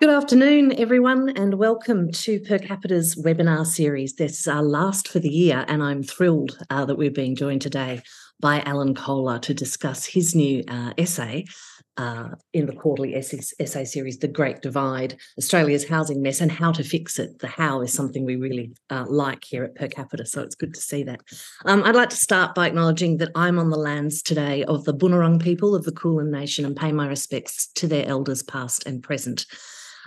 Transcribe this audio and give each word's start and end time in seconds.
Good 0.00 0.10
afternoon, 0.10 0.78
everyone, 0.78 1.30
and 1.30 1.54
welcome 1.54 2.12
to 2.12 2.38
Per 2.38 2.60
Capita's 2.60 3.16
webinar 3.16 3.66
series. 3.66 4.14
This 4.14 4.38
is 4.38 4.46
our 4.46 4.62
last 4.62 5.08
for 5.08 5.18
the 5.18 5.28
year, 5.28 5.64
and 5.66 5.82
I'm 5.82 6.04
thrilled 6.04 6.56
uh, 6.70 6.84
that 6.84 6.94
we're 6.94 7.10
being 7.10 7.34
joined 7.34 7.62
today 7.62 8.02
by 8.38 8.60
Alan 8.60 8.94
Kohler 8.94 9.40
to 9.40 9.52
discuss 9.52 10.06
his 10.06 10.36
new 10.36 10.62
uh, 10.68 10.92
essay 10.96 11.46
uh, 11.96 12.28
in 12.52 12.66
the 12.66 12.74
quarterly 12.74 13.16
essay, 13.16 13.40
essay, 13.58 13.84
series, 13.84 14.18
The 14.18 14.28
Great 14.28 14.62
Divide 14.62 15.16
Australia's 15.36 15.88
Housing 15.88 16.22
Mess 16.22 16.40
and 16.40 16.52
How 16.52 16.70
to 16.70 16.84
Fix 16.84 17.18
It. 17.18 17.40
The 17.40 17.48
how 17.48 17.80
is 17.80 17.92
something 17.92 18.24
we 18.24 18.36
really 18.36 18.70
uh, 18.90 19.04
like 19.08 19.42
here 19.42 19.64
at 19.64 19.74
Per 19.74 19.88
Capita, 19.88 20.26
so 20.26 20.42
it's 20.42 20.54
good 20.54 20.74
to 20.74 20.80
see 20.80 21.02
that. 21.02 21.22
Um, 21.64 21.82
I'd 21.82 21.96
like 21.96 22.10
to 22.10 22.16
start 22.16 22.54
by 22.54 22.68
acknowledging 22.68 23.16
that 23.16 23.32
I'm 23.34 23.58
on 23.58 23.70
the 23.70 23.76
lands 23.76 24.22
today 24.22 24.62
of 24.62 24.84
the 24.84 24.94
Bunurong 24.94 25.42
people 25.42 25.74
of 25.74 25.82
the 25.82 25.90
Kulin 25.90 26.30
Nation 26.30 26.64
and 26.64 26.76
pay 26.76 26.92
my 26.92 27.08
respects 27.08 27.66
to 27.74 27.88
their 27.88 28.06
elders, 28.06 28.44
past 28.44 28.86
and 28.86 29.02
present 29.02 29.44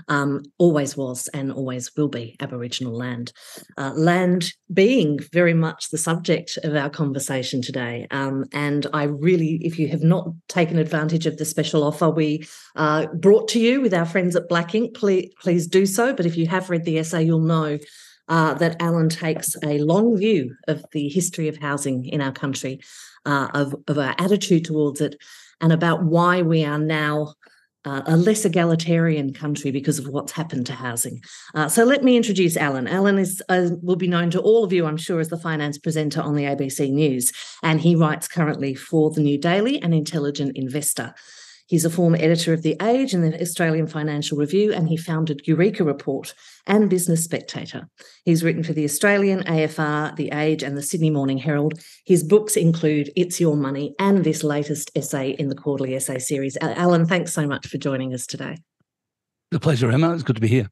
um, 0.08 0.44
always 0.58 0.96
was 0.98 1.28
and 1.30 1.52
always 1.52 1.92
will 1.96 2.08
be 2.08 2.36
Aboriginal 2.40 2.96
land. 2.96 3.32
Uh, 3.78 3.92
land 3.96 4.54
being 4.74 5.20
very 5.32 5.54
much 5.54 5.90
the 5.90 5.98
subject 5.98 6.58
of 6.64 6.76
our 6.76 6.90
conversation 6.90 7.62
today. 7.62 8.08
Um, 8.12 8.46
and 8.54 8.88
I 8.94 9.04
really, 9.04 9.60
if 9.64 9.80
you 9.80 9.88
have 9.90 10.04
not 10.04 10.30
taken 10.48 10.78
advantage 10.78 11.26
of 11.26 11.38
the 11.38 11.46
special 11.46 11.84
offer 11.84 12.10
we 12.10 12.44
uh, 12.76 13.08
brought 13.08 13.48
to 13.50 13.60
you 13.60 13.82
with 13.82 13.94
our 13.94 14.06
friends 14.06 14.36
at 14.36 14.50
Black 14.50 14.72
Inc, 14.72 14.94
please, 14.94 15.32
please 15.42 15.68
do 15.68 15.86
so. 15.86 16.14
But 16.14 16.26
if 16.26 16.38
you 16.38 16.48
have 16.48 16.70
read 16.70 16.86
the 16.86 17.00
essay, 17.00 17.24
you'll 17.24 17.40
know 17.40 17.78
uh, 18.28 18.54
that 18.56 18.82
Alan 18.82 19.10
takes 19.10 19.56
a 19.64 19.80
long 19.80 20.18
view 20.18 20.56
of 20.68 20.86
the 20.94 21.10
history 21.10 21.48
of 21.48 21.58
housing 21.58 22.06
in 22.06 22.22
our 22.22 22.32
country, 22.32 22.80
uh, 23.26 23.50
of, 23.54 23.76
of, 23.88 23.98
our 23.98 24.16
attitude 24.18 24.66
towards 24.66 25.02
it, 25.02 25.16
and 25.60 25.74
about 25.74 26.04
why 26.04 26.42
we 26.42 26.64
are 26.64 26.80
now 26.80 27.34
uh, 27.86 28.02
a 28.06 28.18
less 28.18 28.46
egalitarian 28.46 29.34
country 29.34 29.72
because 29.72 30.00
of 30.00 30.08
what's 30.08 30.32
happened 30.32 30.66
to 30.68 30.74
housing. 30.74 31.22
Uh, 31.56 31.68
so 31.68 31.84
let 31.84 32.04
me 32.04 32.16
introduce 32.16 32.56
Alan. 32.58 32.88
Alan 32.88 33.18
is 33.18 33.42
uh, 33.50 33.70
will 33.82 33.96
be 33.96 34.08
known 34.08 34.30
to 34.32 34.42
all 34.42 34.64
of 34.64 34.72
you, 34.72 34.86
I'm 34.86 34.98
sure, 34.98 35.20
as 35.20 35.30
the 35.30 35.38
finance 35.38 35.78
presenter 35.78 36.22
on 36.22 36.36
the 36.36 36.44
ABC 36.44 36.92
News, 36.92 37.32
and 37.64 37.82
he 37.82 37.96
writes 37.96 38.28
currently 38.28 38.76
for 38.76 39.12
the 39.12 39.22
New 39.22 39.38
Daily 39.38 39.82
and 39.82 39.94
Intelligent 39.94 40.56
Investor. 40.56 41.14
He's 41.72 41.86
a 41.86 41.90
former 41.90 42.18
editor 42.18 42.52
of 42.52 42.64
The 42.64 42.76
Age 42.82 43.14
and 43.14 43.24
the 43.24 43.42
Australian 43.42 43.88
Financial 43.88 44.38
Review, 44.38 44.74
and 44.74 44.90
he 44.90 44.98
founded 44.98 45.48
Eureka 45.48 45.86
Report 45.86 46.34
and 46.68 46.90
Business 46.90 47.24
Spectator. 47.24 47.88
He's 48.26 48.44
written 48.44 48.62
for 48.62 48.74
The 48.74 48.84
Australian, 48.84 49.44
AFR, 49.46 50.14
The 50.18 50.32
Age, 50.34 50.64
and 50.64 50.76
the 50.78 50.82
Sydney 50.82 51.10
Morning 51.10 51.38
Herald. 51.38 51.80
His 52.06 52.26
books 52.26 52.58
include 52.58 53.10
It's 53.16 53.40
Your 53.40 53.56
Money 53.56 53.96
and 54.00 54.26
this 54.26 54.44
latest 54.44 54.92
essay 54.98 55.30
in 55.30 55.48
the 55.48 55.56
quarterly 55.56 55.96
essay 55.96 56.20
series. 56.20 56.58
Alan, 56.60 57.06
thanks 57.06 57.32
so 57.32 57.48
much 57.48 57.68
for 57.68 57.78
joining 57.78 58.14
us 58.14 58.28
today. 58.28 58.58
The 59.52 59.60
pleasure, 59.62 59.90
Emma. 59.90 60.14
It's 60.14 60.24
good 60.24 60.36
to 60.36 60.42
be 60.42 60.50
here. 60.50 60.70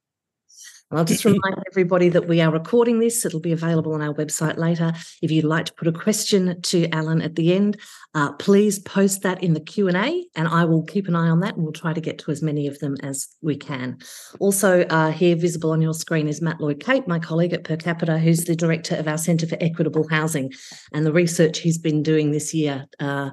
And 0.90 0.98
I'll 0.98 1.06
just 1.06 1.26
remind 1.26 1.56
everybody 1.70 2.10
that 2.10 2.28
we 2.28 2.42
are 2.42 2.52
recording 2.52 3.00
this. 3.00 3.26
It'll 3.26 3.40
be 3.40 3.52
available 3.52 3.94
on 3.94 4.02
our 4.02 4.14
website 4.14 4.58
later. 4.58 4.94
If 5.22 5.30
you'd 5.30 5.46
like 5.46 5.66
to 5.66 5.74
put 5.74 5.88
a 5.88 5.92
question 5.92 6.60
to 6.62 6.90
Alan 6.90 7.22
at 7.22 7.36
the 7.36 7.54
end, 7.54 7.80
uh, 8.16 8.34
please 8.34 8.80
post 8.80 9.22
that 9.22 9.44
in 9.44 9.54
the 9.54 9.60
Q&A 9.60 10.26
and 10.36 10.48
I 10.48 10.66
will 10.66 10.84
keep 10.84 11.08
an 11.08 11.16
eye 11.16 11.30
on 11.30 11.42
that 11.42 11.56
and 11.56 11.64
we'll 11.64 11.74
try 11.74 11.94
to 11.94 12.02
get 12.02 12.18
to 12.20 12.32
as 12.32 12.42
many 12.42 12.66
of 12.66 12.80
them 12.80 12.96
as 13.04 13.28
we 13.42 13.56
can. 13.56 14.00
Also 14.40 14.82
uh, 14.86 15.12
here 15.12 15.36
visible 15.36 15.72
on 15.72 15.82
your 15.82 15.94
screen 15.94 16.28
is 16.28 16.42
Matt 16.42 16.60
Lloyd-Cape, 16.60 17.08
my 17.08 17.20
colleague 17.20 17.54
at 17.54 17.64
Per 17.64 17.78
Capita, 17.78 18.18
who's 18.18 18.46
the 18.46 18.56
director 18.56 18.96
of 18.96 19.08
our 19.08 19.18
Centre 19.18 19.46
for 19.46 19.58
Equitable 19.62 20.08
Housing 20.10 20.52
and 20.92 21.06
the 21.06 21.14
research 21.14 21.60
he's 21.60 21.78
been 21.78 22.02
doing 22.02 22.32
this 22.32 22.54
year 22.54 22.88
uh, 23.00 23.30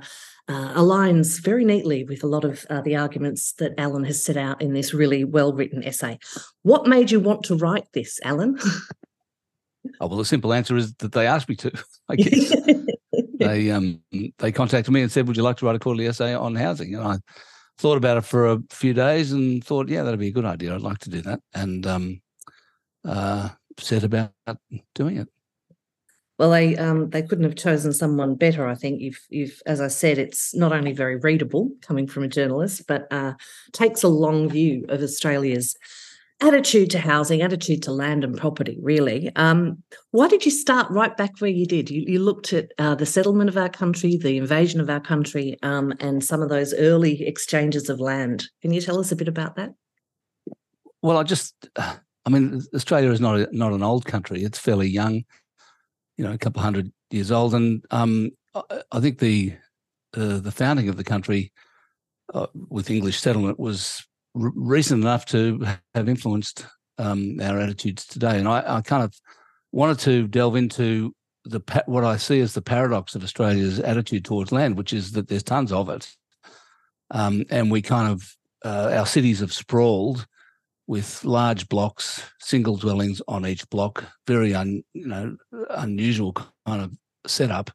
uh, 0.48 0.74
aligns 0.74 1.40
very 1.40 1.64
neatly 1.64 2.04
with 2.04 2.22
a 2.22 2.26
lot 2.26 2.44
of 2.44 2.64
uh, 2.70 2.80
the 2.80 2.96
arguments 2.96 3.52
that 3.54 3.74
Alan 3.78 4.04
has 4.04 4.22
set 4.22 4.36
out 4.36 4.62
in 4.62 4.74
this 4.74 4.94
really 4.94 5.24
well 5.24 5.52
written 5.52 5.82
essay. 5.82 6.18
What 6.62 6.86
made 6.86 7.10
you 7.10 7.20
want 7.20 7.42
to 7.44 7.56
write 7.56 7.86
this, 7.92 8.20
Alan? 8.22 8.56
oh, 10.00 10.06
well, 10.06 10.18
the 10.18 10.24
simple 10.24 10.52
answer 10.52 10.76
is 10.76 10.94
that 10.94 11.12
they 11.12 11.26
asked 11.26 11.48
me 11.48 11.56
to. 11.56 11.72
I 12.08 12.16
guess 12.16 12.54
they 13.38 13.70
um, 13.70 14.00
they 14.38 14.52
contacted 14.52 14.92
me 14.92 15.02
and 15.02 15.10
said, 15.10 15.26
"Would 15.26 15.36
you 15.36 15.42
like 15.42 15.56
to 15.58 15.66
write 15.66 15.76
a 15.76 15.80
quarterly 15.80 16.06
essay 16.06 16.34
on 16.34 16.54
housing?" 16.54 16.94
And 16.94 17.04
I 17.04 17.16
thought 17.78 17.96
about 17.96 18.18
it 18.18 18.24
for 18.24 18.46
a 18.46 18.58
few 18.70 18.94
days 18.94 19.32
and 19.32 19.64
thought, 19.64 19.88
"Yeah, 19.88 20.04
that'd 20.04 20.20
be 20.20 20.28
a 20.28 20.32
good 20.32 20.44
idea. 20.44 20.74
I'd 20.74 20.80
like 20.80 20.98
to 20.98 21.10
do 21.10 21.22
that." 21.22 21.40
And 21.54 21.86
um, 21.86 22.20
uh, 23.04 23.48
set 23.78 24.04
about 24.04 24.32
doing 24.94 25.16
it. 25.16 25.28
Well, 26.38 26.50
they 26.50 26.76
um, 26.76 27.10
they 27.10 27.22
couldn't 27.22 27.44
have 27.44 27.54
chosen 27.54 27.92
someone 27.92 28.34
better. 28.34 28.66
I 28.66 28.74
think 28.74 29.00
you've 29.00 29.20
you've 29.30 29.62
as 29.64 29.80
I 29.80 29.88
said, 29.88 30.18
it's 30.18 30.54
not 30.54 30.72
only 30.72 30.92
very 30.92 31.16
readable 31.16 31.70
coming 31.80 32.06
from 32.06 32.24
a 32.24 32.28
journalist, 32.28 32.86
but 32.86 33.06
uh, 33.10 33.34
takes 33.72 34.02
a 34.02 34.08
long 34.08 34.48
view 34.50 34.84
of 34.88 35.02
Australia's 35.02 35.76
attitude 36.42 36.90
to 36.90 36.98
housing, 36.98 37.40
attitude 37.40 37.82
to 37.84 37.92
land 37.92 38.22
and 38.22 38.36
property. 38.36 38.78
Really, 38.82 39.34
um, 39.36 39.82
why 40.10 40.28
did 40.28 40.44
you 40.44 40.50
start 40.50 40.90
right 40.90 41.16
back 41.16 41.32
where 41.38 41.50
you 41.50 41.64
did? 41.64 41.88
You, 41.88 42.04
you 42.06 42.18
looked 42.18 42.52
at 42.52 42.70
uh, 42.78 42.94
the 42.94 43.06
settlement 43.06 43.48
of 43.48 43.56
our 43.56 43.70
country, 43.70 44.18
the 44.18 44.36
invasion 44.36 44.78
of 44.78 44.90
our 44.90 45.00
country, 45.00 45.56
um, 45.62 45.94
and 46.00 46.22
some 46.22 46.42
of 46.42 46.50
those 46.50 46.74
early 46.74 47.26
exchanges 47.26 47.88
of 47.88 47.98
land. 47.98 48.48
Can 48.60 48.74
you 48.74 48.82
tell 48.82 48.98
us 48.98 49.10
a 49.10 49.16
bit 49.16 49.28
about 49.28 49.56
that? 49.56 49.72
Well, 51.00 51.16
I 51.16 51.22
just, 51.22 51.70
I 51.78 52.28
mean, 52.28 52.60
Australia 52.74 53.10
is 53.10 53.22
not 53.22 53.40
a, 53.40 53.48
not 53.52 53.72
an 53.72 53.82
old 53.82 54.04
country; 54.04 54.42
it's 54.42 54.58
fairly 54.58 54.88
young 54.88 55.24
you 56.16 56.24
know, 56.24 56.32
a 56.32 56.38
couple 56.38 56.62
hundred 56.62 56.92
years 57.10 57.30
old. 57.30 57.54
And 57.54 57.84
um, 57.90 58.30
I 58.92 59.00
think 59.00 59.18
the 59.18 59.54
uh, 60.16 60.38
the 60.38 60.52
founding 60.52 60.88
of 60.88 60.96
the 60.96 61.04
country 61.04 61.52
uh, 62.32 62.46
with 62.68 62.90
English 62.90 63.20
settlement 63.20 63.58
was 63.58 64.06
r- 64.34 64.52
recent 64.54 65.02
enough 65.02 65.26
to 65.26 65.66
have 65.94 66.08
influenced 66.08 66.66
um, 66.98 67.38
our 67.40 67.58
attitudes 67.60 68.06
today. 68.06 68.38
And 68.38 68.48
I, 68.48 68.78
I, 68.78 68.80
kind 68.80 69.02
of 69.02 69.12
wanted 69.72 69.98
to 70.00 70.26
delve 70.26 70.56
into 70.56 71.14
the 71.44 71.60
what 71.86 72.04
I 72.04 72.16
see 72.16 72.40
as 72.40 72.54
the 72.54 72.62
paradox 72.62 73.14
of 73.14 73.22
Australia's 73.22 73.78
attitude 73.78 74.24
towards 74.24 74.52
land, 74.52 74.78
which 74.78 74.92
is 74.92 75.12
that 75.12 75.28
there's 75.28 75.42
tons 75.42 75.70
of 75.72 75.88
it, 75.90 76.08
um, 77.10 77.44
and 77.50 77.70
we 77.70 77.82
kind 77.82 78.10
of 78.10 78.36
uh, 78.64 78.90
our 78.94 79.06
cities 79.06 79.40
have 79.40 79.52
sprawled 79.52 80.26
with 80.86 81.24
large 81.24 81.68
blocks, 81.68 82.22
single 82.40 82.76
dwellings 82.76 83.20
on 83.26 83.46
each 83.46 83.68
block, 83.70 84.04
very 84.26 84.54
un, 84.54 84.82
you 84.92 85.06
know, 85.06 85.36
unusual 85.70 86.32
kind 86.32 86.82
of 86.82 86.92
setup. 87.26 87.70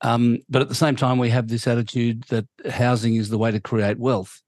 Um, 0.00 0.38
but 0.48 0.62
at 0.62 0.68
the 0.68 0.74
same 0.74 0.94
time, 0.94 1.18
we 1.18 1.30
have 1.30 1.48
this 1.48 1.66
attitude 1.66 2.22
that 2.28 2.46
housing 2.70 3.16
is 3.16 3.28
the 3.28 3.38
way 3.38 3.50
to 3.50 3.60
create 3.60 3.98
wealth 3.98 4.40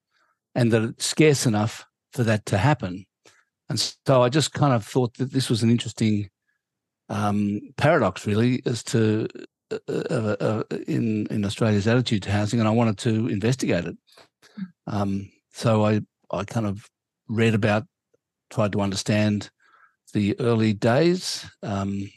and 0.54 0.72
that 0.72 0.82
it's 0.82 1.06
scarce 1.06 1.46
enough 1.46 1.84
for 2.12 2.22
that 2.22 2.46
to 2.46 2.58
happen. 2.58 3.06
And 3.68 3.78
so 4.06 4.22
I 4.22 4.28
just 4.28 4.52
kind 4.52 4.72
of 4.72 4.84
thought 4.84 5.14
that 5.14 5.32
this 5.32 5.48
was 5.48 5.62
an 5.62 5.70
interesting 5.70 6.28
um, 7.08 7.60
paradox, 7.76 8.26
really, 8.26 8.62
as 8.66 8.82
to 8.84 9.26
uh, 9.72 9.78
uh, 9.88 10.36
uh, 10.40 10.62
in 10.88 11.26
in 11.28 11.44
Australia's 11.44 11.86
attitude 11.86 12.22
to 12.24 12.32
housing, 12.32 12.58
and 12.58 12.68
I 12.68 12.72
wanted 12.72 12.98
to 12.98 13.28
investigate 13.28 13.84
it. 13.84 13.96
Um, 14.86 15.30
so 15.52 15.84
I 15.84 16.00
I 16.32 16.44
kind 16.44 16.66
of 16.66 16.88
read 17.30 17.54
about, 17.54 17.86
tried 18.50 18.72
to 18.72 18.80
understand 18.80 19.50
the 20.12 20.38
early 20.40 20.72
days. 20.72 21.48
Um, 21.62 22.10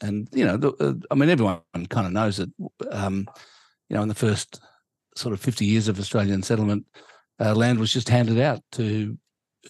and, 0.00 0.28
you 0.32 0.44
know, 0.44 0.56
the, 0.56 0.72
uh, 0.72 0.94
I 1.10 1.14
mean, 1.14 1.30
everyone 1.30 1.60
kind 1.88 2.06
of 2.06 2.12
knows 2.12 2.36
that, 2.36 2.50
um, 2.90 3.26
you 3.88 3.96
know, 3.96 4.02
in 4.02 4.08
the 4.08 4.14
first 4.14 4.60
sort 5.14 5.32
of 5.32 5.40
50 5.40 5.64
years 5.64 5.88
of 5.88 5.98
Australian 5.98 6.42
settlement, 6.42 6.86
uh, 7.40 7.54
land 7.54 7.78
was 7.78 7.92
just 7.92 8.08
handed 8.08 8.38
out 8.38 8.60
to 8.72 9.16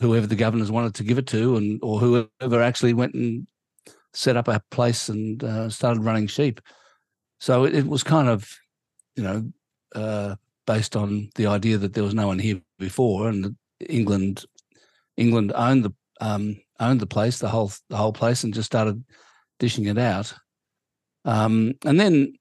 whoever 0.00 0.26
the 0.26 0.36
governors 0.36 0.70
wanted 0.70 0.94
to 0.94 1.04
give 1.04 1.18
it 1.18 1.26
to, 1.28 1.56
and 1.56 1.80
or 1.82 1.98
whoever 1.98 2.62
actually 2.62 2.94
went 2.94 3.14
and 3.14 3.46
set 4.12 4.36
up 4.36 4.48
a 4.48 4.62
place 4.70 5.08
and 5.08 5.42
uh, 5.44 5.68
started 5.68 6.02
running 6.02 6.26
sheep. 6.26 6.60
So 7.40 7.64
it, 7.64 7.74
it, 7.74 7.86
was 7.86 8.02
kind 8.02 8.28
of, 8.28 8.50
you 9.14 9.22
know, 9.22 9.52
uh, 9.94 10.36
based 10.66 10.96
on 10.96 11.30
the 11.34 11.46
idea 11.46 11.78
that 11.78 11.92
there 11.92 12.04
was 12.04 12.14
no 12.14 12.26
one 12.26 12.38
here 12.38 12.60
before, 12.78 13.28
and 13.28 13.56
England 13.80 14.44
England 15.16 15.52
owned 15.54 15.84
the 15.84 15.92
um, 16.20 16.60
owned 16.80 17.00
the 17.00 17.06
place, 17.06 17.38
the 17.38 17.48
whole 17.48 17.72
the 17.88 17.96
whole 17.96 18.12
place, 18.12 18.44
and 18.44 18.54
just 18.54 18.66
started 18.66 19.04
dishing 19.58 19.86
it 19.86 19.98
out. 19.98 20.32
Um, 21.24 21.74
and 21.84 21.98
then 21.98 22.34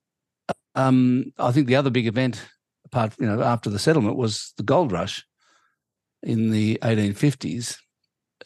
um, 0.76 1.34
I 1.38 1.52
think 1.52 1.68
the 1.68 1.76
other 1.76 1.90
big 1.90 2.08
event, 2.08 2.42
apart 2.86 3.14
you 3.20 3.26
know 3.26 3.42
after 3.42 3.70
the 3.70 3.80
settlement, 3.80 4.18
was 4.18 4.54
the 4.58 4.64
gold 4.64 4.92
rush 4.92 5.26
in 6.24 6.52
the 6.52 6.78
1850s. 6.82 7.78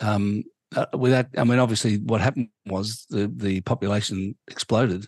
Um, 0.02 0.44
uh, 0.76 0.86
without, 0.94 1.26
I 1.38 1.44
mean, 1.44 1.60
obviously, 1.60 1.98
what 1.98 2.22
happened 2.22 2.50
was 2.68 3.06
the 3.10 3.32
the 3.36 3.62
population 3.62 4.36
exploded 4.50 5.08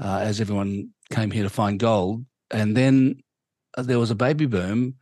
uh, 0.00 0.20
as 0.22 0.40
everyone 0.40 0.90
came 1.10 1.30
here 1.30 1.42
to 1.42 1.50
find 1.50 1.80
gold, 1.80 2.24
and 2.50 2.76
then 2.76 3.16
uh, 3.76 3.82
there 3.82 3.98
was 3.98 4.10
a 4.10 4.16
baby 4.16 4.46
boom 4.46 4.94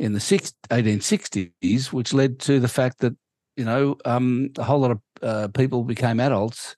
in 0.00 0.14
the 0.14 0.18
1860s, 0.18 1.92
which 1.92 2.14
led 2.14 2.40
to 2.40 2.58
the 2.58 2.68
fact 2.68 3.00
that 3.00 3.14
you 3.56 3.64
know 3.64 3.96
um, 4.06 4.50
a 4.56 4.64
whole 4.64 4.80
lot 4.80 4.90
of 4.90 5.00
uh, 5.22 5.48
people 5.48 5.84
became 5.84 6.18
adults 6.18 6.74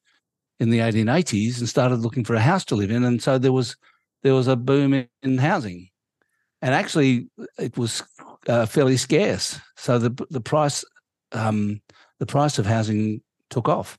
in 0.59 0.71
the 0.71 0.81
1880s 0.81 1.59
and 1.59 1.69
started 1.69 2.01
looking 2.01 2.25
for 2.25 2.35
a 2.35 2.41
house 2.41 2.65
to 2.65 2.75
live 2.75 2.91
in, 2.91 3.05
and 3.05 3.23
so 3.23 3.39
there 3.39 3.53
was 3.53 3.77
there 4.25 4.35
was 4.35 4.49
a 4.49 4.57
boom 4.57 4.93
in, 4.93 5.09
in 5.23 5.39
housing, 5.39 5.89
and 6.61 6.75
actually 6.75 7.29
it 7.59 7.79
was 7.79 8.03
uh, 8.49 8.67
fairly 8.67 8.97
scarce. 8.97 9.61
So 9.77 9.99
the 9.99 10.27
the 10.29 10.41
price 10.41 10.85
um, 11.31 11.81
the 12.19 12.27
price 12.27 12.59
of 12.59 12.67
housing 12.67 13.23
took 13.51 13.69
off. 13.69 13.99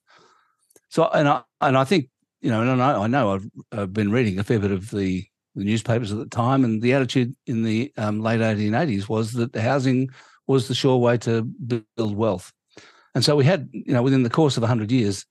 So, 0.90 1.08
and 1.08 1.30
I 1.30 1.44
and 1.62 1.78
I 1.78 1.86
think 1.86 2.10
you 2.42 2.52
know, 2.52 2.62
and 2.62 2.84
I, 2.84 3.04
I 3.04 3.08
know 3.08 3.36
I've, 3.36 3.50
I've, 3.72 3.94
been 3.94 4.12
reading 4.12 4.38
a 4.38 4.44
fair 4.44 4.60
bit 4.60 4.72
of 4.72 4.92
the, 4.92 5.26
the 5.56 5.64
newspapers 5.64 6.12
at 6.12 6.18
the 6.18 6.26
time, 6.26 6.64
and 6.64 6.82
the 6.82 6.94
attitude 6.94 7.36
in 7.46 7.64
the 7.64 7.92
um, 7.98 8.22
late 8.22 8.40
1880s 8.40 9.08
was 9.08 9.34
that 9.34 9.56
housing 9.56 10.10
was 10.48 10.68
the 10.68 10.76
sure 10.76 10.98
way 10.98 11.18
to 11.18 11.44
build 11.44 12.16
wealth. 12.16 12.52
And 13.16 13.24
so 13.24 13.36
we 13.36 13.46
had, 13.46 13.70
you 13.72 13.94
know, 13.94 14.02
within 14.02 14.24
the 14.24 14.30
course 14.30 14.58
of 14.58 14.62
100 14.64 14.92
years, 14.92 15.26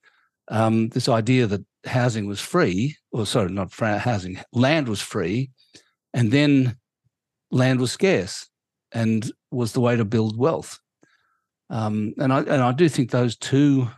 um, 0.48 0.88
this 0.90 1.08
idea 1.08 1.46
that 1.46 1.64
housing 1.84 2.26
was 2.26 2.40
free, 2.40 2.96
or 3.10 3.26
sorry, 3.26 3.50
not 3.50 3.72
housing, 3.72 4.38
land 4.52 4.88
was 4.88 5.00
free, 5.00 5.50
and 6.14 6.30
then 6.30 6.76
land 7.50 7.80
was 7.80 7.92
scarce 7.92 8.48
and 8.92 9.30
was 9.50 9.72
the 9.72 9.80
way 9.80 9.96
to 9.96 10.04
build 10.04 10.38
wealth. 10.38 10.78
Um, 11.70 12.14
and 12.18 12.32
I 12.32 12.40
and 12.40 12.62
I 12.62 12.72
do 12.72 12.88
think 12.88 13.10
those 13.10 13.36
two 13.36 13.88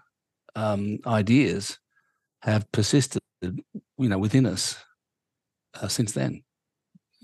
um, 0.54 0.98
ideas 1.06 1.78
have 2.42 2.70
persisted, 2.72 3.20
you 3.42 3.62
know, 3.98 4.18
within 4.18 4.46
us 4.46 4.76
uh, 5.80 5.88
since 5.88 6.12
then. 6.12 6.42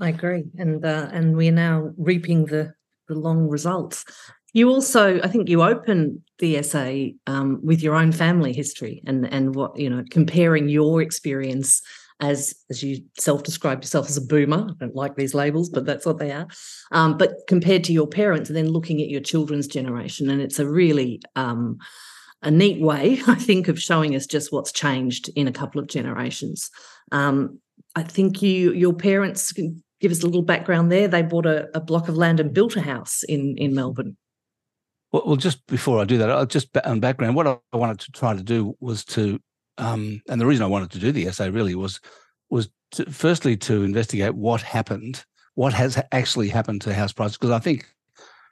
I 0.00 0.08
agree, 0.08 0.44
and 0.58 0.84
uh, 0.84 1.08
and 1.12 1.36
we're 1.36 1.52
now 1.52 1.92
reaping 1.98 2.46
the 2.46 2.72
the 3.08 3.14
long 3.14 3.48
results. 3.48 4.04
You 4.52 4.68
also, 4.70 5.20
I 5.20 5.28
think, 5.28 5.48
you 5.48 5.62
open 5.62 6.24
the 6.38 6.56
essay 6.56 7.14
um, 7.26 7.60
with 7.62 7.82
your 7.82 7.94
own 7.94 8.12
family 8.12 8.52
history 8.52 9.02
and 9.06 9.26
and 9.26 9.54
what 9.54 9.78
you 9.78 9.90
know, 9.90 10.02
comparing 10.10 10.68
your 10.68 11.02
experience 11.02 11.82
as 12.20 12.54
as 12.70 12.82
you 12.82 13.02
self-described 13.18 13.84
yourself 13.84 14.08
as 14.08 14.16
a 14.16 14.22
boomer. 14.22 14.66
I 14.70 14.72
don't 14.78 14.96
like 14.96 15.16
these 15.16 15.34
labels, 15.34 15.68
but 15.68 15.84
that's 15.84 16.06
what 16.06 16.18
they 16.18 16.32
are. 16.32 16.46
Um, 16.92 17.18
but 17.18 17.34
compared 17.46 17.84
to 17.84 17.92
your 17.92 18.06
parents, 18.06 18.48
and 18.48 18.56
then 18.56 18.68
looking 18.68 19.00
at 19.02 19.08
your 19.08 19.20
children's 19.20 19.66
generation, 19.66 20.30
and 20.30 20.40
it's 20.40 20.58
a 20.58 20.68
really 20.68 21.20
um, 21.36 21.78
a 22.42 22.50
neat 22.50 22.80
way, 22.80 23.20
I 23.26 23.34
think, 23.34 23.68
of 23.68 23.80
showing 23.80 24.14
us 24.16 24.26
just 24.26 24.52
what's 24.52 24.72
changed 24.72 25.28
in 25.36 25.46
a 25.46 25.52
couple 25.52 25.80
of 25.80 25.88
generations. 25.88 26.70
Um, 27.12 27.60
I 27.94 28.02
think 28.02 28.42
you 28.42 28.72
your 28.72 28.94
parents 28.94 29.52
can 29.52 29.82
give 30.00 30.12
us 30.12 30.22
a 30.22 30.26
little 30.26 30.42
background 30.42 30.90
there. 30.90 31.08
They 31.08 31.22
bought 31.22 31.46
a, 31.46 31.68
a 31.74 31.80
block 31.80 32.08
of 32.08 32.16
land 32.16 32.40
and 32.40 32.54
built 32.54 32.76
a 32.76 32.80
house 32.80 33.22
in 33.22 33.56
in 33.58 33.74
Melbourne. 33.74 34.16
Well, 35.12 35.22
well, 35.26 35.36
just 35.36 35.66
before 35.66 36.00
I 36.00 36.04
do 36.04 36.18
that, 36.18 36.30
I'll 36.30 36.46
just 36.46 36.76
on 36.84 37.00
background. 37.00 37.34
What 37.34 37.46
I 37.46 37.76
wanted 37.76 37.98
to 38.00 38.12
try 38.12 38.34
to 38.34 38.42
do 38.42 38.76
was 38.80 39.04
to, 39.06 39.40
um, 39.78 40.22
and 40.28 40.40
the 40.40 40.46
reason 40.46 40.64
I 40.64 40.68
wanted 40.68 40.92
to 40.92 41.00
do 41.00 41.10
the 41.10 41.26
essay 41.26 41.50
really 41.50 41.74
was 41.74 42.00
was 42.48 42.68
to, 42.92 43.10
firstly 43.10 43.56
to 43.56 43.82
investigate 43.82 44.34
what 44.34 44.62
happened, 44.62 45.24
what 45.54 45.72
has 45.72 46.00
actually 46.12 46.48
happened 46.48 46.82
to 46.82 46.94
house 46.94 47.12
prices, 47.12 47.36
because 47.36 47.50
I 47.50 47.58
think 47.58 47.86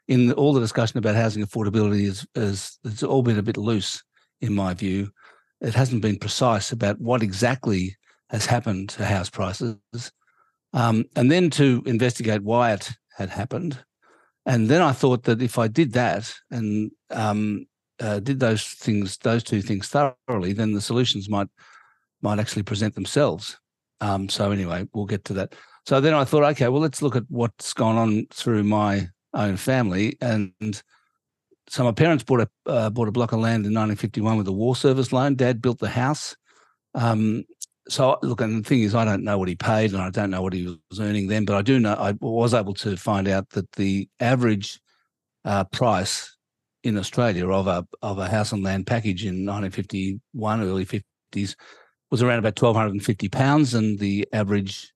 in 0.09 0.33
all 0.33 0.53
the 0.53 0.61
discussion 0.61 0.99
about 0.99 1.15
housing 1.15 1.45
affordability 1.45 2.03
is, 2.03 2.27
is 2.35 2.79
it's 2.85 3.03
all 3.03 3.23
been 3.23 3.39
a 3.39 3.43
bit 3.43 3.57
loose 3.57 4.03
in 4.41 4.55
my 4.55 4.75
view. 4.75 5.11
It 5.61 5.75
hasn't 5.75 6.03
been 6.03 6.19
precise 6.19 6.73
about 6.73 7.01
what 7.01 7.23
exactly 7.23 7.97
has 8.31 8.47
happened 8.47 8.91
to 8.91 9.05
house 9.05 9.31
prices, 9.31 9.77
um, 10.73 11.05
and 11.17 11.31
then 11.31 11.51
to 11.51 11.83
investigate 11.87 12.43
why 12.43 12.73
it 12.73 12.91
had 13.17 13.31
happened. 13.31 13.79
And 14.47 14.69
then 14.69 14.81
I 14.81 14.93
thought 14.93 15.25
that 15.25 15.43
if 15.43 15.59
I 15.59 15.69
did 15.69 15.93
that 15.93 16.33
and 16.51 16.91
um, 17.11 17.67
uh, 18.01 18.21
did 18.21 18.41
those 18.41 18.65
things, 18.65 19.19
those 19.19 19.43
two 19.43 19.61
things 19.61 19.89
thoroughly, 19.89 20.53
then 20.53 20.73
the 20.73 20.81
solutions 20.81 21.29
might 21.29 21.49
might 22.23 22.39
actually 22.39 22.63
present 22.63 22.95
themselves. 22.95 23.59
Um, 24.01 24.29
so 24.29 24.51
anyway, 24.51 24.89
we'll 24.93 25.07
get 25.07 25.25
to 25.27 25.35
that. 25.35 25.55
So 25.87 26.01
then 26.01 26.15
I 26.15 26.25
thought, 26.25 26.45
okay, 26.45 26.69
well, 26.69 26.83
let's 26.83 27.03
look 27.03 27.17
at 27.17 27.25
what's 27.29 27.73
gone 27.73 27.97
on 27.97 28.27
through 28.33 28.65
my 28.65 29.09
own 29.35 29.57
family. 29.57 30.17
And 30.21 30.53
so 31.69 31.85
my 31.85 31.93
parents 31.93 32.25
bought 32.25 32.41
a 32.41 32.49
uh, 32.71 32.91
bought 32.91 33.09
a 33.09 33.13
block 33.13 33.33
of 33.33 33.41
land 33.41 33.67
in 33.67 33.75
1951 33.75 34.37
with 34.37 34.49
a 34.49 34.53
war 34.53 34.77
service 34.77 35.13
loan. 35.13 35.35
Dad 35.35 35.63
built 35.63 35.79
the 35.79 35.89
house. 35.89 36.37
Um, 36.95 37.45
so 37.89 38.19
look, 38.23 38.41
and 38.41 38.65
the 38.65 38.69
thing 38.69 38.83
is, 38.83 38.95
I 38.95 39.05
don't 39.05 39.25
know 39.25 39.39
what 39.39 39.49
he 39.49 39.55
paid, 39.55 39.93
and 39.93 40.03
I 40.03 40.11
don't 40.11 40.31
know 40.31 40.43
what 40.43 40.53
he 40.53 40.79
was 40.91 41.01
earning 41.01 41.29
then, 41.29 41.45
but 41.45 41.57
I 41.57 41.63
do 41.63 41.79
know 41.81 41.95
I 41.95 42.13
was 42.21 42.55
able 42.55 42.75
to 42.75 42.97
find 42.97 43.29
out 43.29 43.51
that 43.51 43.71
the 43.73 44.09
average 44.21 44.81
uh, 45.45 45.65
price 45.65 46.37
in 46.85 46.99
Australia 46.99 47.49
of 47.51 47.67
a 47.67 47.87
of 48.03 48.19
a 48.19 48.29
house 48.29 48.53
and 48.53 48.63
land 48.63 48.87
package 48.87 49.25
in 49.25 49.47
1951, 49.47 50.63
early 50.63 50.87
50s, 50.87 51.55
was 52.11 52.23
around 52.23 52.39
about 52.39 52.61
1,250 52.61 53.29
pounds, 53.29 53.75
and 53.75 53.99
the 53.99 54.27
average 54.33 54.93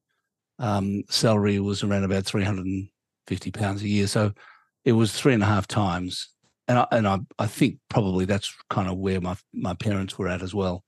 um, 0.59 1.03
salary 1.09 1.59
was 1.59 1.83
around 1.83 2.05
about 2.05 2.25
350 2.25 3.51
pounds 3.51 3.83
a 3.83 3.89
year. 3.89 4.07
So 4.07 4.33
it 4.85 4.93
was 4.93 5.13
three 5.13 5.35
and 5.35 5.43
a 5.43 5.47
half 5.47 5.67
times. 5.67 6.29
And 6.69 6.79
I, 6.79 6.87
and 6.93 7.09
I, 7.09 7.19
I 7.39 7.47
think 7.47 7.79
probably 7.89 8.25
that's 8.25 8.55
kind 8.71 8.89
of 8.89 8.97
where 8.97 9.21
my, 9.21 9.37
my 9.53 9.75
parents 9.75 10.19
were 10.19 10.29
at 10.29 10.43
as 10.43 10.55
well. 10.55 10.85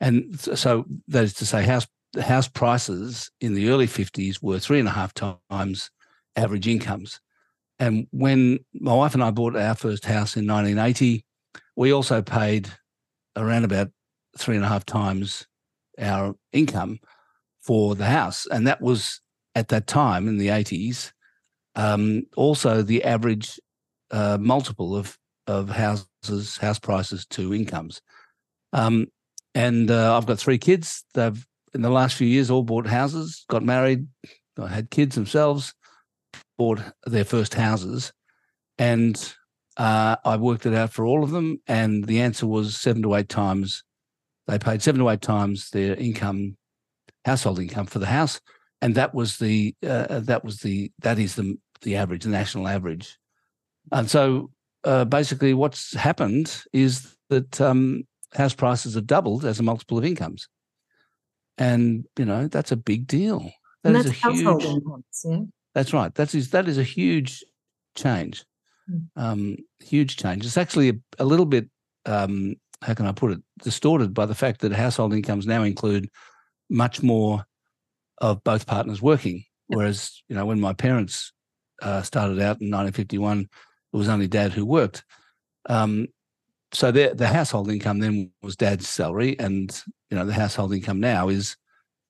And 0.00 0.38
so 0.38 0.84
that 1.08 1.24
is 1.24 1.34
to 1.34 1.46
say, 1.46 1.64
house 1.64 1.86
house 2.22 2.48
prices 2.48 3.30
in 3.40 3.54
the 3.54 3.68
early 3.68 3.86
50s 3.86 4.42
were 4.42 4.58
three 4.58 4.78
and 4.78 4.88
a 4.88 4.92
half 4.92 5.12
times 5.14 5.90
average 6.36 6.66
incomes. 6.66 7.20
And 7.78 8.06
when 8.10 8.60
my 8.72 8.94
wife 8.94 9.14
and 9.14 9.22
I 9.22 9.30
bought 9.30 9.56
our 9.56 9.74
first 9.74 10.04
house 10.04 10.36
in 10.36 10.46
1980, 10.46 11.24
we 11.76 11.92
also 11.92 12.22
paid 12.22 12.68
around 13.36 13.64
about 13.64 13.88
three 14.36 14.56
and 14.56 14.64
a 14.64 14.68
half 14.68 14.86
times 14.86 15.46
our 15.98 16.34
income 16.52 16.98
for 17.60 17.94
the 17.94 18.06
house. 18.06 18.46
And 18.50 18.66
that 18.66 18.80
was 18.80 19.20
at 19.54 19.68
that 19.68 19.86
time 19.86 20.28
in 20.28 20.38
the 20.38 20.48
80s, 20.48 21.12
um, 21.78 22.24
also, 22.34 22.82
the 22.82 23.04
average 23.04 23.60
uh, 24.10 24.36
multiple 24.40 24.96
of 24.96 25.16
of 25.46 25.70
houses, 25.70 26.58
house 26.58 26.78
prices 26.78 27.24
to 27.26 27.54
incomes. 27.54 28.02
Um, 28.72 29.06
and 29.54 29.90
uh, 29.90 30.16
I've 30.16 30.26
got 30.26 30.38
three 30.38 30.58
kids. 30.58 31.04
They've 31.14 31.44
in 31.74 31.82
the 31.82 31.90
last 31.90 32.16
few 32.16 32.26
years 32.26 32.50
all 32.50 32.62
bought 32.62 32.86
houses, 32.86 33.44
got 33.48 33.62
married, 33.62 34.06
had 34.56 34.90
kids 34.90 35.14
themselves, 35.14 35.74
bought 36.56 36.80
their 37.06 37.24
first 37.24 37.54
houses, 37.54 38.12
and 38.78 39.34
uh, 39.76 40.16
I 40.24 40.36
worked 40.36 40.66
it 40.66 40.74
out 40.74 40.92
for 40.92 41.06
all 41.06 41.22
of 41.22 41.30
them. 41.30 41.60
And 41.66 42.04
the 42.04 42.20
answer 42.20 42.46
was 42.46 42.76
seven 42.76 43.02
to 43.02 43.14
eight 43.14 43.28
times. 43.28 43.84
They 44.46 44.58
paid 44.58 44.82
seven 44.82 45.00
to 45.00 45.10
eight 45.10 45.20
times 45.20 45.70
their 45.70 45.94
income, 45.94 46.56
household 47.24 47.60
income 47.60 47.86
for 47.86 47.98
the 47.98 48.06
house, 48.06 48.40
and 48.80 48.94
that 48.94 49.14
was 49.14 49.38
the 49.38 49.74
uh, 49.86 50.20
that 50.20 50.44
was 50.44 50.58
the 50.58 50.90
that 51.00 51.18
is 51.18 51.36
the 51.36 51.56
the 51.82 51.96
average, 51.96 52.24
the 52.24 52.30
national 52.30 52.66
average. 52.66 53.18
And 53.92 54.10
so 54.10 54.50
uh, 54.84 55.04
basically, 55.04 55.54
what's 55.54 55.94
happened 55.94 56.62
is 56.72 57.16
that 57.28 57.60
um, 57.60 58.04
house 58.34 58.54
prices 58.54 58.94
have 58.94 59.06
doubled 59.06 59.44
as 59.44 59.58
a 59.58 59.62
multiple 59.62 59.98
of 59.98 60.04
incomes. 60.04 60.48
And, 61.56 62.04
you 62.16 62.24
know, 62.24 62.48
that's 62.48 62.72
a 62.72 62.76
big 62.76 63.06
deal. 63.06 63.50
That 63.82 63.94
and 63.94 63.96
that's 63.96 64.18
household 64.18 64.62
huge, 64.62 64.74
incomes, 64.74 65.22
yeah? 65.24 65.40
That's 65.74 65.92
right. 65.92 66.14
That 66.14 66.34
is, 66.34 66.50
that 66.50 66.68
is 66.68 66.78
a 66.78 66.82
huge 66.82 67.42
change. 67.96 68.44
Mm. 68.90 69.06
Um, 69.16 69.56
huge 69.80 70.16
change. 70.16 70.44
It's 70.46 70.56
actually 70.56 70.90
a, 70.90 70.94
a 71.18 71.24
little 71.24 71.46
bit, 71.46 71.68
um, 72.06 72.56
how 72.82 72.94
can 72.94 73.06
I 73.06 73.12
put 73.12 73.32
it, 73.32 73.42
distorted 73.62 74.14
by 74.14 74.26
the 74.26 74.34
fact 74.34 74.60
that 74.60 74.72
household 74.72 75.14
incomes 75.14 75.46
now 75.46 75.62
include 75.62 76.08
much 76.70 77.02
more 77.02 77.44
of 78.18 78.42
both 78.44 78.66
partners 78.66 79.02
working. 79.02 79.44
Whereas, 79.66 80.22
you 80.28 80.36
know, 80.36 80.46
when 80.46 80.60
my 80.60 80.72
parents 80.72 81.32
uh, 81.82 82.02
started 82.02 82.38
out 82.38 82.60
in 82.60 82.70
1951, 82.70 83.40
it 83.92 83.96
was 83.96 84.08
only 84.08 84.28
dad 84.28 84.52
who 84.52 84.64
worked. 84.64 85.04
Um, 85.68 86.08
so 86.72 86.90
the 86.90 87.12
the 87.14 87.28
household 87.28 87.70
income 87.70 87.98
then 87.98 88.30
was 88.42 88.56
dad's 88.56 88.88
salary, 88.88 89.38
and 89.38 89.82
you 90.10 90.16
know 90.16 90.24
the 90.24 90.32
household 90.32 90.72
income 90.72 91.00
now 91.00 91.28
is 91.28 91.56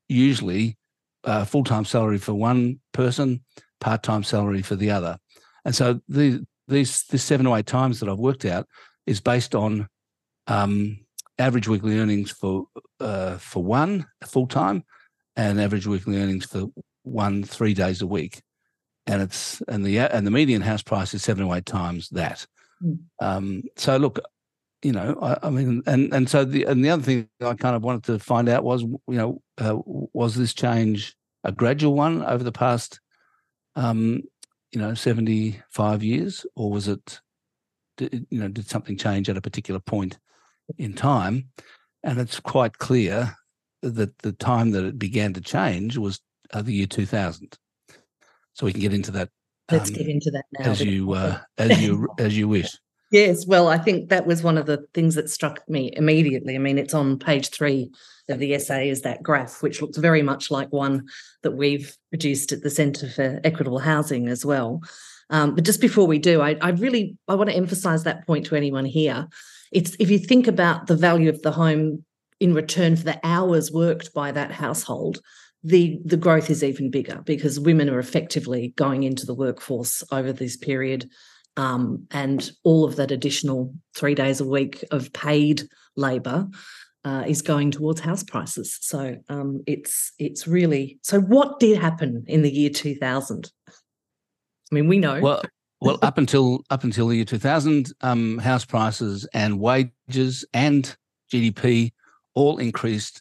usually 0.09 0.77
uh, 1.25 1.45
full 1.45 1.65
time 1.65 1.85
salary 1.85 2.19
for 2.19 2.35
one 2.35 2.81
person, 2.93 3.45
part 3.81 4.03
time 4.03 4.23
salary 4.23 4.63
for 4.63 4.77
the 4.77 4.91
other, 4.91 5.19
and 5.65 5.75
so 5.75 6.01
the 6.09 6.45
these 6.67 7.05
this 7.05 7.25
seven 7.25 7.47
or 7.47 7.59
eight 7.59 7.67
times 7.67 8.01
that 8.01 8.09
I've 8.09 8.19
worked 8.19 8.45
out 8.45 8.67
is 9.07 9.21
based 9.21 9.55
on 9.55 9.89
um, 10.47 10.99
average 11.39 11.69
weekly 11.69 11.99
earnings 11.99 12.31
for 12.31 12.67
uh, 13.01 13.39
for 13.39 13.63
one 13.63 14.07
full 14.27 14.47
time, 14.47 14.85
and 15.37 15.61
average 15.61 15.87
weekly 15.87 16.21
earnings 16.21 16.45
for 16.45 16.67
one 17.03 17.43
three 17.45 17.75
days 17.75 18.03
a 18.03 18.07
week 18.07 18.43
and 19.09 19.23
it's 19.23 19.61
and 19.69 19.85
the 19.85 19.99
and 19.99 20.27
the 20.27 20.31
median 20.31 20.63
house 20.63 20.83
price 20.83 21.15
is 21.15 21.23
seven 21.23 21.45
or 21.45 21.57
eight 21.57 21.67
times 21.67 22.11
that. 22.11 22.47
Mm. 22.85 22.99
Um, 23.21 23.63
so 23.77 23.97
look, 23.97 24.21
you 24.83 24.93
know, 24.93 25.19
I, 25.21 25.47
I, 25.49 25.51
mean, 25.51 25.83
and 25.87 26.13
and 26.13 26.29
so 26.29 26.45
the 26.45 26.65
and 26.65 26.85
the 26.85 26.91
other 26.91 27.03
thing 27.03 27.29
I 27.41 27.55
kind 27.55 27.75
of 27.75 27.83
wanted 27.83 28.05
to 28.05 28.19
find 28.19 28.49
out 28.49 28.65
was, 28.65 28.83
you 28.83 29.01
know, 29.09 29.43
uh, 29.59 29.77
was 29.85 30.35
this 30.37 30.55
change 30.55 31.17
a 31.45 31.53
gradual 31.53 31.95
one 31.95 32.25
over 32.25 32.45
the 32.45 32.53
past, 32.53 33.01
um, 33.77 34.23
you 34.73 34.81
know, 34.81 34.95
seventy 34.95 35.61
five 35.71 36.03
years, 36.03 36.47
or 36.55 36.71
was 36.71 36.89
it, 36.89 37.21
did, 37.97 38.27
you 38.31 38.41
know, 38.41 38.49
did 38.49 38.69
something 38.69 38.97
change 38.97 39.29
at 39.29 39.37
a 39.37 39.43
particular 39.43 39.81
point 39.81 40.19
in 40.77 40.95
time? 40.95 41.49
And 42.05 42.21
it's 42.21 42.39
quite 42.39 42.79
clear 42.79 43.37
that 43.83 44.17
the 44.19 44.33
time 44.33 44.71
that 44.73 44.85
it 44.85 44.99
began 44.99 45.33
to 45.35 45.41
change 45.41 45.99
was 45.99 46.21
uh, 46.53 46.63
the 46.63 46.73
year 46.73 46.87
two 46.87 47.07
thousand 47.07 47.59
so 48.59 48.67
we 48.67 48.73
can 48.73 48.81
get 48.81 48.93
into 48.93 49.13
that. 49.13 49.29
Let's 49.71 49.89
um, 49.91 49.95
get 49.95 50.09
into 50.09 50.33
that 50.33 50.45
now. 50.59 50.71
As 50.71 50.81
you 50.81 51.13
uh, 51.13 51.39
as 51.59 51.81
you 51.81 52.09
as 52.19 52.37
you 52.37 52.49
wish. 52.49 52.77
Yes, 53.11 53.47
well, 53.47 53.69
I 53.69 53.79
think 53.79 54.11
that 54.11 54.27
was 54.27 54.43
one 54.43 54.59
of 54.59 54.67
the 54.67 54.85
things 54.93 55.15
that 55.15 55.31
struck 55.31 55.67
me 55.69 55.91
immediately. 55.95 56.55
I 56.55 56.59
mean, 56.59 56.77
it's 56.77 56.93
on 56.93 57.19
page 57.19 57.49
three 57.49 57.91
of 58.29 58.39
the 58.39 58.55
essay 58.55 58.91
is 58.91 59.01
that 59.03 59.23
graph, 59.23 59.63
which 59.63 59.81
looks 59.81 59.97
very 59.97 60.21
much 60.21 60.51
like 60.51 60.71
one 60.73 61.07
that 61.43 61.53
we've 61.53 61.97
produced 62.11 62.53
at 62.53 62.63
the 62.63 62.69
Centre 62.69 63.09
for 63.09 63.41
Equitable 63.45 63.79
Housing 63.79 64.29
as 64.29 64.45
well. 64.45 64.83
Um, 65.31 65.55
but 65.55 65.65
just 65.65 65.81
before 65.81 66.07
we 66.07 66.19
do, 66.19 66.43
I, 66.43 66.57
I 66.61 66.71
really 66.71 67.17
I 67.29 67.35
want 67.35 67.49
to 67.49 67.57
emphasise 67.57 68.03
that 68.03 68.27
point 68.27 68.45
to 68.47 68.57
anyone 68.57 68.85
here. 68.85 69.27
It's 69.73 69.97
if 69.99 70.11
you 70.11 70.19
think 70.19 70.47
about 70.47 70.87
the 70.87 70.97
value 70.97 71.31
of 71.31 71.41
the 71.41 71.53
home 71.53 72.05
in 72.41 72.55
return 72.55 72.97
for 72.97 73.05
the 73.05 73.21
hours 73.25 73.73
worked 73.73 74.13
by 74.13 74.33
that 74.33 74.51
household, 74.51 75.21
the 75.65 75.99
the 76.05 76.17
growth 76.17 76.51
is 76.51 76.63
even 76.63 76.91
bigger 76.91 77.23
because 77.25 77.59
women 77.59 77.89
are 77.89 77.99
effectively 77.99 78.73
going 78.77 79.03
into 79.03 79.27
the 79.27 79.35
workforce 79.35 80.03
over 80.13 80.33
this 80.33 80.57
period 80.57 81.11
um, 81.59 82.07
and 82.13 82.53
all 82.63 82.85
of 82.85 82.97
that 82.97 83.11
additional 83.11 83.75
three 83.95 84.15
days 84.15 84.41
a 84.41 84.45
week 84.45 84.85
of 84.93 85.13
paid 85.13 85.65
labour 85.97 86.47
uh, 87.05 87.25
is 87.27 87.43
going 87.43 87.73
towards 87.73 88.01
house 88.01 88.23
prices. 88.23 88.79
So 88.81 89.17
um, 89.29 89.63
it's 89.67 90.13
it's 90.19 90.47
really 90.47 90.99
so. 91.03 91.21
What 91.21 91.59
did 91.59 91.79
happen 91.79 92.25
in 92.29 92.43
the 92.43 92.51
year 92.51 92.71
two 92.71 92.95
thousand? 92.95 93.51
I 93.69 94.75
mean, 94.75 94.87
we 94.87 94.99
know. 94.99 95.21
Well, 95.21 95.43
well, 95.81 95.99
up 96.01 96.17
until 96.19 96.63
up 96.71 96.85
until 96.85 97.09
the 97.09 97.17
year 97.17 97.25
two 97.25 97.39
thousand, 97.39 97.93
um, 98.03 98.39
house 98.39 98.65
prices 98.65 99.29
and 99.35 99.59
wages 99.59 100.45
and 100.55 100.97
GDP 101.33 101.91
all 102.35 102.59
increased 102.59 103.21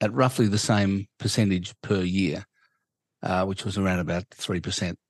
at 0.00 0.12
roughly 0.12 0.46
the 0.46 0.58
same 0.58 1.08
percentage 1.18 1.74
per 1.82 2.00
year, 2.00 2.44
uh, 3.24 3.44
which 3.44 3.64
was 3.64 3.76
around 3.76 3.98
about 3.98 4.24
three 4.30 4.60
percent, 4.60 5.00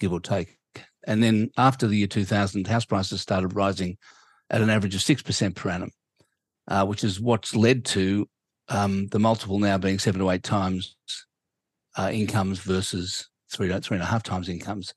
give 0.00 0.12
or 0.12 0.20
take. 0.20 0.55
And 1.06 1.22
then 1.22 1.50
after 1.56 1.86
the 1.86 1.96
year 1.96 2.06
2000, 2.06 2.66
house 2.66 2.84
prices 2.84 3.20
started 3.20 3.54
rising 3.54 3.96
at 4.50 4.60
an 4.60 4.70
average 4.70 4.94
of 4.94 5.00
6% 5.00 5.54
per 5.54 5.70
annum, 5.70 5.90
uh, 6.68 6.84
which 6.84 7.04
is 7.04 7.20
what's 7.20 7.54
led 7.54 7.84
to 7.86 8.28
um, 8.68 9.06
the 9.08 9.18
multiple 9.18 9.58
now 9.58 9.78
being 9.78 9.98
seven 9.98 10.20
to 10.20 10.30
eight 10.30 10.42
times 10.42 10.96
uh, 11.96 12.10
incomes 12.12 12.58
versus 12.58 13.28
three 13.50 13.68
to 13.68 13.80
three 13.80 13.96
and 13.96 14.02
a 14.02 14.06
half 14.06 14.22
times 14.22 14.48
incomes. 14.48 14.94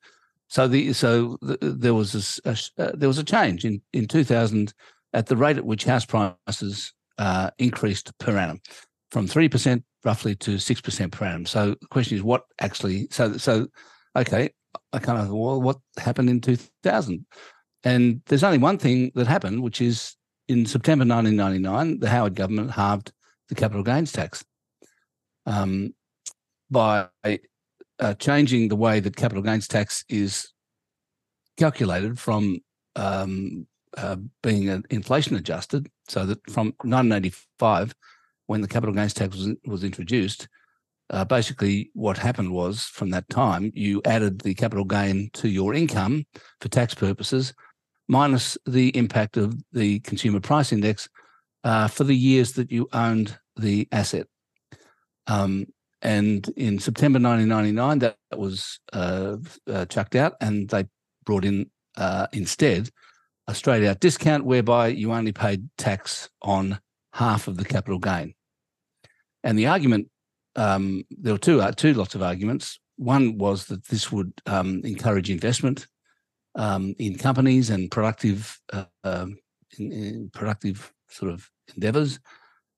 So 0.48 0.68
the 0.68 0.94
so 0.94 1.38
the, 1.42 1.58
there 1.62 1.94
was 1.94 2.42
a, 2.46 2.50
a 2.50 2.84
uh, 2.84 2.92
there 2.96 3.08
was 3.08 3.20
a 3.20 3.24
change 3.24 3.66
in 3.66 3.82
in 3.94 4.08
2000 4.08 4.74
at 5.14 5.28
the 5.28 5.38
rate 5.38 5.58
at 5.58 5.66
which 5.66 5.86
house 5.86 6.06
prices 6.06 6.94
uh, 7.18 7.52
increased 7.60 8.18
per 8.18 8.36
annum 8.38 8.60
from 9.12 9.28
three 9.28 9.50
percent 9.50 9.84
roughly 10.04 10.36
to 10.36 10.58
six 10.58 10.82
percent 10.82 11.12
per 11.12 11.26
annum. 11.26 11.46
So 11.46 11.76
the 11.80 11.88
question 11.88 12.18
is, 12.18 12.24
what 12.24 12.46
actually? 12.60 13.08
So 13.12 13.38
so 13.38 13.68
okay, 14.16 14.50
I 14.94 15.00
kind 15.00 15.20
of 15.20 15.30
well, 15.30 15.62
what 15.62 15.78
happened 15.98 16.30
in 16.30 16.42
2000? 16.42 17.26
And 17.84 18.22
there's 18.26 18.44
only 18.44 18.58
one 18.58 18.78
thing 18.78 19.12
that 19.16 19.28
happened, 19.28 19.64
which 19.64 19.82
is 19.82 20.16
in 20.48 20.66
September 20.66 21.06
1999, 21.06 22.00
the 22.00 22.10
Howard 22.10 22.36
government 22.36 22.72
halved 22.72 23.12
the 23.48 23.56
capital 23.56 23.84
gains 23.84 24.12
tax 24.12 24.44
um, 25.46 25.94
by 26.70 27.08
uh, 28.00 28.14
changing 28.16 28.68
the 28.68 28.76
way 28.76 29.00
that 29.00 29.16
capital 29.16 29.44
gains 29.44 29.68
tax 29.68 30.04
is 30.10 30.52
calculated 31.58 32.20
from 32.20 32.60
um, 32.96 33.68
uh, 33.98 34.18
being 34.44 34.84
inflation 34.90 35.36
adjusted, 35.36 35.90
so 36.08 36.26
that 36.26 36.40
from 36.50 36.68
1985, 36.84 37.94
when 38.48 38.62
the 38.62 38.68
capital 38.68 38.94
gains 38.94 39.14
tax 39.14 39.36
was, 39.36 39.56
was 39.66 39.84
introduced, 39.84 40.48
uh, 41.10 41.26
basically 41.26 41.90
what 41.94 42.18
happened 42.18 42.52
was 42.52 42.84
from 42.84 43.10
that 43.10 43.28
time 43.30 43.72
you 43.74 44.02
added 44.06 44.42
the 44.42 44.54
capital 44.54 44.86
gain 44.86 45.30
to 45.34 45.50
your 45.50 45.74
income 45.74 46.26
for 46.62 46.70
tax 46.70 46.94
purposes 46.94 47.54
minus 48.08 48.58
the 48.66 48.96
impact 48.98 49.38
of 49.38 49.56
the 49.72 50.00
consumer 50.02 50.40
price 50.40 50.72
index 50.72 51.10
uh, 51.64 51.88
for 51.88 52.04
the 52.04 52.16
years 52.16 52.54
that 52.54 52.72
you 52.72 52.88
owned 52.94 53.38
the 53.56 53.88
asset. 53.92 54.28
Um, 55.28 55.68
and 56.02 56.48
in 56.56 56.80
september 56.80 57.20
1999 57.20 58.00
that 58.00 58.16
was 58.40 58.80
uh, 58.94 59.36
uh, 59.68 59.86
chucked 59.86 60.16
out 60.16 60.34
and 60.40 60.70
they 60.70 60.86
brought 61.26 61.44
in 61.44 61.70
uh, 61.98 62.28
instead 62.32 62.90
a 63.50 63.56
straight 63.56 63.84
out 63.84 64.00
discount 64.00 64.46
whereby 64.46 64.88
you 64.88 65.12
only 65.12 65.32
paid 65.32 65.68
tax 65.78 66.30
on 66.42 66.80
half 67.14 67.48
of 67.48 67.58
the 67.58 67.66
capital 67.66 67.98
gain. 67.98 68.34
And 69.44 69.58
the 69.58 69.68
argument 69.68 70.08
um, 70.56 71.04
there 71.10 71.34
were 71.34 71.40
two 71.40 71.62
uh, 71.62 71.72
two 71.72 71.94
lots 71.94 72.16
of 72.16 72.24
arguments. 72.24 72.80
One 72.98 73.38
was 73.38 73.66
that 73.68 73.86
this 73.88 74.12
would 74.12 74.34
um, 74.46 74.82
encourage 74.84 75.30
investment 75.30 75.88
um, 76.56 76.96
in 77.00 77.18
companies 77.18 77.70
and 77.70 77.90
productive 77.90 78.60
uh, 78.74 78.86
um, 79.04 79.38
in, 79.78 79.92
in 79.92 80.30
productive 80.34 80.92
sort 81.10 81.32
of 81.32 81.50
endeavors, 81.76 82.20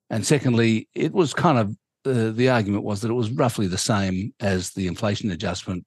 and 0.10 0.26
secondly, 0.26 0.90
it 0.94 1.14
was 1.14 1.34
kind 1.34 1.58
of 1.58 1.76
uh, 2.06 2.32
the 2.32 2.50
argument 2.50 2.84
was 2.84 3.02
that 3.02 3.10
it 3.10 3.16
was 3.16 3.32
roughly 3.32 3.68
the 3.68 3.78
same 3.78 4.34
as 4.40 4.72
the 4.72 4.88
inflation 4.88 5.32
adjustment. 5.32 5.86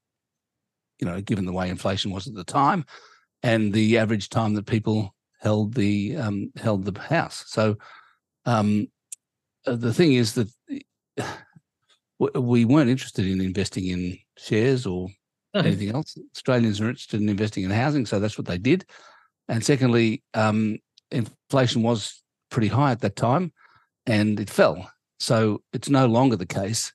You 1.01 1.07
know, 1.07 1.21
given 1.21 1.45
the 1.45 1.53
way 1.53 1.69
inflation 1.69 2.13
was 2.13 2.27
at 2.27 2.35
the 2.35 2.45
time, 2.45 2.85
and 3.43 3.73
the 3.73 3.99
average 3.99 4.31
time 4.31 4.55
that 4.55 4.67
people 4.67 5.15
held 5.41 5.75
the 5.75 6.17
um, 6.17 6.53
held 6.57 6.85
the 6.85 6.99
house. 6.99 7.45
So 7.47 7.77
um, 8.47 8.89
uh, 9.67 9.77
the 9.77 9.93
thing 9.93 10.15
is 10.15 10.35
that 10.35 10.49
we 12.19 12.65
weren't 12.65 12.91
interested 12.91 13.27
in 13.27 13.41
investing 13.41 13.87
in 13.87 14.19
shares 14.37 14.87
or 14.87 15.09
uh-huh. 15.55 15.67
anything 15.67 15.95
else. 15.95 16.17
Australians 16.35 16.81
are 16.81 16.89
interested 16.89 17.21
in 17.21 17.29
investing 17.29 17.65
in 17.65 17.71
housing, 17.71 18.07
so 18.07 18.21
that's 18.21 18.39
what 18.39 18.47
they 18.47 18.59
did. 18.59 18.85
And 19.49 19.65
secondly, 19.65 20.23
um, 20.35 20.79
inflation 21.11 21.83
was 21.83 22.23
pretty 22.51 22.69
high 22.69 22.93
at 22.93 23.01
that 23.01 23.17
time, 23.17 23.53
and 24.07 24.39
it 24.41 24.51
fell. 24.51 24.91
So 25.19 25.63
it's 25.73 25.89
no 25.89 26.07
longer 26.07 26.37
the 26.37 26.47
case 26.47 26.93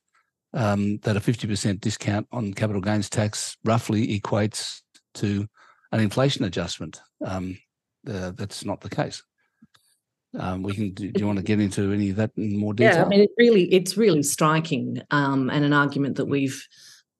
um, 0.52 0.98
that 0.98 1.16
a 1.16 1.20
50% 1.20 1.80
discount 1.80 2.26
on 2.32 2.54
capital 2.54 2.82
gains 2.82 3.08
tax 3.08 3.56
roughly 3.64 4.18
equates 4.18 4.82
to 5.14 5.46
an 5.92 6.00
inflation 6.00 6.44
adjustment. 6.44 7.00
Um, 7.24 7.58
uh, 8.08 8.32
that's 8.34 8.64
not 8.64 8.80
the 8.80 8.90
case. 8.90 9.22
Um, 10.38 10.62
we 10.62 10.74
can. 10.74 10.90
Do, 10.92 11.10
do, 11.10 11.20
you 11.20 11.26
want 11.26 11.38
to 11.38 11.44
get 11.44 11.60
into 11.60 11.92
any 11.92 12.10
of 12.10 12.16
that 12.16 12.30
in 12.36 12.56
more 12.56 12.72
detail? 12.72 12.94
Yeah, 12.94 13.04
I 13.04 13.08
mean, 13.08 13.20
it 13.20 13.30
really, 13.36 13.72
it's 13.72 13.96
really 13.96 14.22
striking, 14.22 15.02
um, 15.10 15.50
and 15.50 15.64
an 15.64 15.72
argument 15.72 16.16
that 16.16 16.26
we've 16.26 16.66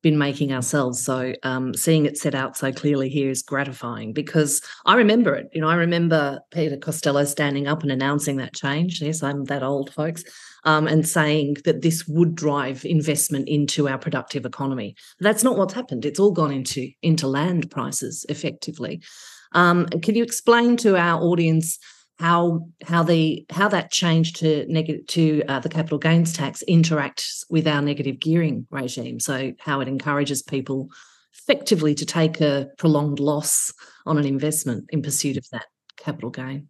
been 0.03 0.19
making 0.19 0.53
ourselves. 0.53 1.03
So 1.03 1.35
um, 1.43 1.75
seeing 1.75 2.07
it 2.07 2.17
set 2.17 2.35
out 2.35 2.57
so 2.57 2.73
clearly 2.73 3.09
here 3.09 3.29
is 3.29 3.43
gratifying 3.43 4.13
because 4.13 4.63
I 4.87 4.95
remember 4.95 5.35
it. 5.35 5.49
You 5.53 5.61
know, 5.61 5.69
I 5.69 5.75
remember 5.75 6.41
Peter 6.51 6.77
Costello 6.77 7.25
standing 7.25 7.67
up 7.67 7.83
and 7.83 7.93
announcing 7.93 8.37
that 8.37 8.55
change. 8.55 9.03
Yes, 9.03 9.23
I'm 9.23 9.45
that 9.45 9.63
old, 9.63 9.93
folks, 9.93 10.25
um, 10.65 10.87
and 10.87 11.07
saying 11.07 11.57
that 11.65 11.83
this 11.83 12.07
would 12.09 12.35
drive 12.35 12.85
investment 12.85 13.49
into 13.49 13.89
our 13.89 13.99
productive 13.99 14.47
economy. 14.47 14.95
That's 15.19 15.45
not 15.45 15.59
what's 15.59 15.75
happened. 15.75 16.05
It's 16.05 16.21
all 16.21 16.33
gone 16.33 16.53
into 16.53 16.91
into 17.03 17.27
land 17.27 17.71
prices 17.71 18.25
effectively. 18.29 19.03
Um, 19.53 19.87
can 19.87 20.15
you 20.15 20.23
explain 20.23 20.77
to 20.79 20.97
our 20.97 21.21
audience? 21.21 21.79
How 22.21 22.69
how 22.85 23.03
the 23.03 23.47
how 23.49 23.67
that 23.67 23.91
change 23.91 24.35
to 24.35 24.67
negative 24.69 25.07
to 25.07 25.43
uh, 25.49 25.59
the 25.59 25.71
capital 25.71 25.97
gains 25.97 26.35
tax 26.35 26.63
interacts 26.69 27.45
with 27.49 27.67
our 27.67 27.81
negative 27.81 28.21
gearing 28.21 28.67
regime. 28.71 29.19
So 29.19 29.55
how 29.59 29.81
it 29.81 29.89
encourages 29.89 30.43
people 30.43 30.91
effectively 31.33 31.95
to 31.95 32.05
take 32.05 32.43
a 32.43 32.69
prolonged 32.77 33.21
loss 33.21 33.73
on 34.05 34.19
an 34.19 34.27
investment 34.27 34.85
in 34.91 35.01
pursuit 35.01 35.39
of 35.39 35.47
that 35.53 35.65
capital 35.97 36.29
gain. 36.29 36.69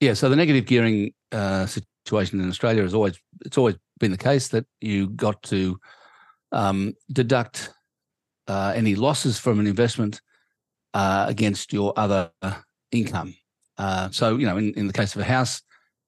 Yeah. 0.00 0.14
So 0.14 0.28
the 0.28 0.34
negative 0.34 0.66
gearing 0.66 1.14
uh, 1.30 1.66
situation 1.66 2.40
in 2.40 2.48
Australia 2.48 2.82
has 2.82 2.92
always 2.92 3.16
it's 3.44 3.56
always 3.56 3.76
been 4.00 4.10
the 4.10 4.18
case 4.18 4.48
that 4.48 4.66
you 4.80 5.10
got 5.10 5.40
to 5.44 5.78
um, 6.50 6.94
deduct 7.12 7.72
uh, 8.48 8.72
any 8.74 8.96
losses 8.96 9.38
from 9.38 9.60
an 9.60 9.68
investment 9.68 10.20
uh, 10.92 11.26
against 11.28 11.72
your 11.72 11.92
other 11.96 12.32
income. 12.90 13.36
Uh, 13.78 14.10
so, 14.10 14.36
you 14.36 14.46
know, 14.46 14.56
in, 14.56 14.72
in 14.74 14.86
the 14.86 14.92
case 14.92 15.14
of 15.14 15.20
a 15.20 15.24
house, 15.24 15.62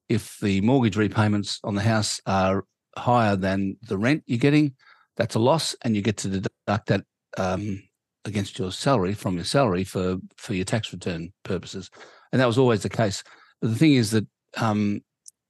if 0.07 0.37
the 0.39 0.61
mortgage 0.61 0.97
repayments 0.97 1.59
on 1.63 1.75
the 1.75 1.81
house 1.81 2.19
are 2.25 2.65
higher 2.97 3.35
than 3.35 3.77
the 3.87 3.97
rent 3.97 4.23
you're 4.25 4.39
getting, 4.39 4.73
that's 5.15 5.35
a 5.35 5.39
loss, 5.39 5.75
and 5.83 5.95
you 5.95 6.01
get 6.01 6.17
to 6.17 6.29
deduct 6.29 6.87
that 6.87 7.03
um, 7.37 7.83
against 8.25 8.57
your 8.57 8.71
salary 8.71 9.13
from 9.13 9.35
your 9.35 9.43
salary 9.43 9.83
for 9.83 10.17
for 10.37 10.53
your 10.53 10.65
tax 10.65 10.91
return 10.91 11.31
purposes. 11.43 11.89
And 12.31 12.41
that 12.41 12.47
was 12.47 12.57
always 12.57 12.83
the 12.83 12.89
case. 12.89 13.23
But 13.61 13.69
the 13.69 13.75
thing 13.75 13.93
is 13.93 14.11
that 14.11 14.25
um, 14.57 15.01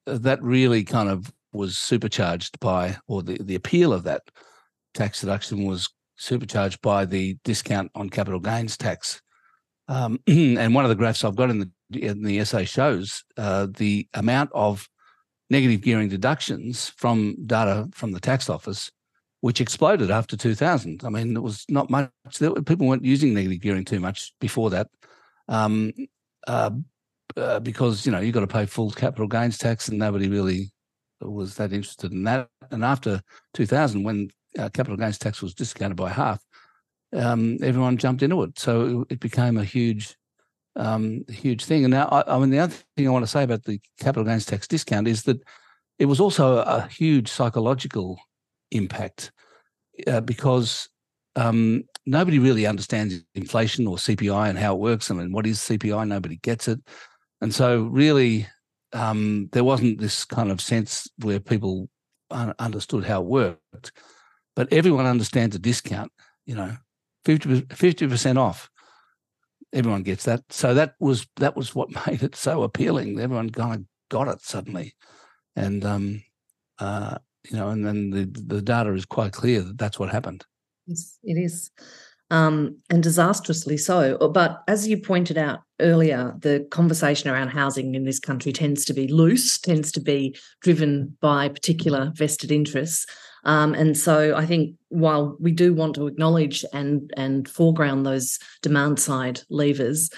that 0.06 0.42
really 0.42 0.84
kind 0.84 1.10
of 1.10 1.32
was 1.52 1.78
supercharged 1.78 2.60
by, 2.60 2.98
or 3.08 3.24
the, 3.24 3.38
the 3.42 3.56
appeal 3.56 3.94
of 3.94 4.04
that 4.04 4.24
tax 4.94 5.22
deduction 5.22 5.66
was 5.66 5.90
supercharged 6.18 6.82
by 6.82 7.06
the 7.06 7.38
discount 7.44 7.92
on 7.96 8.10
capital 8.10 8.40
gains 8.40 8.78
tax. 8.78 9.22
Um, 9.88 10.20
and 10.28 10.76
one 10.76 10.86
of 10.86 10.90
the 10.90 10.96
graphs 10.96 11.24
I've 11.24 11.36
got 11.36 11.50
in 11.50 11.60
the 11.60 11.72
in 11.92 12.24
the 12.24 12.40
essay 12.40 12.66
shows 12.66 13.24
uh, 13.38 13.68
the 13.78 14.08
amount 14.14 14.52
of 14.54 14.88
negative 15.50 15.82
gearing 15.82 16.10
deductions 16.10 16.90
from 16.90 17.36
data 17.46 17.88
from 17.94 18.12
the 18.12 18.20
tax 18.20 18.50
office, 18.50 18.92
which 19.42 19.62
exploded 19.62 20.12
after 20.12 20.38
2000. 20.38 21.04
I 21.04 21.10
mean, 21.10 21.36
it 21.36 21.44
was 21.44 21.66
not 21.70 21.90
much. 21.90 22.10
People 22.66 22.88
weren't 22.88 23.06
using 23.06 23.34
negative 23.34 23.62
gearing 23.62 23.86
too 23.86 24.00
much 24.00 24.34
before 24.40 24.70
that. 24.70 24.88
Um, 25.48 25.92
uh, 26.48 26.72
uh, 27.38 27.60
because 27.60 28.06
you 28.06 28.12
know 28.12 28.20
you've 28.20 28.34
got 28.34 28.42
to 28.42 28.48
pay 28.48 28.66
full 28.66 28.92
capital 28.92 29.28
gains 29.28 29.58
tax, 29.58 29.88
and 29.88 30.00
nobody 30.00 30.28
really 30.28 30.72
was 31.22 31.56
that 31.56 31.74
interested 31.74 32.12
in 32.12 32.24
that. 32.24 32.50
And 32.72 32.84
after 32.84 33.22
2000, 33.54 34.04
when 34.04 34.30
uh, 34.58 34.70
capital 34.70 34.98
gains 34.98 35.18
tax 35.18 35.42
was 35.42 35.54
discounted 35.54 35.98
by 35.98 36.10
half, 36.10 36.44
um, 37.14 37.58
everyone 37.62 37.98
jumped 37.98 38.24
into 38.24 38.44
it. 38.44 38.58
So 38.60 39.06
it, 39.10 39.20
became 39.20 39.58
a 39.58 39.64
huge, 39.64 40.16
um, 40.76 41.24
huge 41.30 41.66
thing. 41.66 41.84
And 41.84 41.92
now, 41.92 42.08
I, 42.08 42.36
I, 42.36 42.40
mean, 42.40 42.50
the 42.50 42.60
other 42.60 42.76
thing 42.96 43.08
I 43.08 43.12
want 43.12 43.24
to 43.24 43.32
say 43.32 43.44
about 43.44 43.64
the 43.64 43.80
capital 44.00 44.24
gains 44.24 44.46
tax 44.46 44.68
discount 44.68 45.08
is 45.08 45.24
that 45.24 45.42
it 45.98 46.06
was 46.06 46.20
also 46.20 46.60
a 46.60 46.88
huge 46.88 47.30
psychological 47.30 48.20
impact 48.72 49.32
uh, 50.08 50.22
because 50.22 50.88
um, 51.36 51.84
nobody 52.06 52.40
really 52.40 52.66
understands 52.66 53.24
inflation 53.36 53.88
or 53.88 53.98
CPI 53.98 54.50
and 54.50 54.58
how 54.58 54.76
it 54.76 54.80
works. 54.80 55.12
I 55.12 55.16
mean, 55.16 55.32
what 55.32 55.46
is 55.46 55.60
CPI? 55.60 56.08
Nobody 56.08 56.38
gets 56.38 56.68
it. 56.68 56.80
And 57.42 57.54
so, 57.54 57.84
really, 57.84 58.48
um, 58.94 59.50
there 59.52 59.64
wasn't 59.64 60.00
this 60.00 60.26
kind 60.26 60.52
of 60.52 60.62
sense 60.62 61.08
where 61.18 61.40
people 61.40 61.90
un- 62.32 62.56
understood 62.60 63.06
how 63.06 63.22
it 63.22 63.28
worked. 63.28 63.92
But 64.56 64.72
everyone 64.74 65.06
understands 65.06 65.56
a 65.56 65.60
discount, 65.60 66.12
you 66.46 66.56
know, 66.56 66.76
50 67.26 68.08
percent 68.08 68.38
off. 68.38 68.70
Everyone 69.74 70.04
gets 70.04 70.26
that. 70.26 70.44
So 70.50 70.74
that 70.74 70.96
was 71.00 71.28
that 71.38 71.56
was 71.56 71.76
what 71.76 71.90
made 72.08 72.24
it 72.24 72.36
so 72.36 72.64
appealing. 72.64 73.20
Everyone 73.20 73.50
kind 73.50 73.76
of 73.76 73.86
got 74.10 74.28
it 74.28 74.42
suddenly, 74.42 74.96
and 75.56 75.86
um, 75.86 76.24
uh, 76.80 77.18
you 77.50 77.58
know, 77.58 77.70
and 77.70 77.86
then 77.86 78.10
the 78.10 78.26
the 78.26 78.62
data 78.62 78.94
is 78.94 79.06
quite 79.06 79.34
clear 79.34 79.62
that 79.62 79.78
that's 79.78 80.00
what 80.00 80.10
happened. 80.10 80.46
Yes, 80.88 81.18
it 81.24 81.38
is 81.38 81.72
um, 82.32 82.78
and 82.90 83.02
disastrously 83.02 83.78
so. 83.78 84.18
But 84.30 84.64
as 84.68 84.88
you 84.88 84.98
pointed 84.98 85.38
out 85.38 85.62
earlier, 85.80 86.36
the 86.40 86.68
conversation 86.72 87.30
around 87.30 87.50
housing 87.50 87.96
in 87.96 88.06
this 88.06 88.20
country 88.20 88.52
tends 88.52 88.86
to 88.86 88.94
be 88.94 89.08
loose, 89.08 89.58
tends 89.58 89.92
to 89.94 90.02
be 90.02 90.36
driven 90.62 91.18
by 91.22 91.50
particular 91.50 92.12
vested 92.16 92.52
interests. 92.52 93.06
Um, 93.46 93.74
and 93.74 93.98
so 93.98 94.36
I 94.36 94.46
think 94.46 94.76
while 94.90 95.38
we 95.40 95.52
do 95.52 95.74
want 95.74 95.96
to 95.96 96.08
acknowledge 96.08 96.66
and 96.74 97.14
and 97.16 97.48
foreground 97.48 98.06
those 98.06 98.40
demand 98.62 99.00
side 99.00 99.42
levers, 99.50 100.10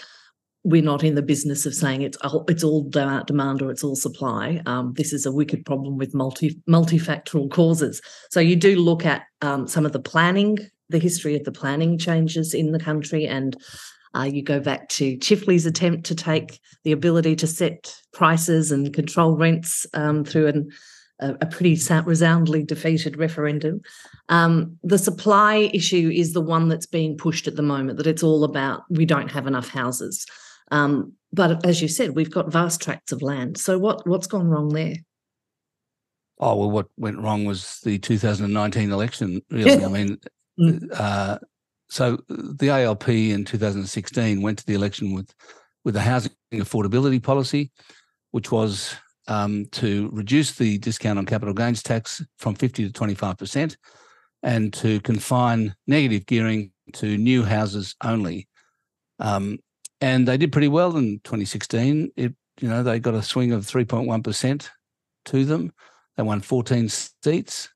we're 0.64 0.84
not 0.84 1.04
in 1.04 1.16
the 1.16 1.22
business 1.22 1.66
of 1.66 1.74
saying 1.74 2.02
it's 2.02 2.18
all, 2.18 2.46
it's 2.48 2.64
all 2.64 2.90
demand 2.90 3.62
or 3.62 3.72
it's 3.72 3.84
all 3.84 3.96
supply. 3.96 4.62
Um, 4.66 4.94
this 4.96 5.14
is 5.14 5.26
a 5.26 5.32
wicked 5.32 5.66
problem 5.66 5.98
with 5.98 6.14
multi 6.14 6.60
multifactorial 6.70 7.52
causes. 7.52 8.02
So 8.32 8.40
you 8.40 8.56
do 8.56 8.76
look 8.76 9.06
at 9.06 9.24
um, 9.42 9.68
some 9.68 9.86
of 9.86 9.92
the 9.92 10.00
planning 10.00 10.58
the 10.92 11.00
history 11.00 11.36
of 11.36 11.44
the 11.46 11.52
planning 11.52 11.98
changes 11.98 12.54
in 12.54 12.72
the 12.72 12.80
country 12.80 13.26
and 13.26 13.58
uh, 14.14 14.24
you 14.24 14.44
go 14.44 14.60
back 14.60 14.90
to 14.90 15.18
Chifley's 15.18 15.66
attempt 15.66 16.06
to 16.08 16.16
take 16.16 16.60
the 16.84 16.92
ability 16.92 17.36
to 17.38 17.48
set 17.48 17.96
prices 18.12 18.72
and 18.72 18.94
control 18.94 19.38
rents 19.38 19.88
um, 19.94 20.26
through 20.26 20.48
an, 20.48 20.70
a, 21.22 21.38
a, 21.42 21.46
pretty 21.46 21.80
resoundingly 22.06 22.64
defeated 22.64 23.18
referendum. 23.18 23.82
Um, 24.30 24.78
the 24.84 24.98
supply 24.98 25.70
issue 25.74 26.12
is 26.14 26.34
the 26.34 26.42
one 26.42 26.68
that's 26.68 26.86
being 26.86 27.18
pushed 27.18 27.48
at 27.48 27.56
the 27.56 27.62
moment, 27.62 27.98
that 27.98 28.08
it's 28.08 28.24
all 28.24 28.44
about 28.44 28.84
we 28.90 29.06
don't 29.06 29.32
have 29.32 29.48
enough 29.48 29.70
houses. 29.70 30.26
Um, 30.72 31.14
but 31.32 31.66
as 31.66 31.82
you 31.82 31.88
said, 31.88 32.16
we've 32.16 32.32
got 32.32 32.52
vast 32.52 32.82
tracts 32.82 33.12
of 33.12 33.22
land. 33.22 33.58
So 33.58 33.78
what 33.78 34.08
what's 34.08 34.28
gone 34.28 34.48
wrong 34.50 34.70
there? 34.70 34.96
Oh 36.40 36.56
well, 36.56 36.72
what 36.72 36.88
went 36.98 37.20
wrong 37.20 37.46
was 37.46 37.80
the 37.84 38.00
2019 38.00 38.92
election. 38.92 39.42
Really, 39.50 39.86
I 39.86 39.88
mean, 39.88 40.18
Mm. 40.60 40.88
Uh, 40.94 41.40
so 41.90 42.20
the 42.30 42.70
ALP 42.70 43.10
in 43.10 43.46
2016 43.46 44.42
went 44.42 44.60
to 44.60 44.66
the 44.66 44.74
election 44.74 45.14
with 45.14 45.34
with 45.84 45.96
a 45.96 46.02
housing 46.02 46.32
affordability 46.54 47.22
policy, 47.22 47.72
which 48.32 48.52
was 48.52 48.96
um, 49.28 49.66
to 49.72 50.10
reduce 50.14 50.54
the 50.54 50.78
discount 50.78 51.20
on 51.20 51.26
capital 51.26 51.54
gains 51.54 51.84
tax 51.84 52.24
from 52.38 52.56
50 52.56 52.86
to 52.86 52.92
25 52.92 53.38
percent, 53.38 53.78
and 54.44 54.74
to 54.74 55.00
confine 55.02 55.76
negative 55.88 56.26
gearing 56.26 56.72
to 56.94 57.18
new 57.18 57.44
houses 57.44 57.96
only. 58.04 58.48
Um, 59.20 59.60
and 60.00 60.28
they 60.28 60.38
did 60.38 60.52
pretty 60.52 60.68
well 60.68 60.98
in 60.98 61.20
2016. 61.24 62.12
It 62.16 62.34
you 62.60 62.70
know 62.70 62.84
they 62.84 63.00
got 63.00 63.14
a 63.14 63.24
swing 63.24 63.52
of 63.52 63.66
3.1 63.66 64.24
percent 64.24 64.72
to 65.26 65.46
them. 65.46 65.72
They 66.18 66.24
won 66.24 66.42
14 66.42 66.90
seats, 66.90 67.70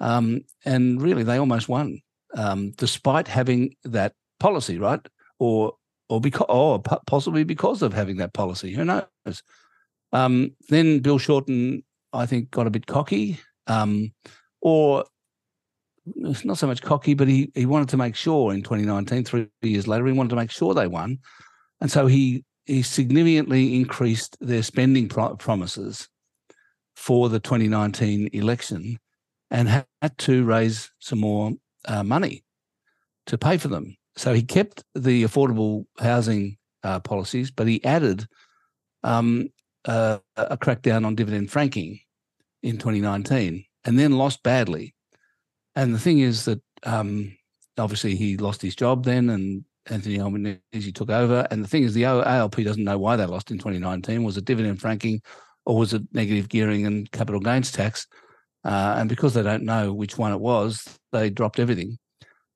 um, 0.00 0.42
and 0.64 1.02
really 1.02 1.22
they 1.22 1.38
almost 1.38 1.68
won 1.68 2.00
um, 2.36 2.72
despite 2.72 3.28
having 3.28 3.74
that 3.84 4.12
policy, 4.38 4.78
right? 4.78 5.00
Or 5.38 5.74
or 6.08 6.20
because 6.20 6.46
or 6.48 6.80
possibly 7.06 7.44
because 7.44 7.82
of 7.82 7.92
having 7.92 8.18
that 8.18 8.32
policy. 8.32 8.72
Who 8.72 8.84
knows? 8.84 9.42
Um, 10.16 10.52
then 10.70 11.00
Bill 11.00 11.18
Shorten, 11.18 11.84
I 12.14 12.24
think, 12.24 12.50
got 12.50 12.66
a 12.66 12.70
bit 12.70 12.86
cocky, 12.86 13.38
um, 13.66 14.14
or 14.62 15.04
not 16.16 16.56
so 16.56 16.66
much 16.66 16.80
cocky, 16.80 17.12
but 17.12 17.28
he 17.28 17.52
he 17.54 17.66
wanted 17.66 17.90
to 17.90 17.98
make 17.98 18.16
sure 18.16 18.54
in 18.54 18.62
2019, 18.62 19.24
three 19.24 19.48
years 19.60 19.86
later, 19.86 20.06
he 20.06 20.14
wanted 20.14 20.30
to 20.30 20.36
make 20.36 20.50
sure 20.50 20.72
they 20.72 20.86
won, 20.86 21.18
and 21.82 21.90
so 21.90 22.06
he 22.06 22.44
he 22.64 22.80
significantly 22.80 23.76
increased 23.76 24.38
their 24.40 24.62
spending 24.62 25.06
pro- 25.06 25.36
promises 25.36 26.08
for 26.94 27.28
the 27.28 27.38
2019 27.38 28.30
election, 28.32 28.98
and 29.50 29.68
had 29.68 29.84
to 30.16 30.44
raise 30.44 30.90
some 30.98 31.20
more 31.20 31.52
uh, 31.84 32.02
money 32.02 32.42
to 33.26 33.36
pay 33.36 33.58
for 33.58 33.68
them. 33.68 33.94
So 34.16 34.32
he 34.32 34.42
kept 34.42 34.82
the 34.94 35.24
affordable 35.24 35.84
housing 35.98 36.56
uh, 36.82 37.00
policies, 37.00 37.50
but 37.50 37.66
he 37.66 37.84
added 37.84 38.26
um, 39.02 39.50
uh, 39.86 40.18
a 40.36 40.56
crackdown 40.56 41.06
on 41.06 41.14
dividend 41.14 41.50
franking 41.50 42.00
in 42.62 42.78
2019 42.78 43.64
and 43.84 43.98
then 43.98 44.18
lost 44.18 44.42
badly. 44.42 44.94
And 45.74 45.94
the 45.94 45.98
thing 45.98 46.18
is 46.18 46.44
that 46.46 46.60
um, 46.84 47.36
obviously 47.78 48.16
he 48.16 48.36
lost 48.36 48.62
his 48.62 48.74
job 48.74 49.04
then 49.04 49.30
and 49.30 49.64
Anthony 49.86 50.20
Albanese 50.20 50.92
took 50.92 51.10
over. 51.10 51.46
And 51.50 51.62
the 51.62 51.68
thing 51.68 51.84
is, 51.84 51.94
the 51.94 52.04
ALP 52.04 52.56
doesn't 52.56 52.82
know 52.82 52.98
why 52.98 53.16
they 53.16 53.26
lost 53.26 53.50
in 53.50 53.58
2019. 53.58 54.24
Was 54.24 54.36
it 54.36 54.44
dividend 54.44 54.80
franking 54.80 55.22
or 55.64 55.76
was 55.76 55.94
it 55.94 56.02
negative 56.12 56.48
gearing 56.48 56.86
and 56.86 57.10
capital 57.12 57.40
gains 57.40 57.70
tax? 57.70 58.06
Uh, 58.64 58.96
and 58.98 59.08
because 59.08 59.34
they 59.34 59.42
don't 59.42 59.62
know 59.62 59.92
which 59.92 60.18
one 60.18 60.32
it 60.32 60.40
was, 60.40 60.84
they 61.12 61.30
dropped 61.30 61.60
everything. 61.60 61.98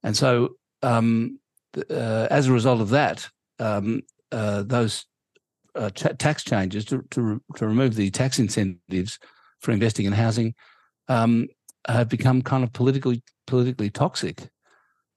And 0.03 0.17
so, 0.17 0.57
um, 0.83 1.39
uh, 1.89 2.27
as 2.31 2.49
a 2.49 2.53
result 2.53 2.81
of 2.81 2.91
that, 2.91 3.29
um, 3.61 4.03
uh, 4.33 4.65
those 4.65 5.07
uh, 5.75 5.91
ch- 5.91 6.17
tax 6.19 6.45
changes 6.45 6.85
to, 6.87 7.03
to, 7.11 7.23
re- 7.23 7.41
to, 7.57 7.67
remove 7.67 7.95
the 7.95 8.11
tax 8.11 8.39
incentives 8.39 9.19
for 9.61 9.73
investing 9.73 10.07
in 10.07 10.13
housing 10.13 10.55
um, 11.09 11.49
have 11.89 12.09
become 12.09 12.43
kind 12.43 12.65
of 12.65 12.73
politically 12.73 13.23
politically 13.47 13.91
toxic, 13.91 14.49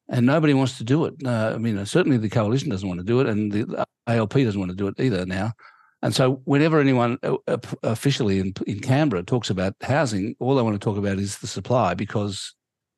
and 0.09 0.25
nobody 0.25 0.53
wants 0.53 0.77
to 0.77 0.83
do 0.83 1.05
it. 1.05 1.13
Uh, 1.25 1.53
I 1.55 1.57
mean, 1.57 1.83
certainly 1.85 2.17
the 2.17 2.29
coalition 2.29 2.69
doesn't 2.69 2.87
want 2.87 2.99
to 2.99 3.05
do 3.05 3.19
it, 3.19 3.27
and 3.27 3.51
the 3.51 3.85
ALP 4.07 4.33
doesn't 4.33 4.59
want 4.59 4.71
to 4.71 4.77
do 4.77 4.87
it 4.87 4.99
either 4.99 5.25
now. 5.25 5.53
And 6.01 6.13
so, 6.13 6.41
whenever 6.43 6.79
anyone 6.79 7.17
uh, 7.23 7.37
uh, 7.47 7.57
officially 7.83 8.39
in, 8.39 8.53
in 8.67 8.81
Canberra 8.81 9.23
talks 9.23 9.49
about 9.49 9.75
housing, 9.81 10.35
all 10.39 10.55
they 10.55 10.61
want 10.61 10.79
to 10.79 10.83
talk 10.83 10.97
about 10.97 11.17
is 11.17 11.37
the 11.37 11.47
supply 11.47 11.93
because 11.93 12.53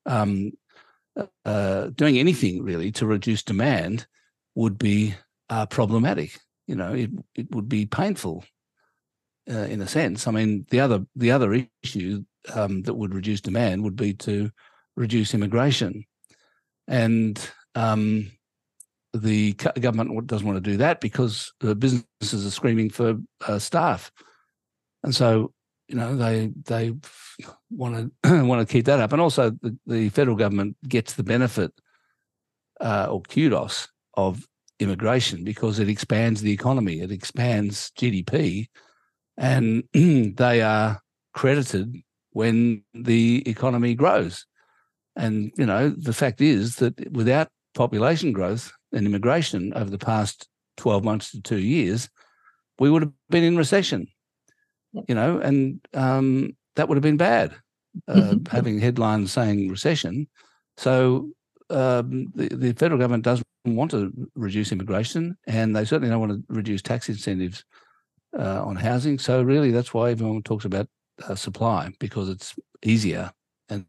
um, 0.07 0.51
uh, 1.45 1.89
doing 1.95 2.17
anything 2.17 2.63
really 2.63 2.91
to 2.93 3.05
reduce 3.05 3.43
demand 3.43 4.07
would 4.55 4.79
be 4.79 5.13
uh, 5.49 5.65
problematic. 5.67 6.39
You 6.67 6.75
know, 6.75 6.93
it 6.93 7.11
it 7.35 7.51
would 7.51 7.69
be 7.69 7.85
painful 7.85 8.43
uh, 9.49 9.53
in 9.53 9.81
a 9.81 9.87
sense. 9.87 10.27
I 10.27 10.31
mean, 10.31 10.65
the 10.69 10.79
other 10.79 11.05
the 11.15 11.31
other 11.31 11.67
issue 11.83 12.23
um, 12.53 12.81
that 12.83 12.95
would 12.95 13.13
reduce 13.13 13.41
demand 13.41 13.83
would 13.83 13.95
be 13.95 14.13
to 14.13 14.51
reduce 14.95 15.33
immigration, 15.33 16.05
and 16.87 17.39
um, 17.75 18.31
the 19.13 19.53
government 19.53 20.27
doesn't 20.27 20.47
want 20.47 20.57
to 20.63 20.71
do 20.71 20.77
that 20.77 21.01
because 21.01 21.53
the 21.59 21.75
businesses 21.75 22.45
are 22.45 22.51
screaming 22.51 22.89
for 22.89 23.15
uh, 23.47 23.59
staff, 23.59 24.11
and 25.03 25.13
so 25.13 25.53
you 25.87 25.95
know 25.95 26.15
they 26.15 26.51
they 26.63 26.93
want 27.69 28.11
to 28.23 28.43
want 28.45 28.67
to 28.67 28.71
keep 28.71 28.85
that 28.85 28.99
up, 28.99 29.13
and 29.13 29.21
also 29.21 29.51
the, 29.61 29.77
the 29.85 30.09
federal 30.09 30.35
government 30.35 30.75
gets 30.87 31.13
the 31.13 31.23
benefit 31.23 31.71
uh, 32.81 33.07
or 33.09 33.21
kudos 33.21 33.87
of 34.15 34.45
immigration 34.79 35.43
because 35.43 35.79
it 35.79 35.89
expands 35.89 36.41
the 36.41 36.51
economy, 36.51 37.01
it 37.01 37.11
expands 37.11 37.91
GDP, 37.97 38.67
and 39.37 39.83
they 39.93 40.61
are 40.61 41.01
credited 41.33 41.95
when 42.31 42.83
the 42.93 43.43
economy 43.47 43.95
grows. 43.95 44.45
And 45.15 45.51
you 45.57 45.65
know 45.65 45.89
the 45.89 46.13
fact 46.13 46.41
is 46.41 46.75
that 46.77 47.11
without 47.11 47.47
population 47.73 48.31
growth, 48.31 48.71
and 48.95 49.05
immigration 49.05 49.73
over 49.75 49.89
the 49.89 49.99
past 49.99 50.47
12 50.77 51.03
months 51.03 51.31
to 51.31 51.41
two 51.41 51.59
years, 51.59 52.09
we 52.79 52.89
would 52.89 53.03
have 53.03 53.11
been 53.29 53.43
in 53.43 53.57
recession, 53.57 54.07
you 55.07 55.13
know, 55.13 55.39
and 55.39 55.79
um, 55.93 56.55
that 56.75 56.87
would 56.87 56.95
have 56.95 57.03
been 57.03 57.17
bad, 57.17 57.53
uh, 58.07 58.35
having 58.49 58.79
headlines 58.79 59.31
saying 59.31 59.69
recession. 59.69 60.27
So 60.77 61.29
um, 61.69 62.31
the, 62.35 62.49
the 62.49 62.73
federal 62.73 62.99
government 62.99 63.23
does 63.23 63.43
want 63.73 63.91
to 63.91 64.11
reduce 64.35 64.71
immigration, 64.71 65.37
and 65.47 65.75
they 65.75 65.85
certainly 65.85 66.09
don't 66.09 66.19
want 66.19 66.31
to 66.33 66.43
reduce 66.53 66.81
tax 66.81 67.09
incentives 67.09 67.63
uh, 68.37 68.63
on 68.63 68.75
housing. 68.75 69.17
So 69.17 69.41
really, 69.41 69.71
that's 69.71 69.93
why 69.93 70.11
everyone 70.11 70.43
talks 70.43 70.65
about 70.65 70.87
uh, 71.27 71.35
supply 71.35 71.91
because 71.99 72.29
it's 72.29 72.55
easier 72.83 73.31
and 73.69 73.85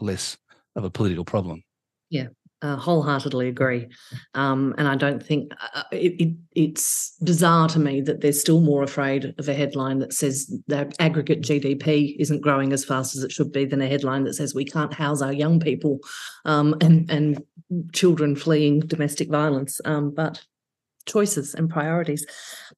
less 0.00 0.38
of 0.76 0.84
a 0.84 0.90
political 0.90 1.24
problem. 1.24 1.62
Yeah, 2.10 2.28
uh, 2.62 2.76
wholeheartedly 2.76 3.48
agree. 3.48 3.88
Um, 4.34 4.74
and 4.78 4.88
I 4.88 4.96
don't 4.96 5.22
think 5.22 5.52
uh, 5.60 5.80
uh, 5.80 5.82
it, 5.92 6.20
it, 6.20 6.36
it's 6.54 7.16
bizarre 7.22 7.68
to 7.68 7.78
me 7.78 8.00
that 8.02 8.20
they're 8.20 8.32
still 8.32 8.60
more 8.60 8.82
afraid 8.82 9.34
of 9.38 9.48
a 9.48 9.54
headline 9.54 9.98
that 10.00 10.12
says 10.12 10.52
their 10.66 10.88
aggregate 10.98 11.42
GDP 11.42 12.16
isn't 12.18 12.42
growing 12.42 12.72
as 12.72 12.84
fast 12.84 13.16
as 13.16 13.22
it 13.22 13.32
should 13.32 13.52
be 13.52 13.64
than 13.64 13.80
a 13.80 13.86
headline 13.86 14.24
that 14.24 14.34
says 14.34 14.54
we 14.54 14.64
can't 14.64 14.92
house 14.92 15.22
our 15.22 15.32
young 15.32 15.60
people 15.60 16.00
um, 16.44 16.74
and 16.80 17.10
and 17.10 17.42
children 17.92 18.34
fleeing 18.34 18.80
domestic 18.80 19.28
violence. 19.28 19.80
Um, 19.84 20.10
but 20.10 20.42
choices 21.08 21.54
and 21.54 21.68
priorities. 21.68 22.24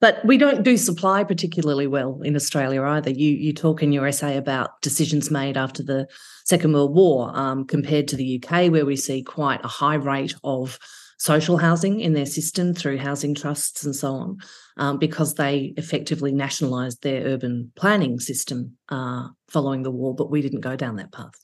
But 0.00 0.24
we 0.24 0.38
don't 0.38 0.62
do 0.62 0.76
supply 0.76 1.24
particularly 1.24 1.86
well 1.86 2.20
in 2.22 2.36
Australia 2.36 2.82
either. 2.82 3.10
You 3.10 3.32
you 3.32 3.52
talk 3.52 3.82
in 3.82 3.92
your 3.92 4.06
essay 4.06 4.36
about 4.36 4.80
decisions 4.80 5.30
made 5.30 5.56
after 5.56 5.82
the 5.82 6.06
Second 6.44 6.72
World 6.72 6.94
War 6.94 7.30
um, 7.34 7.66
compared 7.66 8.08
to 8.08 8.16
the 8.16 8.42
UK, 8.42 8.70
where 8.70 8.86
we 8.86 8.96
see 8.96 9.22
quite 9.22 9.64
a 9.64 9.68
high 9.68 9.96
rate 9.96 10.34
of 10.42 10.78
social 11.18 11.58
housing 11.58 12.00
in 12.00 12.14
their 12.14 12.26
system 12.26 12.72
through 12.72 12.96
housing 12.96 13.34
trusts 13.34 13.84
and 13.84 13.94
so 13.94 14.14
on, 14.14 14.38
um, 14.78 14.98
because 14.98 15.34
they 15.34 15.74
effectively 15.76 16.32
nationalised 16.32 17.02
their 17.02 17.22
urban 17.26 17.70
planning 17.76 18.18
system 18.18 18.76
uh, 18.88 19.28
following 19.48 19.82
the 19.82 19.90
war. 19.90 20.14
But 20.14 20.30
we 20.30 20.40
didn't 20.40 20.60
go 20.60 20.76
down 20.76 20.96
that 20.96 21.12
path. 21.12 21.34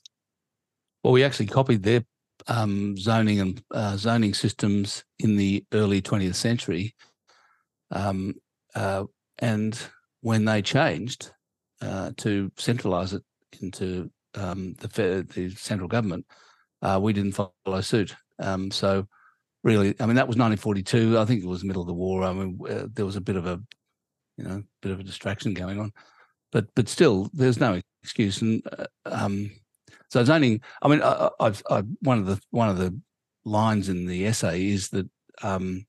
Well, 1.03 1.13
we 1.13 1.23
actually 1.23 1.45
copied 1.45 1.83
their 1.83 2.03
um, 2.47 2.97
zoning 2.97 3.39
and 3.39 3.63
uh, 3.71 3.97
zoning 3.97 4.33
systems 4.33 5.03
in 5.19 5.35
the 5.35 5.65
early 5.73 6.01
20th 6.01 6.35
century. 6.35 6.95
Um, 7.91 8.35
uh, 8.75 9.05
and 9.39 9.77
when 10.21 10.45
they 10.45 10.61
changed 10.61 11.31
uh, 11.81 12.11
to 12.17 12.51
centralise 12.57 13.13
it 13.13 13.23
into 13.61 14.09
um, 14.35 14.75
the, 14.79 15.25
the 15.33 15.49
central 15.55 15.87
government, 15.87 16.25
uh, 16.81 16.99
we 17.01 17.13
didn't 17.13 17.33
follow 17.33 17.81
suit. 17.81 18.15
Um, 18.39 18.71
so, 18.71 19.07
really, 19.63 19.95
I 19.99 20.05
mean, 20.05 20.15
that 20.15 20.27
was 20.27 20.37
1942. 20.37 21.17
I 21.17 21.25
think 21.25 21.43
it 21.43 21.47
was 21.47 21.63
middle 21.63 21.81
of 21.81 21.87
the 21.87 21.93
war. 21.93 22.23
I 22.23 22.33
mean, 22.33 22.59
uh, 22.69 22.87
there 22.93 23.05
was 23.05 23.15
a 23.15 23.21
bit 23.21 23.35
of 23.35 23.45
a, 23.45 23.59
you 24.37 24.43
know, 24.43 24.63
bit 24.81 24.91
of 24.91 24.99
a 24.99 25.03
distraction 25.03 25.53
going 25.53 25.79
on, 25.79 25.91
but 26.51 26.67
but 26.75 26.87
still, 26.87 27.29
there's 27.33 27.59
no 27.59 27.81
excuse. 28.03 28.41
And 28.41 28.61
so 30.09 30.23
zoning. 30.23 30.61
I 30.81 30.87
mean, 30.87 31.01
I, 31.01 31.29
I've, 31.39 31.61
I, 31.69 31.81
one 32.01 32.19
of 32.19 32.25
the 32.25 32.39
one 32.51 32.69
of 32.69 32.77
the 32.77 32.99
lines 33.45 33.89
in 33.89 34.05
the 34.05 34.25
essay 34.25 34.67
is 34.67 34.89
that 34.89 35.09
um, 35.41 35.85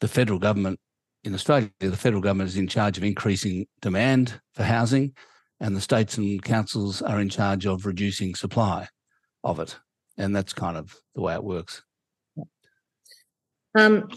the 0.00 0.08
federal 0.08 0.38
government 0.38 0.78
in 1.24 1.34
Australia, 1.34 1.70
the 1.80 1.96
federal 1.96 2.22
government 2.22 2.50
is 2.50 2.56
in 2.56 2.68
charge 2.68 2.98
of 2.98 3.04
increasing 3.04 3.66
demand 3.80 4.40
for 4.52 4.62
housing, 4.62 5.14
and 5.60 5.74
the 5.74 5.80
states 5.80 6.18
and 6.18 6.42
councils 6.42 7.00
are 7.02 7.20
in 7.20 7.28
charge 7.28 7.66
of 7.66 7.86
reducing 7.86 8.34
supply 8.34 8.88
of 9.42 9.58
it. 9.60 9.78
And 10.16 10.34
that's 10.34 10.52
kind 10.52 10.76
of 10.76 10.94
the 11.14 11.22
way 11.22 11.34
it 11.34 11.42
works. 11.42 11.82
Um, 13.76 14.08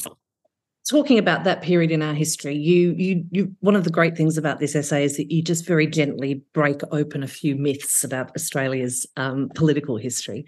talking 0.87 1.17
about 1.17 1.43
that 1.43 1.61
period 1.61 1.91
in 1.91 2.01
our 2.01 2.13
history, 2.13 2.55
you, 2.55 2.93
you, 2.97 3.23
you, 3.31 3.55
one 3.59 3.75
of 3.75 3.83
the 3.83 3.89
great 3.89 4.15
things 4.15 4.37
about 4.37 4.59
this 4.59 4.75
essay 4.75 5.03
is 5.03 5.17
that 5.17 5.31
you 5.31 5.41
just 5.41 5.65
very 5.65 5.87
gently 5.87 6.41
break 6.53 6.81
open 6.91 7.23
a 7.23 7.27
few 7.27 7.55
myths 7.55 8.03
about 8.03 8.35
Australia's 8.35 9.05
um, 9.17 9.49
political 9.55 9.97
history, 9.97 10.45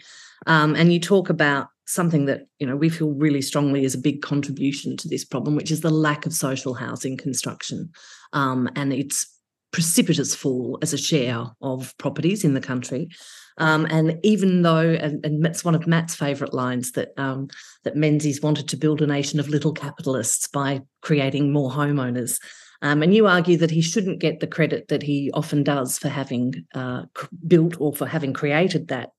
um, 0.48 0.76
and 0.76 0.94
you 0.94 1.00
talk 1.00 1.30
about 1.30 1.68
something 1.86 2.26
that 2.26 2.48
you 2.60 2.68
know 2.68 2.76
we 2.76 2.90
feel 2.90 3.10
really 3.12 3.42
strongly 3.42 3.84
is 3.84 3.96
a 3.96 4.00
big 4.00 4.22
contribution 4.22 4.96
to 4.98 5.08
this 5.08 5.26
problem, 5.26 5.56
which 5.56 5.72
is 5.72 5.82
the 5.82 5.90
lack 5.90 6.26
of 6.26 6.34
social 6.34 6.74
housing 6.74 7.18
construction, 7.18 7.90
um, 8.34 8.70
and 8.76 8.94
its 8.94 9.39
precipitous 9.72 10.36
fall 10.36 10.78
as 10.82 10.94
a 10.94 10.98
share 10.98 11.46
of 11.62 11.98
properties 11.98 12.44
in 12.44 12.54
the 12.54 12.62
country. 12.62 13.10
Um, 13.58 13.86
and 13.90 14.18
even 14.24 14.62
though, 14.62 14.90
and, 14.90 15.24
and 15.26 15.46
it's 15.46 15.66
one 15.66 15.76
of 15.76 15.86
Matt's 15.86 16.16
favourite 16.16 16.54
lines 16.54 16.94
that 16.94 17.10
um, 17.18 17.50
that 17.84 17.98
Menzies 17.98 18.42
wanted 18.42 18.70
to 18.70 18.78
build 18.78 19.02
a 19.02 19.08
nation 19.08 19.40
of 19.40 19.50
little 19.50 19.74
capitalists 19.74 20.48
by 20.48 20.82
creating 21.02 21.52
more 21.52 21.70
homeowners. 21.70 22.40
Um, 22.82 23.04
and 23.04 23.14
you 23.14 23.28
argue 23.28 23.58
that 23.58 23.72
he 23.72 23.82
shouldn't 23.82 24.22
get 24.22 24.40
the 24.40 24.48
credit 24.48 24.88
that 24.88 25.04
he 25.04 25.30
often 25.34 25.64
does 25.64 25.98
for 25.98 26.08
having 26.08 26.66
uh, 26.74 27.04
built 27.46 27.76
or 27.82 27.94
for 27.94 28.06
having 28.06 28.32
created 28.32 28.88
that 28.88 29.10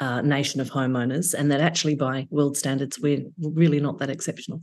uh, 0.00 0.20
nation 0.20 0.60
of 0.60 0.70
homeowners, 0.70 1.32
and 1.32 1.50
that 1.50 1.62
actually, 1.62 1.94
by 1.94 2.26
world 2.30 2.56
standards, 2.56 3.00
we're 3.00 3.24
really 3.40 3.80
not 3.80 3.98
that 3.98 4.10
exceptional. 4.10 4.60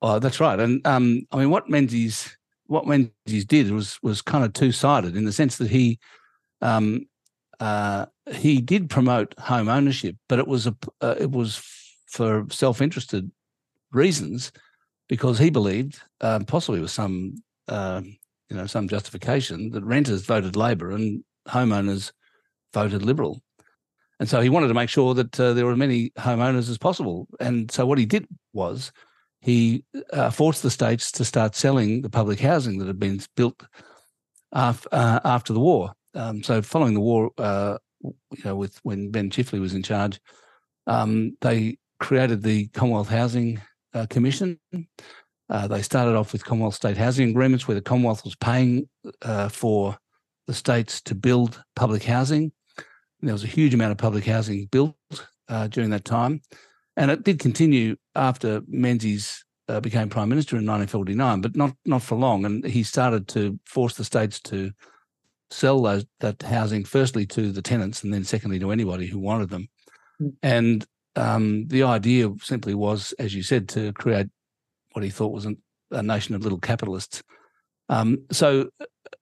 Oh, 0.00 0.18
that's 0.18 0.40
right. 0.40 0.58
And 0.58 0.86
um, 0.86 1.26
I 1.30 1.38
mean, 1.38 1.50
what 1.50 1.68
Menzies 1.68 2.36
what 2.66 2.86
Menzies 2.86 3.44
did 3.44 3.70
was 3.70 3.98
was 4.02 4.22
kind 4.22 4.44
of 4.44 4.52
two 4.52 4.72
sided 4.72 5.16
in 5.16 5.24
the 5.24 5.32
sense 5.32 5.56
that 5.58 5.70
he 5.70 5.98
um, 6.60 7.06
uh, 7.60 8.06
he 8.32 8.60
did 8.60 8.90
promote 8.90 9.34
home 9.38 9.68
ownership, 9.68 10.16
but 10.28 10.38
it 10.38 10.48
was 10.48 10.66
a 10.66 10.76
uh, 11.00 11.14
it 11.18 11.30
was 11.30 11.56
for 12.06 12.46
self 12.50 12.80
interested 12.80 13.30
reasons 13.92 14.52
because 15.08 15.38
he 15.38 15.50
believed, 15.50 16.00
uh, 16.20 16.40
possibly 16.46 16.80
with 16.80 16.90
some 16.90 17.34
uh, 17.68 18.02
you 18.48 18.56
know 18.56 18.66
some 18.66 18.88
justification, 18.88 19.70
that 19.70 19.84
renters 19.84 20.22
voted 20.22 20.56
Labor 20.56 20.90
and 20.90 21.22
homeowners 21.48 22.12
voted 22.72 23.02
Liberal, 23.02 23.42
and 24.20 24.28
so 24.28 24.40
he 24.40 24.48
wanted 24.48 24.68
to 24.68 24.74
make 24.74 24.88
sure 24.88 25.14
that 25.14 25.38
uh, 25.38 25.52
there 25.52 25.66
were 25.66 25.72
as 25.72 25.78
many 25.78 26.10
homeowners 26.10 26.70
as 26.70 26.78
possible. 26.78 27.28
And 27.40 27.70
so 27.70 27.84
what 27.86 27.98
he 27.98 28.06
did 28.06 28.26
was 28.52 28.92
he 29.44 29.84
uh, 30.12 30.30
forced 30.30 30.62
the 30.62 30.70
states 30.70 31.12
to 31.12 31.24
start 31.24 31.54
selling 31.54 32.00
the 32.00 32.08
public 32.08 32.40
housing 32.40 32.78
that 32.78 32.86
had 32.86 32.98
been 32.98 33.20
built 33.36 33.62
after, 34.54 34.88
after 34.92 35.52
the 35.52 35.60
war. 35.60 35.92
Um, 36.14 36.42
so 36.42 36.62
following 36.62 36.94
the 36.94 37.00
war, 37.00 37.30
uh, 37.36 37.76
you 38.02 38.44
know, 38.44 38.56
with 38.56 38.78
when 38.84 39.10
Ben 39.10 39.28
Chifley 39.28 39.60
was 39.60 39.74
in 39.74 39.82
charge, 39.82 40.18
um, 40.86 41.36
they 41.42 41.76
created 42.00 42.42
the 42.42 42.68
Commonwealth 42.68 43.10
Housing 43.10 43.60
uh, 43.92 44.06
Commission. 44.08 44.58
Uh, 45.50 45.66
they 45.68 45.82
started 45.82 46.16
off 46.16 46.32
with 46.32 46.46
Commonwealth 46.46 46.74
State 46.74 46.96
Housing 46.96 47.28
Agreements, 47.28 47.68
where 47.68 47.74
the 47.74 47.82
Commonwealth 47.82 48.24
was 48.24 48.36
paying 48.36 48.88
uh, 49.20 49.50
for 49.50 49.98
the 50.46 50.54
states 50.54 51.02
to 51.02 51.14
build 51.14 51.62
public 51.76 52.02
housing. 52.02 52.50
And 53.20 53.28
there 53.28 53.34
was 53.34 53.44
a 53.44 53.48
huge 53.48 53.74
amount 53.74 53.92
of 53.92 53.98
public 53.98 54.24
housing 54.24 54.66
built 54.66 54.96
uh, 55.50 55.66
during 55.68 55.90
that 55.90 56.06
time, 56.06 56.40
and 56.96 57.10
it 57.10 57.24
did 57.24 57.38
continue 57.38 57.96
after 58.14 58.62
Menzies 58.66 59.44
uh, 59.68 59.80
became 59.80 60.08
prime 60.08 60.28
minister 60.28 60.56
in 60.56 60.66
1949, 60.66 61.40
but 61.40 61.56
not 61.56 61.74
not 61.84 62.02
for 62.02 62.16
long. 62.16 62.44
And 62.44 62.64
he 62.64 62.82
started 62.82 63.28
to 63.28 63.58
force 63.64 63.94
the 63.94 64.04
states 64.04 64.40
to 64.42 64.72
sell 65.50 65.82
those 65.82 66.04
that 66.20 66.42
housing 66.42 66.84
firstly 66.84 67.26
to 67.26 67.52
the 67.52 67.62
tenants 67.62 68.02
and 68.02 68.12
then 68.12 68.24
secondly 68.24 68.58
to 68.58 68.72
anybody 68.72 69.06
who 69.06 69.18
wanted 69.18 69.50
them. 69.50 69.68
Mm. 70.20 70.32
And 70.42 70.86
um, 71.16 71.68
the 71.68 71.84
idea 71.84 72.30
simply 72.42 72.74
was, 72.74 73.14
as 73.18 73.34
you 73.34 73.42
said, 73.42 73.68
to 73.70 73.92
create 73.92 74.26
what 74.92 75.04
he 75.04 75.10
thought 75.10 75.32
was 75.32 75.44
an, 75.44 75.58
a 75.90 76.02
nation 76.02 76.34
of 76.34 76.42
little 76.42 76.58
capitalists. 76.58 77.22
Um, 77.88 78.24
so, 78.32 78.70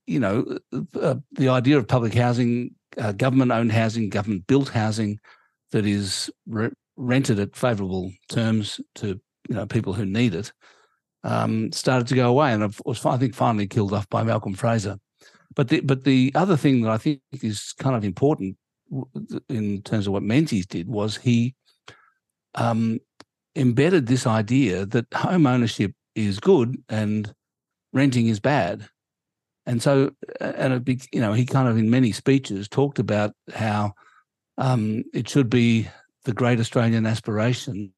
you 0.06 0.20
know, 0.20 0.58
uh, 1.00 1.16
the 1.32 1.48
idea 1.48 1.78
of 1.78 1.88
public 1.88 2.14
housing, 2.14 2.74
uh, 2.96 3.12
government-owned 3.12 3.72
housing, 3.72 4.08
government-built 4.08 4.70
housing 4.70 5.18
that 5.72 5.86
is 5.86 6.30
re- 6.46 6.70
rented 6.96 7.38
at 7.38 7.56
favourable 7.56 8.12
terms 8.28 8.80
to 8.96 9.20
you 9.48 9.54
know 9.54 9.66
people 9.66 9.92
who 9.92 10.04
need 10.04 10.34
it, 10.34 10.52
um, 11.24 11.72
started 11.72 12.06
to 12.08 12.14
go 12.14 12.28
away, 12.28 12.52
and 12.52 12.74
was 12.84 13.04
I 13.04 13.16
think 13.16 13.34
finally 13.34 13.66
killed 13.66 13.92
off 13.92 14.08
by 14.08 14.22
Malcolm 14.22 14.54
Fraser. 14.54 14.98
But 15.54 15.68
the 15.68 15.80
but 15.80 16.04
the 16.04 16.32
other 16.34 16.56
thing 16.56 16.82
that 16.82 16.90
I 16.90 16.98
think 16.98 17.20
is 17.42 17.72
kind 17.78 17.96
of 17.96 18.04
important 18.04 18.56
in 19.48 19.82
terms 19.82 20.06
of 20.06 20.12
what 20.12 20.22
Menzies 20.22 20.66
did 20.66 20.88
was 20.88 21.16
he 21.16 21.54
um, 22.54 22.98
embedded 23.56 24.06
this 24.06 24.26
idea 24.26 24.86
that 24.86 25.12
home 25.14 25.46
ownership 25.46 25.92
is 26.14 26.40
good 26.40 26.76
and 26.88 27.34
renting 27.92 28.28
is 28.28 28.40
bad. 28.40 28.88
And 29.64 29.80
so, 29.80 30.10
and 30.40 30.72
it 30.72 30.84
be, 30.84 31.00
you 31.12 31.20
know, 31.20 31.32
he 31.32 31.46
kind 31.46 31.68
of 31.68 31.76
in 31.76 31.88
many 31.88 32.12
speeches 32.12 32.68
talked 32.68 32.98
about 32.98 33.32
how 33.54 33.92
um, 34.58 35.04
it 35.14 35.28
should 35.28 35.48
be 35.48 35.88
the 36.24 36.32
great 36.32 36.60
Australian 36.60 37.06
aspiration 37.06 37.92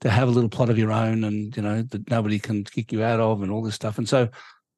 to 0.00 0.10
have 0.10 0.28
a 0.28 0.30
little 0.30 0.50
plot 0.50 0.70
of 0.70 0.78
your 0.78 0.92
own 0.92 1.24
and, 1.24 1.56
you 1.56 1.62
know, 1.62 1.82
that 1.82 2.10
nobody 2.10 2.38
can 2.38 2.64
kick 2.64 2.92
you 2.92 3.02
out 3.02 3.20
of 3.20 3.42
and 3.42 3.50
all 3.50 3.62
this 3.62 3.74
stuff. 3.74 3.98
And 3.98 4.08
so 4.08 4.28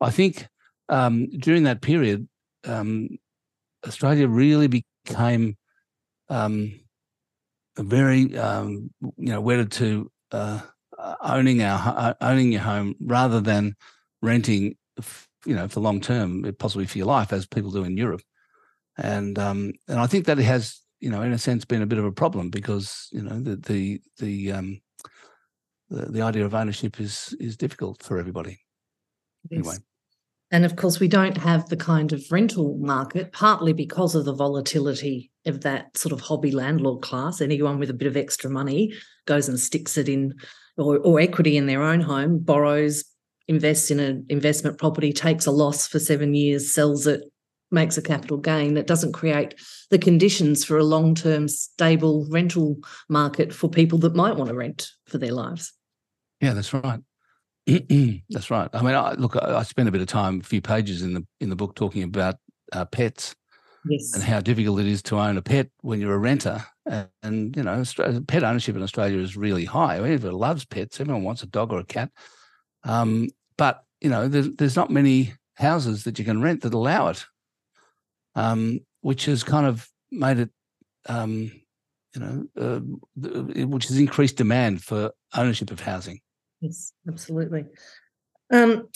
I 0.01 0.11
think 0.11 0.47
um, 0.89 1.29
during 1.31 1.65
that 1.65 1.81
period, 1.81 2.29
um, 2.65 3.09
Australia 3.87 4.29
really 4.29 4.69
became 4.69 5.57
um, 6.29 6.81
very, 7.79 8.37
um, 8.39 8.91
you 9.01 9.33
know, 9.33 9.41
wedded 9.41 9.73
to 9.73 10.11
uh, 10.33 10.61
owning 11.21 11.63
our 11.63 11.81
uh, 11.97 12.15
owning 12.21 12.53
your 12.53 12.63
home 12.63 12.95
rather 13.01 13.41
than 13.41 13.75
renting, 14.23 14.77
you 15.45 15.55
know, 15.55 15.69
for 15.69 15.81
long 15.81 16.01
term, 16.01 16.45
possibly 16.59 16.87
for 16.87 16.99
your 16.99 17.07
life, 17.07 17.33
as 17.33 17.47
people 17.47 17.71
do 17.71 17.85
in 17.85 17.97
Europe. 17.97 18.23
And 18.97 19.39
um, 19.39 19.73
and 19.89 20.01
I 20.01 20.07
think 20.07 20.27
that 20.27 20.39
it 20.39 20.45
has, 20.45 20.81
you 21.07 21.13
know, 21.13 21.23
in 21.23 21.33
a 21.33 21.39
sense, 21.39 21.65
been 21.65 21.83
a 21.83 21.87
bit 21.87 22.01
of 22.01 22.05
a 22.05 22.11
problem 22.11 22.51
because 22.51 23.09
you 23.13 23.23
know 23.23 23.39
the 23.39 23.55
the 23.55 24.01
the 24.19 24.51
um, 24.51 24.81
the, 25.89 26.07
the 26.07 26.21
idea 26.21 26.45
of 26.45 26.53
ownership 26.53 27.01
is 27.01 27.33
is 27.39 27.57
difficult 27.57 28.03
for 28.03 28.19
everybody. 28.19 28.59
Yes. 29.49 29.61
Anyway. 29.61 29.77
And 30.51 30.65
of 30.65 30.75
course, 30.75 30.99
we 30.99 31.07
don't 31.07 31.37
have 31.37 31.69
the 31.69 31.77
kind 31.77 32.13
of 32.13 32.25
rental 32.29 32.77
market, 32.79 33.33
partly 33.33 33.73
because 33.73 34.17
of 34.17 34.25
the 34.25 34.35
volatility 34.35 35.31
of 35.45 35.61
that 35.61 35.97
sort 35.97 36.13
of 36.13 36.21
hobby 36.21 36.51
landlord 36.51 37.03
class. 37.03 37.41
Anyone 37.41 37.79
with 37.79 37.91
a 37.91 37.95
bit 37.95 38.09
of 38.09 38.17
extra 38.17 38.51
money 38.51 38.93
goes 39.27 39.49
and 39.49 39.61
sticks 39.61 39.97
it 39.97 40.09
in 40.09 40.35
or, 40.77 40.99
or 40.99 41.21
equity 41.21 41.57
in 41.57 41.67
their 41.67 41.83
own 41.83 42.01
home, 42.01 42.41
borrows, 42.41 43.05
invests 43.47 43.93
in 43.93 44.01
an 44.01 44.27
investment 44.29 44.79
property, 44.79 45.13
takes 45.13 45.47
a 45.47 45.53
loss 45.53 45.87
for 45.87 46.01
seven 46.01 46.35
years, 46.35 46.75
sells 46.75 47.07
it, 47.07 47.23
makes 47.71 47.97
a 47.97 48.03
capital 48.03 48.37
gain. 48.37 48.75
That 48.75 48.87
doesn't 48.87 49.13
create 49.13 49.55
the 49.91 49.99
conditions 49.99 50.65
for 50.65 50.79
a 50.79 50.85
long 50.85 51.15
term 51.15 51.49
stable 51.49 52.27
rental 52.31 52.77
market 53.09 53.53
for 53.53 53.69
people 53.69 53.99
that 54.01 54.15
might 54.15 54.37
want 54.37 54.49
to 54.49 54.55
rent 54.55 54.91
for 55.07 55.19
their 55.19 55.33
lives. 55.33 55.73
Yeah, 56.41 56.53
that's 56.53 56.73
right. 56.73 57.01
that's 57.67 58.51
right. 58.51 58.69
I 58.73 58.83
mean, 58.83 58.95
I, 58.95 59.13
look, 59.15 59.37
I, 59.37 59.57
I 59.57 59.63
spent 59.63 59.89
a 59.89 59.93
bit 59.93 60.01
of 60.01 60.07
time, 60.07 60.41
a 60.41 60.45
few 60.45 60.61
pages 60.61 61.03
in 61.03 61.15
the 61.15 61.27
in 61.41 61.51
the 61.51 61.57
book, 61.57 61.75
talking 61.75 62.03
about 62.03 62.37
uh, 62.73 62.85
pets 62.85 63.35
yes. 63.89 64.15
and 64.15 64.23
how 64.23 64.41
difficult 64.41 64.81
it 64.81 64.87
is 64.87 65.03
to 65.03 65.19
own 65.19 65.37
a 65.37 65.43
pet 65.43 65.69
when 65.81 66.01
you're 66.01 66.15
a 66.15 66.19
renter. 66.19 66.65
And, 66.87 67.09
and 67.23 67.57
you 67.57 67.63
know, 67.63 67.83
pet 68.29 68.45
ownership 68.45 68.77
in 68.77 68.83
Australia 68.83 69.19
is 69.19 69.37
really 69.37 69.65
high. 69.65 69.97
Everyone 69.97 70.39
loves 70.39 70.65
pets. 70.65 71.01
Everyone 71.01 71.25
wants 71.25 71.43
a 71.43 71.47
dog 71.47 71.73
or 71.73 71.81
a 71.81 71.85
cat. 71.85 72.11
Um, 72.85 73.29
but 73.57 73.83
you 74.01 74.11
know, 74.11 74.29
there's, 74.29 74.51
there's 74.57 74.77
not 74.77 74.91
many 74.91 75.35
houses 75.55 76.05
that 76.05 76.19
you 76.19 76.25
can 76.25 76.43
rent 76.43 76.63
that 76.63 76.75
allow 76.75 77.09
it, 77.09 77.25
um, 78.37 78.81
which 79.01 79.25
has 79.25 79.43
kind 79.43 79.67
of 79.67 79.89
made 80.13 80.39
it, 80.39 80.51
um, 81.09 81.51
you 82.15 82.21
know, 82.21 82.47
uh, 82.57 82.81
which 83.67 83.89
has 83.89 83.99
increased 83.99 84.37
demand 84.37 84.85
for 84.85 85.11
ownership 85.37 85.71
of 85.73 85.81
housing. 85.81 86.21
Yes, 86.61 86.93
absolutely. 87.09 87.65
Um, 88.53 88.89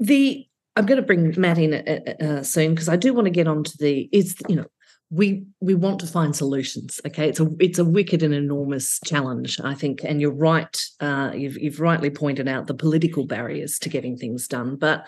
the 0.00 0.46
I'm 0.74 0.84
going 0.84 1.00
to 1.00 1.06
bring 1.06 1.34
Matt 1.40 1.58
in 1.58 1.72
uh, 1.72 2.24
uh, 2.24 2.42
soon 2.42 2.74
because 2.74 2.88
I 2.88 2.96
do 2.96 3.14
want 3.14 3.26
to 3.26 3.30
get 3.30 3.46
on 3.46 3.64
to 3.64 3.78
the 3.78 4.08
is 4.12 4.36
you 4.48 4.56
know 4.56 4.66
we 5.10 5.46
we 5.60 5.74
want 5.74 6.00
to 6.00 6.06
find 6.06 6.34
solutions. 6.34 7.00
Okay, 7.06 7.28
it's 7.28 7.40
a 7.40 7.48
it's 7.60 7.78
a 7.78 7.84
wicked 7.84 8.22
and 8.22 8.34
enormous 8.34 8.98
challenge, 9.04 9.60
I 9.62 9.74
think, 9.74 10.00
and 10.04 10.20
you're 10.20 10.32
right. 10.32 10.76
Uh, 11.00 11.32
you've 11.34 11.56
you've 11.58 11.80
rightly 11.80 12.10
pointed 12.10 12.48
out 12.48 12.66
the 12.66 12.74
political 12.74 13.24
barriers 13.26 13.78
to 13.80 13.88
getting 13.88 14.16
things 14.16 14.48
done, 14.48 14.76
but 14.76 15.06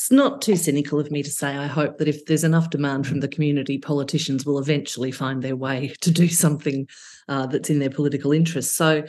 it's 0.00 0.10
not 0.10 0.40
too 0.40 0.56
cynical 0.56 0.98
of 0.98 1.10
me 1.10 1.22
to 1.22 1.30
say 1.30 1.58
I 1.58 1.66
hope 1.66 1.98
that 1.98 2.08
if 2.08 2.24
there's 2.24 2.42
enough 2.42 2.70
demand 2.70 3.06
from 3.06 3.20
the 3.20 3.28
community, 3.28 3.76
politicians 3.76 4.46
will 4.46 4.58
eventually 4.58 5.12
find 5.12 5.42
their 5.42 5.56
way 5.56 5.92
to 6.00 6.10
do 6.10 6.26
something 6.26 6.88
uh, 7.28 7.46
that's 7.46 7.68
in 7.68 7.78
their 7.78 7.90
political 7.90 8.32
interest. 8.32 8.76
So. 8.76 9.04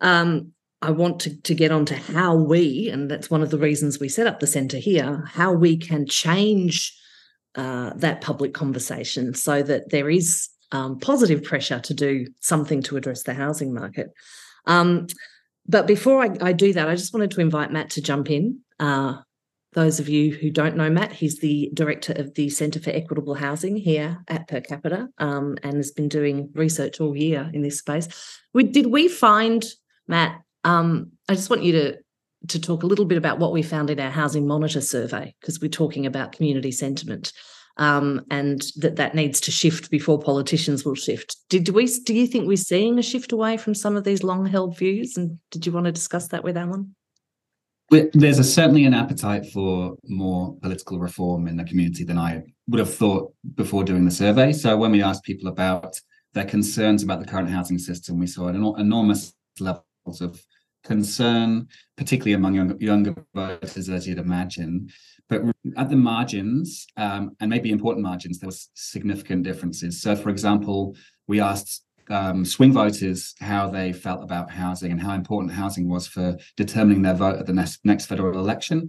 Um, 0.00 0.52
I 0.82 0.90
want 0.90 1.20
to, 1.20 1.40
to 1.42 1.54
get 1.54 1.70
on 1.70 1.86
to 1.86 1.94
how 1.94 2.34
we, 2.34 2.90
and 2.90 3.10
that's 3.10 3.30
one 3.30 3.42
of 3.42 3.48
the 3.48 3.56
reasons 3.56 3.98
we 3.98 4.10
set 4.10 4.26
up 4.26 4.40
the 4.40 4.46
centre 4.46 4.76
here, 4.76 5.24
how 5.26 5.50
we 5.50 5.78
can 5.78 6.04
change 6.06 6.94
uh, 7.54 7.92
that 7.96 8.20
public 8.20 8.52
conversation 8.52 9.32
so 9.32 9.62
that 9.62 9.88
there 9.88 10.10
is 10.10 10.50
um, 10.72 10.98
positive 10.98 11.42
pressure 11.42 11.80
to 11.80 11.94
do 11.94 12.26
something 12.40 12.82
to 12.82 12.98
address 12.98 13.22
the 13.22 13.32
housing 13.32 13.72
market. 13.72 14.12
Um, 14.66 15.06
but 15.66 15.86
before 15.86 16.22
I, 16.22 16.36
I, 16.42 16.52
do 16.52 16.74
that, 16.74 16.88
I 16.88 16.96
just 16.96 17.14
wanted 17.14 17.30
to 17.30 17.40
invite 17.40 17.72
Matt 17.72 17.88
to 17.90 18.02
jump 18.02 18.30
in. 18.30 18.58
Uh, 18.78 19.22
those 19.74 20.00
of 20.00 20.08
you 20.08 20.32
who 20.32 20.50
don't 20.50 20.76
know 20.76 20.88
Matt, 20.88 21.12
he's 21.12 21.38
the 21.38 21.70
director 21.74 22.12
of 22.14 22.34
the 22.34 22.48
Centre 22.48 22.80
for 22.80 22.90
Equitable 22.90 23.34
Housing 23.34 23.76
here 23.76 24.18
at 24.28 24.48
Per 24.48 24.60
Capita 24.60 25.08
um, 25.18 25.56
and 25.62 25.76
has 25.76 25.90
been 25.90 26.08
doing 26.08 26.50
research 26.54 27.00
all 27.00 27.16
year 27.16 27.50
in 27.52 27.62
this 27.62 27.78
space. 27.78 28.08
We, 28.52 28.64
did 28.64 28.86
we 28.86 29.08
find, 29.08 29.64
Matt, 30.08 30.40
um, 30.64 31.12
I 31.28 31.34
just 31.34 31.50
want 31.50 31.62
you 31.62 31.72
to 31.72 31.96
to 32.48 32.60
talk 32.60 32.82
a 32.82 32.86
little 32.86 33.06
bit 33.06 33.16
about 33.16 33.38
what 33.38 33.52
we 33.52 33.62
found 33.62 33.88
in 33.88 33.98
our 33.98 34.10
housing 34.10 34.46
monitor 34.46 34.82
survey 34.82 35.34
because 35.40 35.60
we're 35.60 35.68
talking 35.70 36.04
about 36.04 36.32
community 36.32 36.70
sentiment 36.70 37.32
um, 37.78 38.24
and 38.30 38.66
that 38.76 38.96
that 38.96 39.14
needs 39.14 39.40
to 39.40 39.50
shift 39.50 39.90
before 39.90 40.18
politicians 40.18 40.84
will 40.84 40.94
shift. 40.94 41.36
Did 41.48 41.70
we? 41.70 41.86
Do 41.86 42.14
you 42.14 42.26
think 42.26 42.46
we're 42.46 42.56
seeing 42.56 42.98
a 42.98 43.02
shift 43.02 43.32
away 43.32 43.56
from 43.56 43.74
some 43.74 43.96
of 43.96 44.04
these 44.04 44.22
long 44.22 44.46
held 44.46 44.76
views? 44.76 45.16
And 45.16 45.38
did 45.50 45.66
you 45.66 45.72
want 45.72 45.86
to 45.86 45.92
discuss 45.92 46.28
that 46.28 46.44
with 46.44 46.56
Alan? 46.56 46.94
There's 47.90 48.38
a, 48.38 48.44
certainly 48.44 48.84
an 48.86 48.94
appetite 48.94 49.46
for 49.52 49.96
more 50.08 50.56
political 50.62 50.98
reform 50.98 51.46
in 51.46 51.56
the 51.56 51.64
community 51.64 52.02
than 52.02 52.18
I 52.18 52.42
would 52.66 52.80
have 52.80 52.92
thought 52.92 53.32
before 53.54 53.84
doing 53.84 54.04
the 54.04 54.10
survey. 54.10 54.52
So 54.52 54.76
when 54.76 54.90
we 54.90 55.02
asked 55.02 55.22
people 55.22 55.48
about 55.48 56.00
their 56.32 56.44
concerns 56.44 57.02
about 57.02 57.20
the 57.20 57.26
current 57.26 57.50
housing 57.50 57.78
system, 57.78 58.18
we 58.18 58.26
saw 58.26 58.48
an 58.48 58.56
enormous 58.56 59.34
levels 59.60 60.20
of 60.20 60.42
concern, 60.84 61.68
particularly 61.96 62.34
among 62.34 62.54
younger, 62.54 62.76
younger 62.78 63.14
voters, 63.34 63.88
as 63.88 64.06
you'd 64.06 64.18
imagine. 64.18 64.88
But 65.28 65.42
at 65.76 65.88
the 65.88 65.96
margins, 65.96 66.86
um, 66.96 67.36
and 67.40 67.48
maybe 67.48 67.70
important 67.70 68.04
margins, 68.04 68.38
there 68.38 68.48
was 68.48 68.70
significant 68.74 69.42
differences. 69.42 70.02
So, 70.02 70.14
for 70.16 70.28
example, 70.28 70.96
we 71.26 71.40
asked 71.40 71.82
um, 72.10 72.44
swing 72.44 72.72
voters 72.72 73.34
how 73.40 73.68
they 73.68 73.92
felt 73.92 74.22
about 74.22 74.50
housing 74.50 74.92
and 74.92 75.00
how 75.00 75.14
important 75.14 75.52
housing 75.52 75.88
was 75.88 76.06
for 76.06 76.36
determining 76.56 77.02
their 77.02 77.14
vote 77.14 77.38
at 77.38 77.46
the 77.46 77.52
next, 77.52 77.84
next 77.84 78.06
federal 78.06 78.38
election. 78.38 78.88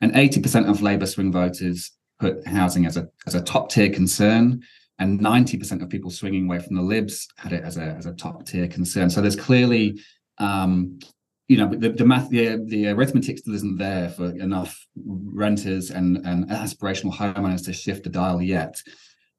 And 0.00 0.12
80% 0.12 0.68
of 0.68 0.82
Labor 0.82 1.06
swing 1.06 1.32
voters 1.32 1.92
put 2.18 2.46
housing 2.46 2.86
as 2.86 2.96
a 2.96 3.08
as 3.26 3.34
a 3.34 3.42
top 3.42 3.70
tier 3.70 3.90
concern, 3.90 4.62
and 4.98 5.20
90% 5.20 5.82
of 5.82 5.88
people 5.88 6.10
swinging 6.10 6.46
away 6.46 6.58
from 6.58 6.76
the 6.76 6.82
Libs 6.82 7.28
had 7.36 7.52
it 7.52 7.64
as 7.64 7.76
a 7.76 7.82
as 7.98 8.06
a 8.06 8.12
top 8.12 8.46
tier 8.46 8.68
concern. 8.68 9.10
So 9.10 9.20
there's 9.20 9.36
clearly 9.36 10.00
um, 10.38 11.00
you 11.48 11.56
know 11.56 11.74
the, 11.74 11.90
the 11.90 12.04
math 12.04 12.30
the, 12.30 12.64
the 12.66 12.88
arithmetic 12.88 13.38
still 13.38 13.54
isn't 13.54 13.76
there 13.76 14.08
for 14.10 14.26
enough 14.36 14.86
renters 15.04 15.90
and 15.90 16.18
and 16.24 16.48
aspirational 16.48 17.12
homeowners 17.12 17.64
to 17.64 17.72
shift 17.72 18.04
the 18.04 18.10
dial 18.10 18.40
yet 18.40 18.80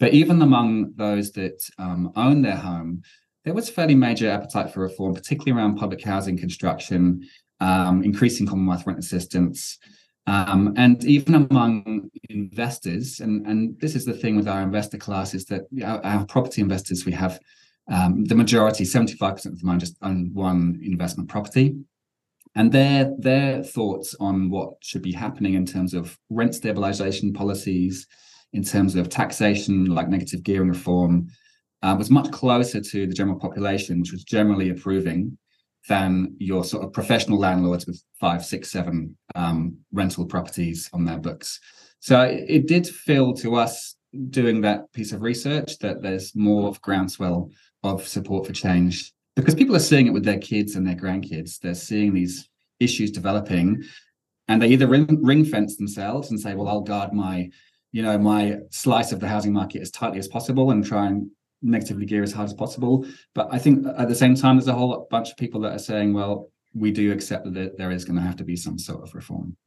but 0.01 0.13
even 0.13 0.41
among 0.41 0.91
those 0.95 1.31
that 1.31 1.63
um, 1.77 2.11
own 2.17 2.41
their 2.41 2.57
home 2.57 3.01
there 3.45 3.53
was 3.53 3.69
fairly 3.69 3.95
major 3.95 4.29
appetite 4.29 4.73
for 4.73 4.81
reform 4.81 5.13
particularly 5.13 5.57
around 5.57 5.77
public 5.77 6.03
housing 6.03 6.37
construction 6.37 7.25
um, 7.61 8.03
increasing 8.03 8.45
commonwealth 8.45 8.85
rent 8.85 8.99
assistance 8.99 9.77
um, 10.27 10.73
and 10.75 11.05
even 11.05 11.35
among 11.35 12.09
investors 12.29 13.21
and 13.21 13.47
and 13.47 13.79
this 13.79 13.95
is 13.95 14.03
the 14.03 14.13
thing 14.13 14.35
with 14.35 14.47
our 14.49 14.61
investor 14.61 14.97
class 14.97 15.33
is 15.33 15.45
that 15.45 15.61
our, 15.85 16.03
our 16.05 16.25
property 16.25 16.61
investors 16.61 17.05
we 17.05 17.13
have 17.13 17.39
um, 17.91 18.23
the 18.25 18.35
majority, 18.35 18.85
75% 18.85 19.45
of 19.47 19.59
them 19.59 19.79
just 19.79 19.97
own 20.01 20.31
one 20.33 20.79
investment 20.81 21.29
property. 21.29 21.75
And 22.55 22.71
their 22.71 23.13
their 23.17 23.63
thoughts 23.63 24.13
on 24.19 24.49
what 24.49 24.73
should 24.81 25.01
be 25.01 25.13
happening 25.13 25.53
in 25.53 25.65
terms 25.65 25.93
of 25.93 26.17
rent 26.29 26.53
stabilization 26.53 27.31
policies, 27.31 28.07
in 28.53 28.63
terms 28.63 28.95
of 28.95 29.09
taxation, 29.09 29.85
like 29.85 30.09
negative 30.09 30.43
gearing 30.43 30.69
reform, 30.69 31.27
uh, 31.81 31.95
was 31.97 32.09
much 32.09 32.31
closer 32.31 32.81
to 32.81 33.07
the 33.07 33.13
general 33.13 33.39
population, 33.39 33.99
which 33.99 34.11
was 34.11 34.23
generally 34.23 34.69
approving, 34.69 35.37
than 35.89 36.35
your 36.37 36.63
sort 36.63 36.83
of 36.83 36.93
professional 36.93 37.39
landlords 37.39 37.87
with 37.87 38.01
five, 38.19 38.45
six, 38.45 38.71
seven 38.71 39.17
um, 39.35 39.77
rental 39.91 40.25
properties 40.25 40.89
on 40.93 41.05
their 41.05 41.17
books. 41.17 41.59
So 41.99 42.21
it 42.21 42.67
did 42.67 42.87
feel 42.87 43.33
to 43.35 43.55
us 43.55 43.95
doing 44.29 44.61
that 44.61 44.91
piece 44.93 45.11
of 45.11 45.21
research 45.21 45.77
that 45.79 46.01
there's 46.01 46.35
more 46.35 46.67
of 46.67 46.81
groundswell 46.81 47.49
of 47.83 48.07
support 48.07 48.45
for 48.45 48.53
change 48.53 49.13
because 49.35 49.55
people 49.55 49.75
are 49.75 49.79
seeing 49.79 50.07
it 50.07 50.13
with 50.13 50.25
their 50.25 50.39
kids 50.39 50.75
and 50.75 50.85
their 50.85 50.95
grandkids. 50.95 51.59
They're 51.59 51.73
seeing 51.73 52.13
these 52.13 52.49
issues 52.79 53.11
developing, 53.11 53.83
and 54.47 54.61
they 54.61 54.67
either 54.67 54.87
ring, 54.87 55.23
ring 55.23 55.45
fence 55.45 55.77
themselves 55.77 56.29
and 56.29 56.39
say, 56.39 56.53
"Well, 56.53 56.67
I'll 56.67 56.81
guard 56.81 57.13
my, 57.13 57.49
you 57.91 58.01
know, 58.01 58.17
my 58.17 58.57
slice 58.69 59.11
of 59.11 59.19
the 59.19 59.27
housing 59.27 59.53
market 59.53 59.81
as 59.81 59.91
tightly 59.91 60.19
as 60.19 60.27
possible 60.27 60.71
and 60.71 60.85
try 60.85 61.07
and 61.07 61.29
negatively 61.61 62.05
gear 62.05 62.23
as 62.23 62.33
hard 62.33 62.49
as 62.49 62.53
possible." 62.53 63.05
But 63.33 63.49
I 63.51 63.59
think 63.59 63.85
at 63.97 64.07
the 64.07 64.15
same 64.15 64.35
time, 64.35 64.57
there's 64.57 64.67
a 64.67 64.73
whole 64.73 65.07
bunch 65.09 65.29
of 65.29 65.37
people 65.37 65.61
that 65.61 65.73
are 65.73 65.79
saying, 65.79 66.13
"Well, 66.13 66.51
we 66.73 66.91
do 66.91 67.11
accept 67.11 67.53
that 67.53 67.77
there 67.77 67.91
is 67.91 68.05
going 68.05 68.17
to 68.17 68.21
have 68.21 68.37
to 68.37 68.43
be 68.43 68.55
some 68.55 68.79
sort 68.79 69.03
of 69.03 69.13
reform." 69.15 69.57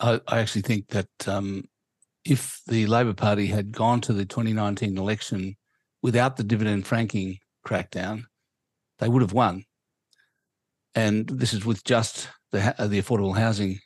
I, 0.00 0.20
I 0.28 0.38
actually 0.38 0.62
think 0.62 0.88
that 0.88 1.08
um, 1.26 1.64
if 2.24 2.60
the 2.66 2.86
Labor 2.86 3.14
Party 3.14 3.46
had 3.46 3.72
gone 3.72 4.00
to 4.02 4.12
the 4.12 4.24
2019 4.24 4.96
election 4.96 5.56
without 6.02 6.36
the 6.36 6.44
dividend 6.44 6.86
franking 6.86 7.38
crackdown, 7.66 8.24
they 8.98 9.08
would 9.08 9.22
have 9.22 9.32
won. 9.32 9.64
And 10.94 11.28
this 11.28 11.52
is 11.52 11.64
with 11.64 11.84
just 11.84 12.28
the 12.50 12.74
the 12.78 13.00
affordable 13.00 13.36
housing 13.36 13.78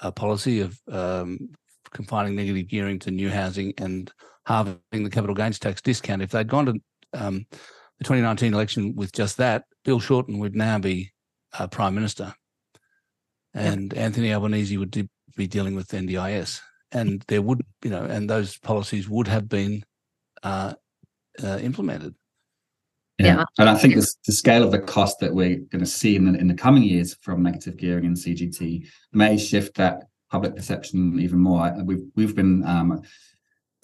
uh, 0.00 0.10
policy 0.10 0.60
of 0.60 0.80
um, 0.90 1.50
confining 1.92 2.34
negative 2.34 2.68
gearing 2.68 2.98
to 3.00 3.10
new 3.10 3.30
housing 3.30 3.72
and 3.78 4.12
halving 4.46 4.78
the 4.90 5.10
capital 5.10 5.34
gains 5.34 5.58
tax 5.58 5.80
discount. 5.80 6.22
If 6.22 6.30
they'd 6.30 6.48
gone 6.48 6.66
to 6.66 6.72
um, 7.14 7.46
the 7.98 8.04
2019 8.04 8.52
election 8.52 8.94
with 8.94 9.12
just 9.12 9.36
that, 9.38 9.64
Bill 9.84 10.00
Shorten 10.00 10.38
would 10.38 10.54
now 10.54 10.78
be 10.78 11.12
uh, 11.58 11.66
prime 11.66 11.94
minister, 11.94 12.34
and 13.54 13.92
yep. 13.92 14.02
Anthony 14.02 14.32
Albanese 14.32 14.76
would 14.76 14.90
de- 14.90 15.08
be 15.36 15.46
dealing 15.46 15.74
with 15.74 15.88
NDIS, 15.88 16.60
and 16.92 17.22
there 17.28 17.42
would, 17.42 17.64
you 17.82 17.90
know, 17.90 18.04
and 18.04 18.28
those 18.28 18.58
policies 18.58 19.08
would 19.08 19.28
have 19.28 19.48
been 19.48 19.84
uh, 20.42 20.74
uh, 21.42 21.58
implemented. 21.60 22.14
Yeah. 23.18 23.26
yeah. 23.26 23.44
And 23.58 23.68
I 23.68 23.76
think 23.76 23.94
the 23.94 24.32
scale 24.32 24.64
of 24.64 24.72
the 24.72 24.80
cost 24.80 25.20
that 25.20 25.34
we're 25.34 25.56
going 25.56 25.84
to 25.84 25.86
see 25.86 26.16
in 26.16 26.32
the, 26.32 26.38
in 26.38 26.48
the 26.48 26.54
coming 26.54 26.82
years 26.82 27.16
from 27.20 27.42
negative 27.42 27.76
gearing 27.76 28.06
and 28.06 28.16
CGT 28.16 28.86
may 29.12 29.36
shift 29.36 29.76
that 29.76 30.04
public 30.30 30.56
perception 30.56 31.20
even 31.20 31.38
more. 31.38 31.72
We've, 31.84 32.04
we've 32.16 32.34
been 32.34 32.64
um, 32.64 33.02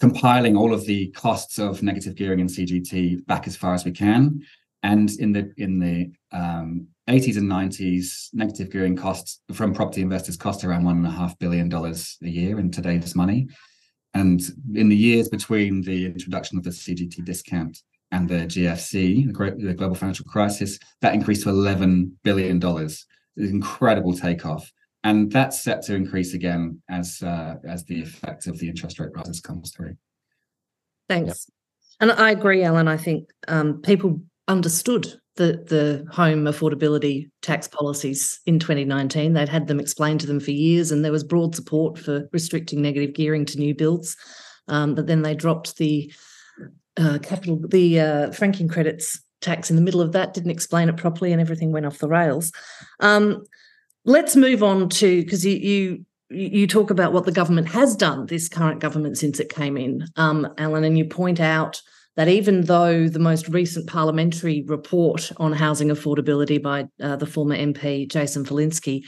compiling 0.01 0.57
all 0.57 0.73
of 0.73 0.85
the 0.85 1.11
costs 1.11 1.59
of 1.59 1.81
negative 1.81 2.15
gearing 2.15 2.41
and 2.41 2.49
CGT 2.49 3.25
back 3.25 3.47
as 3.47 3.55
far 3.55 3.73
as 3.73 3.85
we 3.85 3.91
can. 3.91 4.41
And 4.83 5.11
in 5.19 5.31
the 5.31 5.53
in 5.57 5.79
the 5.79 6.11
um, 6.31 6.87
80s 7.07 7.37
and 7.37 7.49
90s, 7.49 8.29
negative 8.33 8.71
gearing 8.71 8.95
costs 8.95 9.41
from 9.53 9.73
property 9.73 10.01
investors 10.01 10.37
cost 10.37 10.63
around 10.63 10.85
one 10.85 10.97
and 10.97 11.05
a 11.05 11.11
half 11.11 11.37
billion 11.37 11.69
dollars 11.69 12.17
a 12.23 12.27
year 12.27 12.59
in 12.59 12.71
today's 12.71 13.15
money. 13.15 13.47
And 14.13 14.41
in 14.73 14.89
the 14.89 14.95
years 14.95 15.29
between 15.29 15.81
the 15.83 16.05
introduction 16.07 16.57
of 16.57 16.63
the 16.63 16.71
CGT 16.71 17.23
discount 17.23 17.77
and 18.11 18.27
the 18.27 18.45
GFC, 18.45 19.25
the, 19.61 19.73
global 19.73 19.95
financial 19.95 20.25
crisis, 20.25 20.77
that 21.01 21.13
increased 21.13 21.43
to 21.43 21.49
$11 21.49 22.11
billion. 22.23 22.61
It's 22.63 23.05
incredible 23.37 24.13
takeoff. 24.13 24.71
And 25.03 25.31
that's 25.31 25.61
set 25.61 25.81
to 25.83 25.95
increase 25.95 26.33
again 26.33 26.81
as 26.89 27.23
uh, 27.23 27.55
as 27.67 27.83
the 27.85 28.03
effect 28.03 28.45
of 28.45 28.59
the 28.59 28.69
interest 28.69 28.99
rate 28.99 29.09
rises 29.15 29.41
comes 29.41 29.71
through. 29.71 29.95
Thanks. 31.09 31.47
Yep. 31.47 32.11
And 32.11 32.21
I 32.21 32.31
agree, 32.31 32.63
Alan. 32.63 32.87
I 32.87 32.97
think 32.97 33.29
um, 33.47 33.81
people 33.81 34.21
understood 34.47 35.19
the 35.37 35.63
the 35.67 36.05
home 36.11 36.43
affordability 36.43 37.31
tax 37.41 37.67
policies 37.67 38.39
in 38.45 38.59
2019. 38.59 39.33
They'd 39.33 39.49
had 39.49 39.67
them 39.67 39.79
explained 39.79 40.19
to 40.21 40.27
them 40.27 40.39
for 40.39 40.51
years, 40.51 40.91
and 40.91 41.03
there 41.03 41.11
was 41.11 41.23
broad 41.23 41.55
support 41.55 41.97
for 41.97 42.29
restricting 42.31 42.81
negative 42.81 43.15
gearing 43.15 43.45
to 43.45 43.57
new 43.57 43.73
builds. 43.73 44.15
Um, 44.67 44.93
but 44.93 45.07
then 45.07 45.23
they 45.23 45.33
dropped 45.33 45.77
the 45.77 46.13
uh, 46.97 47.19
capital, 47.19 47.59
the 47.67 47.99
uh, 47.99 48.31
franking 48.31 48.67
credits 48.67 49.21
tax 49.41 49.69
in 49.69 49.75
the 49.75 49.81
middle 49.81 50.01
of 50.01 50.11
that, 50.11 50.33
didn't 50.33 50.51
explain 50.51 50.89
it 50.89 50.97
properly, 50.97 51.31
and 51.31 51.41
everything 51.41 51.71
went 51.71 51.85
off 51.85 51.99
the 51.99 52.07
rails. 52.07 52.51
Um, 52.99 53.43
let's 54.05 54.35
move 54.35 54.63
on 54.63 54.89
to 54.89 55.23
because 55.23 55.45
you, 55.45 55.55
you 55.57 56.05
you 56.29 56.65
talk 56.65 56.89
about 56.89 57.11
what 57.11 57.25
the 57.25 57.31
government 57.31 57.67
has 57.67 57.93
done, 57.95 58.25
this 58.27 58.47
current 58.47 58.79
government 58.79 59.17
since 59.17 59.39
it 59.39 59.53
came 59.53 59.75
in, 59.75 60.05
um, 60.15 60.47
Alan, 60.57 60.85
and 60.85 60.97
you 60.97 61.03
point 61.03 61.41
out 61.41 61.81
that 62.15 62.29
even 62.29 62.61
though 62.61 63.07
the 63.07 63.19
most 63.19 63.47
recent 63.49 63.87
parliamentary 63.87 64.63
report 64.67 65.31
on 65.37 65.51
housing 65.51 65.89
affordability 65.89 66.61
by 66.61 66.85
uh, 67.01 67.15
the 67.15 67.25
former 67.25 67.55
MP 67.55 68.09
Jason 68.09 68.45
Falinski 68.45 69.03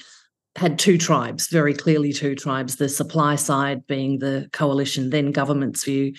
had 0.55 0.77
two 0.77 0.97
tribes, 0.97 1.47
very 1.47 1.73
clearly 1.73 2.13
two 2.13 2.35
tribes, 2.35 2.75
the 2.75 2.89
supply 2.89 3.35
side 3.35 3.85
being 3.87 4.19
the 4.19 4.47
coalition, 4.53 5.09
then 5.09 5.31
government's 5.31 5.83
view, 5.83 6.13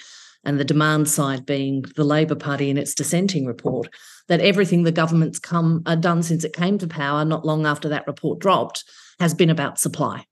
and 0.44 0.58
the 0.58 0.64
demand 0.64 1.08
side 1.08 1.46
being 1.46 1.82
the 1.96 2.04
Labor 2.04 2.34
Party 2.34 2.70
in 2.70 2.76
its 2.76 2.94
dissenting 2.94 3.46
report, 3.46 3.88
that 4.28 4.40
everything 4.40 4.82
the 4.82 4.92
government's 4.92 5.38
come 5.38 5.82
uh, 5.86 5.94
done 5.94 6.22
since 6.22 6.44
it 6.44 6.54
came 6.54 6.78
to 6.78 6.86
power, 6.86 7.24
not 7.24 7.44
long 7.44 7.66
after 7.66 7.88
that 7.88 8.06
report 8.06 8.38
dropped, 8.38 8.84
has 9.20 9.34
been 9.34 9.50
about 9.50 9.78
supply. 9.78 10.24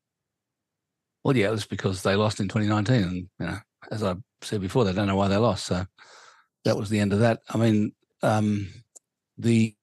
Well, 1.25 1.37
yeah, 1.37 1.49
it 1.49 1.53
was 1.53 1.67
because 1.67 2.03
they 2.03 2.17
lost 2.17 2.41
in 2.41 2.49
2019, 2.49 3.03
and 3.03 3.17
you 3.17 3.29
know, 3.47 3.59
as 3.91 4.03
I 4.03 4.17
said 4.43 4.61
before, 4.61 4.85
they 4.85 4.93
don't 4.93 5.07
know 5.07 5.17
why 5.17 5.29
they 5.29 5.37
lost. 5.37 5.67
So 5.67 5.87
that 6.65 6.77
was 6.77 6.91
the 6.91 7.01
end 7.01 7.13
of 7.13 7.21
that. 7.21 7.41
I 7.49 7.59
mean, 7.59 7.93
um, 8.23 8.69
the 9.39 9.75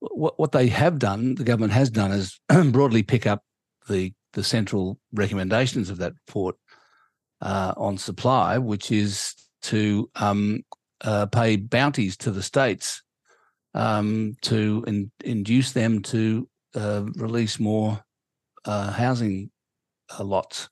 what 0.00 0.38
what 0.38 0.52
they 0.52 0.68
have 0.68 0.98
done, 0.98 1.34
the 1.34 1.44
government 1.44 1.72
has 1.72 1.90
done, 1.90 2.12
is 2.12 2.38
broadly 2.72 3.02
pick 3.02 3.26
up 3.26 3.42
the 3.88 4.12
the 4.32 4.44
central 4.44 4.98
recommendations 5.12 5.90
of 5.90 5.98
that 5.98 6.12
report 6.26 6.56
uh, 7.40 7.74
on 7.76 7.98
supply, 7.98 8.58
which 8.58 8.90
is 8.90 9.34
to 9.62 10.10
um, 10.16 10.62
uh, 11.02 11.26
pay 11.26 11.56
bounties 11.56 12.16
to 12.18 12.30
the 12.30 12.42
states 12.42 13.02
um, 13.74 14.36
to 14.42 14.84
in, 14.86 15.10
induce 15.24 15.72
them 15.72 16.02
to 16.02 16.48
uh, 16.74 17.04
release 17.16 17.58
more 17.58 18.02
uh, 18.64 18.90
housing 18.90 19.50
uh, 20.18 20.24
lots 20.24 20.68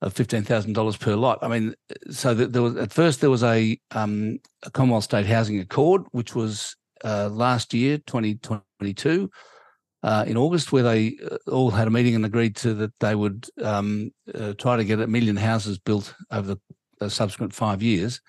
of 0.00 0.12
fifteen 0.12 0.42
thousand 0.42 0.72
dollars 0.72 0.96
per 0.96 1.14
lot. 1.14 1.38
I 1.42 1.48
mean, 1.48 1.74
so 2.10 2.34
there 2.34 2.62
was 2.62 2.76
at 2.76 2.92
first 2.92 3.20
there 3.20 3.30
was 3.30 3.44
a, 3.44 3.78
um, 3.92 4.38
a 4.62 4.70
Commonwealth 4.70 5.04
State 5.04 5.26
Housing 5.26 5.60
Accord, 5.60 6.02
which 6.12 6.34
was 6.34 6.76
uh, 7.04 7.28
last 7.28 7.72
year, 7.74 7.98
twenty 7.98 8.36
twenty 8.36 8.94
two 8.94 9.30
uh, 10.02 10.24
in 10.26 10.36
August, 10.36 10.72
where 10.72 10.82
they 10.82 11.16
uh, 11.30 11.50
all 11.50 11.70
had 11.70 11.86
a 11.86 11.90
meeting 11.90 12.14
and 12.14 12.26
agreed 12.26 12.56
to 12.56 12.74
that 12.74 12.92
they 13.00 13.14
would 13.14 13.48
um, 13.62 14.10
uh, 14.34 14.52
try 14.54 14.76
to 14.76 14.84
get 14.84 15.00
a 15.00 15.06
million 15.06 15.36
houses 15.36 15.78
built 15.78 16.14
over 16.30 16.54
the, 16.54 16.58
subsequent 17.10 17.52
five 17.52 17.82
years. 17.82 18.20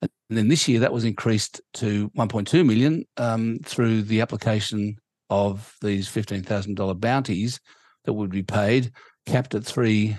And 0.00 0.10
then 0.30 0.48
this 0.48 0.66
year, 0.66 0.80
that 0.80 0.92
was 0.92 1.04
increased 1.04 1.60
to 1.74 2.08
1.2 2.16 2.64
million 2.64 3.04
um, 3.18 3.58
through 3.62 4.02
the 4.02 4.22
application 4.22 4.96
of 5.28 5.76
these 5.82 6.08
$15,000 6.08 6.98
bounties 6.98 7.60
that 8.04 8.14
would 8.14 8.30
be 8.30 8.42
paid, 8.42 8.90
capped 9.26 9.54
at 9.54 9.66
three 9.66 10.16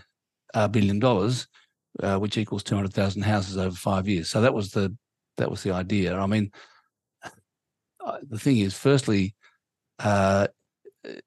uh, 0.53 0.67
billion 0.67 0.99
dollars, 0.99 1.47
uh, 2.03 2.17
which 2.17 2.37
equals 2.37 2.63
200,000 2.63 3.23
houses 3.23 3.57
over 3.57 3.75
five 3.75 4.07
years. 4.07 4.29
So 4.29 4.41
that 4.41 4.53
was 4.53 4.71
the 4.71 4.95
that 5.37 5.49
was 5.49 5.63
the 5.63 5.71
idea. 5.71 6.15
I 6.15 6.25
mean, 6.25 6.51
the 8.29 8.39
thing 8.39 8.57
is, 8.57 8.73
firstly, 8.73 9.35
uh, 9.99 10.47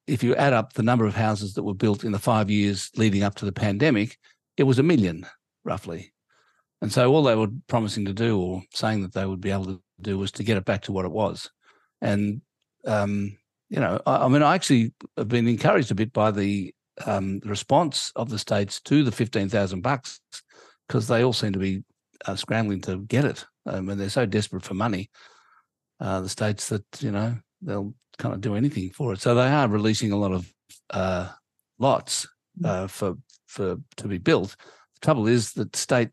if 0.07 0.23
you 0.23 0.35
add 0.37 0.53
up 0.53 0.73
the 0.73 0.83
number 0.83 1.07
of 1.07 1.15
houses 1.15 1.55
that 1.55 1.63
were 1.63 1.75
built 1.75 2.05
in 2.05 2.13
the 2.13 2.19
five 2.19 2.51
years 2.51 2.91
leading 2.97 3.23
up 3.23 3.35
to 3.37 3.45
the 3.45 3.53
pandemic, 3.53 4.19
it 4.57 4.65
was 4.65 4.79
a 4.79 4.83
million 4.83 5.27
roughly. 5.65 6.13
And 6.83 6.93
so 6.93 7.13
all 7.13 7.23
they 7.23 7.37
were 7.37 7.49
promising 7.69 8.07
to 8.07 8.13
do 8.13 8.41
or 8.41 8.63
saying 8.73 9.03
that 9.03 9.13
they 9.13 9.27
would 9.27 9.41
be 9.41 9.51
able 9.51 9.67
to 9.67 9.83
do 10.01 10.19
was 10.19 10.33
to 10.33 10.45
get 10.45 10.57
it 10.57 10.65
back 10.65 10.83
to 10.83 10.93
what 10.93 11.05
it 11.05 11.13
was. 11.13 11.51
And, 12.01 12.41
um, 12.87 13.37
you 13.69 13.81
know, 13.81 14.01
I, 14.07 14.25
I, 14.25 14.29
mean, 14.29 14.43
I 14.43 14.55
actually 14.55 14.93
have 15.17 15.29
been 15.29 15.47
encouraged 15.47 15.91
a 15.91 15.95
bit 15.95 16.13
by 16.13 16.31
the 16.31 16.75
um, 17.07 17.41
response 17.45 18.13
of 18.17 18.31
the 18.31 18.39
states 18.39 18.81
to 18.83 19.05
the 19.05 19.13
15,000 19.13 19.83
bucks 19.83 20.21
because 20.89 21.07
they 21.07 21.23
all 21.23 21.33
seem 21.33 21.53
to 21.53 21.59
be 21.59 21.85
uh, 22.27 22.37
scrambling 22.37 22.81
to 22.83 22.99
get 23.01 23.25
it. 23.25 23.45
I 23.67 23.73
um, 23.73 23.87
mean, 23.87 23.99
they're 23.99 24.09
so 24.09 24.27
desperate 24.27 24.65
for 24.65 24.75
money, 24.75 25.11
uh, 26.01 26.23
the 26.23 26.29
states 26.29 26.71
that, 26.71 26.85
you 27.01 27.13
know, 27.13 27.37
they'll 27.63 27.95
kind 28.19 28.35
of 28.35 28.41
do 28.41 28.55
anything 28.55 28.91
for 28.91 29.13
it. 29.13 29.21
So 29.21 29.35
they 29.35 29.49
are 29.49 29.69
releasing 29.69 30.13
a 30.13 30.17
lot 30.17 30.33
of 30.33 30.53
uh, 30.91 31.29
lots 31.79 32.27
mm. 32.61 32.69
uh, 32.69 32.87
for 32.87 33.17
for 33.47 33.77
to 33.97 34.09
be 34.09 34.19
built. 34.19 34.57
The 34.95 35.01
trouble 35.07 35.27
is 35.27 35.53
that 35.55 35.75
state 35.77 36.11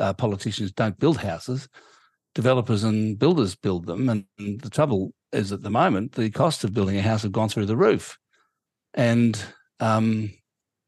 uh, 0.00 0.12
politicians 0.12 0.72
don't 0.72 0.98
build 0.98 1.18
houses; 1.18 1.68
developers 2.34 2.84
and 2.84 3.18
builders 3.18 3.54
build 3.54 3.86
them. 3.86 4.08
And, 4.08 4.24
and 4.38 4.60
the 4.60 4.70
trouble 4.70 5.12
is, 5.32 5.52
at 5.52 5.62
the 5.62 5.70
moment, 5.70 6.12
the 6.12 6.30
cost 6.30 6.64
of 6.64 6.74
building 6.74 6.96
a 6.96 7.02
house 7.02 7.22
have 7.22 7.32
gone 7.32 7.48
through 7.48 7.66
the 7.66 7.76
roof, 7.76 8.18
and 8.94 9.42
um, 9.80 10.32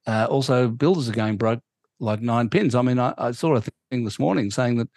uh, 0.07 0.27
also 0.31 0.69
builders 0.69 1.09
are 1.09 1.13
going 1.13 1.37
broke 1.37 1.61
like 2.01 2.21
nine 2.21 2.49
pins. 2.49 2.75
I 2.75 2.83
mean, 2.83 2.99
I, 2.99 3.13
I 3.19 3.33
saw 3.33 3.57
a 3.57 3.63
thing 3.91 4.05
this 4.05 4.19
morning 4.19 4.51
saying 4.51 4.77
that 4.77 4.89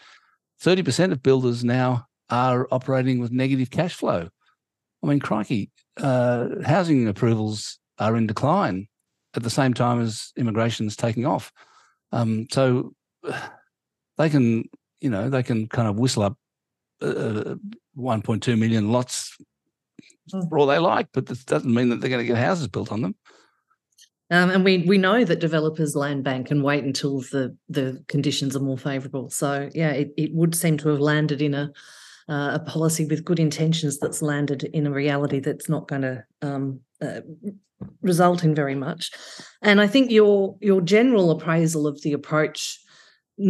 thirty 0.60 0.84
percent 0.84 1.12
of 1.12 1.24
builders 1.24 1.64
now 1.64 2.06
are 2.30 2.68
operating 2.72 3.20
with 3.20 3.32
negative 3.32 3.72
cash 3.72 3.94
flow. 3.94 4.30
I 5.04 5.08
mean, 5.08 5.20
crikey, 5.20 5.72
uh, 5.98 6.48
housing 6.66 7.08
approvals 7.08 7.80
are 7.98 8.16
in 8.16 8.28
decline 8.28 8.88
at 9.36 9.44
the 9.44 9.50
same 9.50 9.74
time 9.74 10.02
as 10.02 10.32
immigration 10.38 10.88
is 10.88 10.96
taking 10.96 11.26
off. 11.26 11.52
Um, 12.12 12.48
so 12.52 12.94
they 14.18 14.30
can, 14.30 14.70
you 15.00 15.10
know, 15.10 15.30
they 15.30 15.44
can 15.44 15.68
kind 15.68 15.88
of 15.88 15.98
whistle 15.98 16.24
up 16.24 16.38
uh, 17.02 17.06
uh 17.06 17.56
1.2 17.98 18.58
million 18.58 18.92
lots 18.92 19.36
hmm. 20.32 20.42
for 20.50 20.60
all 20.60 20.68
they 20.68 20.80
like, 20.80 21.08
but 21.14 21.26
this 21.26 21.44
doesn't 21.44 21.74
mean 21.74 21.90
that 21.90 22.00
they're 22.00 22.10
going 22.10 22.26
to 22.26 22.28
get 22.28 22.38
houses 22.38 22.68
built 22.68 22.92
on 22.92 23.02
them. 23.02 23.16
Um, 24.32 24.50
and 24.50 24.64
we 24.64 24.78
we 24.88 24.98
know 24.98 25.26
that 25.26 25.42
developers 25.42 25.94
land 25.94 26.24
bank 26.24 26.52
and 26.52 26.64
wait 26.64 26.86
until 26.86 27.20
the 27.20 27.56
the 27.68 28.02
conditions 28.08 28.56
are 28.56 28.62
more 28.62 28.78
favourable. 28.78 29.30
So 29.30 29.70
yeah, 29.76 29.92
it, 29.92 30.14
it 30.16 30.34
would 30.34 30.56
seem 30.56 30.78
to 30.78 30.90
have 30.90 31.02
landed 31.02 31.42
in 31.42 31.54
a 31.54 31.74
uh, 32.30 32.52
a 32.54 32.60
policy 32.60 33.06
with 33.06 33.26
good 33.26 33.40
intentions 33.40 34.00
that's 34.00 34.22
landed 34.22 34.64
in 34.64 34.88
a 34.88 34.92
reality 34.92 35.40
that's 35.40 35.70
not 35.70 35.88
going 35.88 36.02
to 36.02 36.24
um, 36.42 36.80
uh, 37.02 37.22
result 38.02 38.44
in 38.44 38.54
very 38.56 38.76
much. 38.76 39.12
And 39.62 39.82
I 39.82 39.88
think 39.88 40.12
your 40.12 40.56
your 40.62 40.82
general 40.82 41.32
appraisal 41.32 41.88
of 41.88 42.02
the 42.02 42.14
approach 42.14 42.80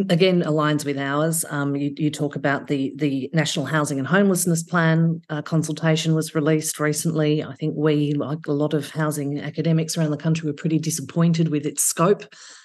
again 0.10 0.42
aligns 0.44 0.86
with 0.86 0.98
ours. 0.98 1.44
Um, 1.50 1.76
you, 1.76 1.94
you, 1.98 2.10
talk 2.10 2.36
about 2.36 2.68
the 2.68 2.94
the 2.98 3.30
National 3.34 3.66
Housing 3.66 3.98
and 3.98 4.08
Homelessness 4.08 4.64
Plan 4.64 5.22
uh, 5.30 5.42
consultation 5.42 6.16
was 6.16 6.36
released 6.36 6.80
recently. 6.80 7.44
I 7.44 7.56
think 7.56 7.76
we, 7.78 8.14
like 8.14 8.48
a 8.48 8.54
lot 8.54 8.74
of 8.74 8.90
housing 8.90 9.40
academics 9.40 9.98
around 9.98 10.12
the 10.12 10.18
country, 10.18 10.48
were 10.48 10.54
pretty 10.54 10.80
disappointed 10.80 11.50
with 11.50 11.66
its 11.66 11.84
scope. 11.84 12.24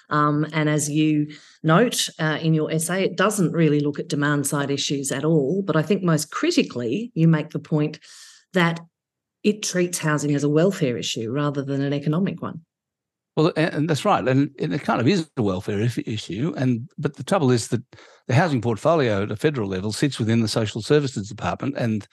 Um, 0.09 0.45
and 0.53 0.69
as 0.69 0.89
you 0.89 1.27
note 1.63 2.09
uh, 2.19 2.39
in 2.41 2.53
your 2.53 2.71
essay, 2.71 3.03
it 3.03 3.17
doesn't 3.17 3.51
really 3.51 3.81
look 3.81 3.99
at 3.99 4.07
demand 4.07 4.47
side 4.47 4.71
issues 4.71 5.11
at 5.11 5.25
all. 5.25 5.63
But 5.63 5.75
I 5.75 5.81
think 5.81 6.03
most 6.03 6.31
critically, 6.31 7.11
you 7.13 7.27
make 7.27 7.49
the 7.49 7.59
point 7.59 7.99
that 8.53 8.79
it 9.43 9.63
treats 9.63 9.97
housing 9.97 10.33
as 10.33 10.43
a 10.43 10.49
welfare 10.49 10.97
issue 10.97 11.31
rather 11.31 11.61
than 11.61 11.81
an 11.81 11.93
economic 11.93 12.41
one. 12.41 12.61
Well, 13.37 13.53
and 13.55 13.87
that's 13.87 14.03
right, 14.03 14.27
and 14.27 14.49
it 14.57 14.81
kind 14.81 14.99
of 14.99 15.07
is 15.07 15.29
a 15.37 15.43
welfare 15.43 15.79
issue. 15.79 16.55
And 16.57 16.89
but 16.97 17.17
the 17.17 17.23
trouble 17.23 17.51
is 17.51 17.67
that 17.67 17.83
the 18.27 18.33
housing 18.33 18.61
portfolio 18.61 19.21
at 19.21 19.31
a 19.31 19.35
federal 19.35 19.69
level 19.69 19.91
sits 19.91 20.17
within 20.17 20.41
the 20.41 20.47
social 20.47 20.81
services 20.81 21.29
department, 21.29 21.75
and 21.77 22.07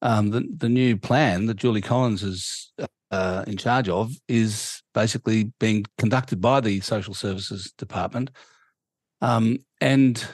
um, 0.00 0.30
the 0.30 0.48
the 0.58 0.68
new 0.68 0.96
plan 0.96 1.46
that 1.46 1.56
Julie 1.56 1.80
Collins 1.80 2.22
is 2.22 2.72
uh, 3.10 3.42
in 3.48 3.56
charge 3.56 3.88
of 3.88 4.12
is 4.28 4.80
basically 4.94 5.52
being 5.58 5.86
conducted 5.98 6.40
by 6.40 6.60
the 6.60 6.78
social 6.82 7.14
services 7.14 7.72
department, 7.76 8.30
um, 9.22 9.58
and 9.80 10.24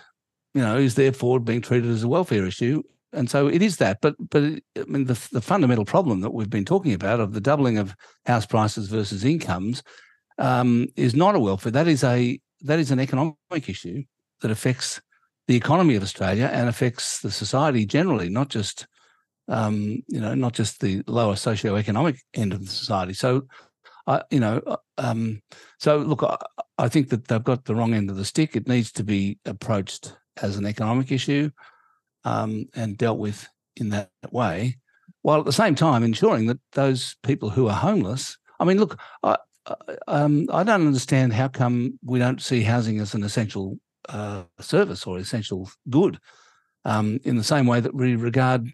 you 0.53 0.61
know 0.61 0.77
is 0.77 0.97
therefore 0.97 1.41
being 1.41 1.63
treated 1.63 1.91
as 1.91 2.03
a 2.03 2.09
welfare 2.09 2.45
issue. 2.45 2.83
And 3.15 3.31
so 3.31 3.47
it 3.49 3.63
is 3.63 3.79
that, 3.79 4.01
but 4.03 4.17
but 4.31 4.43
I 4.45 4.85
mean 4.87 5.07
the 5.07 5.19
the 5.33 5.41
fundamental 5.41 5.87
problem 5.87 6.21
that 6.21 6.35
we've 6.35 6.51
been 6.51 6.67
talking 6.67 6.93
about 6.93 7.21
of 7.21 7.33
the 7.33 7.41
doubling 7.41 7.79
of 7.79 7.95
house 8.27 8.45
prices 8.45 8.89
versus 8.89 9.25
incomes 9.25 9.83
um, 10.39 10.89
is 10.97 11.15
not 11.15 11.35
a 11.35 11.41
welfare. 11.41 11.73
That 11.73 11.89
is 11.89 12.05
a 12.05 12.41
that 12.63 12.79
is 12.79 12.91
an 12.91 13.01
economic 13.01 13.37
issue 13.69 14.05
that 14.41 14.51
affects 14.51 15.01
the 15.47 15.57
economy 15.57 15.95
of 15.95 16.03
Australia 16.03 16.51
and 16.53 16.69
affects 16.69 17.21
the 17.21 17.31
society 17.31 17.87
generally, 17.87 18.29
not 18.29 18.49
just 18.49 18.87
um, 19.49 20.03
you 20.09 20.21
know, 20.21 20.35
not 20.35 20.53
just 20.53 20.81
the 20.81 21.03
lower 21.07 21.37
socio-economic 21.37 22.21
end 22.35 22.53
of 22.53 22.65
the 22.65 22.71
society. 22.71 23.13
So, 23.13 23.47
I, 24.07 24.23
you 24.31 24.41
know, 24.41 24.61
uh, 24.67 24.77
um, 24.99 25.43
so 25.79 25.99
look, 25.99 26.23
I, 26.23 26.37
I, 26.79 26.89
think 26.89 27.11
that 27.11 27.29
they've 27.29 27.43
got 27.43 27.65
the 27.65 27.75
wrong 27.75 27.95
end 27.95 28.11
of 28.11 28.17
the 28.17 28.25
stick. 28.25 28.57
It 28.57 28.69
needs 28.69 28.93
to 28.93 29.05
be 29.05 29.39
approached 29.45 30.17
as 30.43 30.57
an 30.57 30.67
economic 30.67 31.13
issue 31.13 31.51
um, 32.25 32.67
and 32.75 32.99
dealt 32.99 33.19
with 33.19 33.49
in 33.77 33.91
that 33.91 34.11
way, 34.31 34.79
while 35.23 35.41
at 35.41 35.47
the 35.47 35.53
same 35.53 35.75
time 35.75 36.03
ensuring 36.03 36.47
that 36.47 36.59
those 36.73 37.17
people 37.23 37.51
who 37.51 37.69
are 37.69 37.77
homeless. 37.77 38.37
I 38.59 38.65
mean, 38.65 38.79
look, 38.79 38.99
I, 39.23 39.37
um, 40.07 40.47
I 40.53 40.63
don't 40.63 40.87
understand 40.87 41.33
how 41.33 41.49
come 41.49 41.99
we 42.05 42.19
don't 42.19 42.41
see 42.41 42.63
housing 42.63 43.01
as 43.01 43.15
an 43.15 43.23
essential 43.23 43.79
uh, 44.09 44.45
service 44.61 45.07
or 45.07 45.19
essential 45.19 45.69
good, 45.91 46.19
um, 46.85 47.19
in 47.25 47.37
the 47.37 47.45
same 47.45 47.67
way 47.67 47.81
that 47.81 47.95
we 47.95 48.17
regard, 48.17 48.71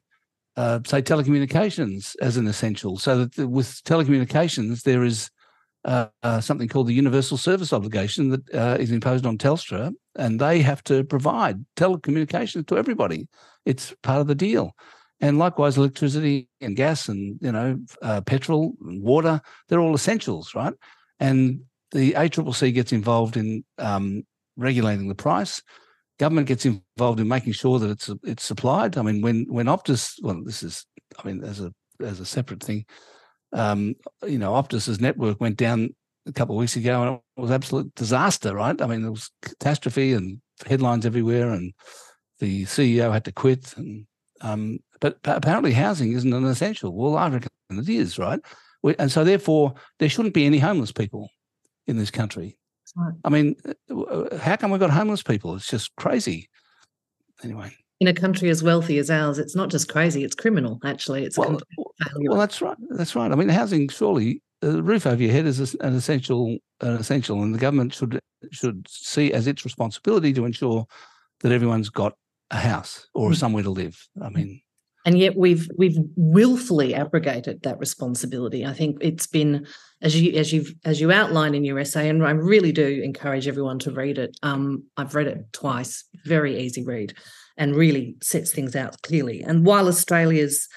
uh, 0.56 0.80
say, 0.86 1.00
telecommunications 1.00 2.14
as 2.20 2.36
an 2.36 2.46
essential. 2.46 2.98
So 2.98 3.24
that 3.24 3.48
with 3.48 3.82
telecommunications, 3.84 4.82
there 4.82 5.02
is 5.02 5.30
uh, 5.84 6.06
uh, 6.22 6.40
something 6.40 6.68
called 6.68 6.86
the 6.86 6.94
universal 6.94 7.36
service 7.36 7.72
obligation 7.72 8.28
that 8.30 8.54
uh, 8.54 8.76
is 8.78 8.92
imposed 8.92 9.26
on 9.26 9.38
Telstra, 9.38 9.92
and 10.16 10.38
they 10.38 10.60
have 10.60 10.84
to 10.84 11.04
provide 11.04 11.64
telecommunications 11.76 12.66
to 12.68 12.78
everybody. 12.78 13.28
It's 13.64 13.94
part 14.02 14.20
of 14.20 14.26
the 14.26 14.34
deal. 14.34 14.76
And 15.22 15.38
likewise, 15.38 15.78
electricity 15.78 16.48
and 16.60 16.76
gas 16.76 17.08
and 17.08 17.38
you 17.40 17.52
know 17.52 17.78
uh, 18.02 18.20
petrol 18.22 18.74
and 18.84 19.02
water, 19.02 19.40
they're 19.68 19.80
all 19.80 19.94
essentials, 19.94 20.54
right? 20.54 20.74
And 21.20 21.60
the 21.92 22.12
ACCC 22.12 22.74
gets 22.74 22.92
involved 22.92 23.36
in 23.36 23.64
um, 23.78 24.24
regulating 24.56 25.08
the 25.08 25.14
price. 25.14 25.62
Government 26.18 26.48
gets 26.48 26.66
involved 26.66 27.20
in 27.20 27.28
making 27.28 27.52
sure 27.52 27.78
that 27.78 27.90
it's 27.90 28.10
it's 28.24 28.42
supplied. 28.42 28.98
I 28.98 29.02
mean, 29.02 29.22
when 29.22 29.46
when 29.48 29.66
Optus, 29.66 30.16
well, 30.22 30.42
this 30.44 30.64
is, 30.64 30.84
I 31.22 31.26
mean, 31.26 31.44
as 31.44 31.60
a 31.60 31.72
as 32.00 32.18
a 32.18 32.26
separate 32.26 32.62
thing, 32.62 32.84
um, 33.52 33.94
you 34.26 34.38
know, 34.38 34.52
Optus's 34.52 35.00
network 35.00 35.40
went 35.40 35.56
down 35.56 35.94
a 36.26 36.32
couple 36.32 36.56
of 36.56 36.60
weeks 36.60 36.76
ago, 36.76 37.02
and 37.02 37.14
it 37.14 37.40
was 37.40 37.50
absolute 37.52 37.94
disaster, 37.94 38.54
right? 38.54 38.80
I 38.80 38.86
mean, 38.86 39.02
there 39.02 39.12
was 39.12 39.30
catastrophe 39.42 40.14
and 40.14 40.40
headlines 40.66 41.06
everywhere, 41.06 41.50
and 41.50 41.72
the 42.40 42.64
CEO 42.64 43.12
had 43.12 43.24
to 43.26 43.32
quit. 43.32 43.76
And 43.76 44.06
um, 44.42 44.78
but 45.00 45.18
apparently, 45.24 45.72
housing 45.72 46.12
isn't 46.12 46.32
an 46.32 46.44
essential. 46.44 46.92
Well, 46.92 47.16
I 47.16 47.28
reckon 47.28 47.50
it 47.70 47.88
is, 47.88 48.18
right? 48.18 48.40
And 48.98 49.10
so, 49.10 49.24
therefore, 49.24 49.74
there 49.98 50.08
shouldn't 50.08 50.34
be 50.34 50.44
any 50.44 50.58
homeless 50.58 50.92
people 50.92 51.28
in 51.86 51.96
this 51.96 52.10
country. 52.10 52.58
Right. 52.96 53.14
I 53.24 53.30
mean, 53.30 53.56
uh, 53.90 54.36
how 54.36 54.56
come 54.56 54.70
we've 54.70 54.80
got 54.80 54.90
homeless 54.90 55.22
people? 55.22 55.54
It's 55.54 55.68
just 55.68 55.94
crazy. 55.96 56.50
Anyway. 57.42 57.74
In 58.00 58.08
a 58.08 58.12
country 58.12 58.50
as 58.50 58.62
wealthy 58.62 58.98
as 58.98 59.10
ours, 59.10 59.38
it's 59.38 59.54
not 59.54 59.70
just 59.70 59.88
crazy; 59.88 60.24
it's 60.24 60.34
criminal. 60.34 60.80
Actually, 60.84 61.24
it's 61.24 61.38
well, 61.38 61.60
well, 62.16 62.38
that's 62.38 62.60
right. 62.60 62.76
That's 62.90 63.14
right. 63.14 63.30
I 63.30 63.34
mean, 63.36 63.48
housing 63.48 63.88
surely 63.88 64.42
the 64.60 64.78
uh, 64.78 64.82
roof 64.82 65.06
over 65.06 65.22
your 65.22 65.32
head 65.32 65.46
is 65.46 65.74
an 65.76 65.94
essential, 65.94 66.58
an 66.80 66.94
essential, 66.94 67.42
and 67.42 67.54
the 67.54 67.60
government 67.60 67.94
should 67.94 68.18
should 68.50 68.86
see 68.88 69.32
as 69.32 69.46
its 69.46 69.64
responsibility 69.64 70.32
to 70.32 70.44
ensure 70.44 70.84
that 71.40 71.52
everyone's 71.52 71.90
got 71.90 72.14
a 72.52 72.58
house 72.58 73.08
or 73.14 73.30
mm. 73.30 73.36
somewhere 73.36 73.64
to 73.64 73.70
live. 73.70 73.98
I 74.22 74.28
mean, 74.28 74.60
and 75.04 75.18
yet 75.18 75.36
we've 75.36 75.68
we've 75.76 75.98
willfully 76.16 76.94
abrogated 76.94 77.62
that 77.62 77.78
responsibility. 77.78 78.64
I 78.64 78.72
think 78.72 78.98
it's 79.00 79.26
been 79.26 79.66
as 80.00 80.20
you 80.20 80.32
as 80.38 80.52
you've 80.52 80.72
as 80.84 81.00
you 81.00 81.10
outline 81.10 81.54
in 81.54 81.64
your 81.64 81.78
essay, 81.78 82.08
and 82.08 82.24
I 82.24 82.30
really 82.30 82.72
do 82.72 83.00
encourage 83.02 83.48
everyone 83.48 83.80
to 83.80 83.90
read 83.90 84.18
it. 84.18 84.36
Um, 84.42 84.84
I've 84.96 85.14
read 85.14 85.26
it 85.26 85.52
twice, 85.52 86.04
very 86.24 86.60
easy 86.60 86.84
read, 86.84 87.14
and 87.56 87.74
really 87.74 88.16
sets 88.22 88.52
things 88.52 88.76
out 88.76 89.00
clearly. 89.02 89.42
And 89.42 89.66
while 89.66 89.88
Australia's 89.88 90.68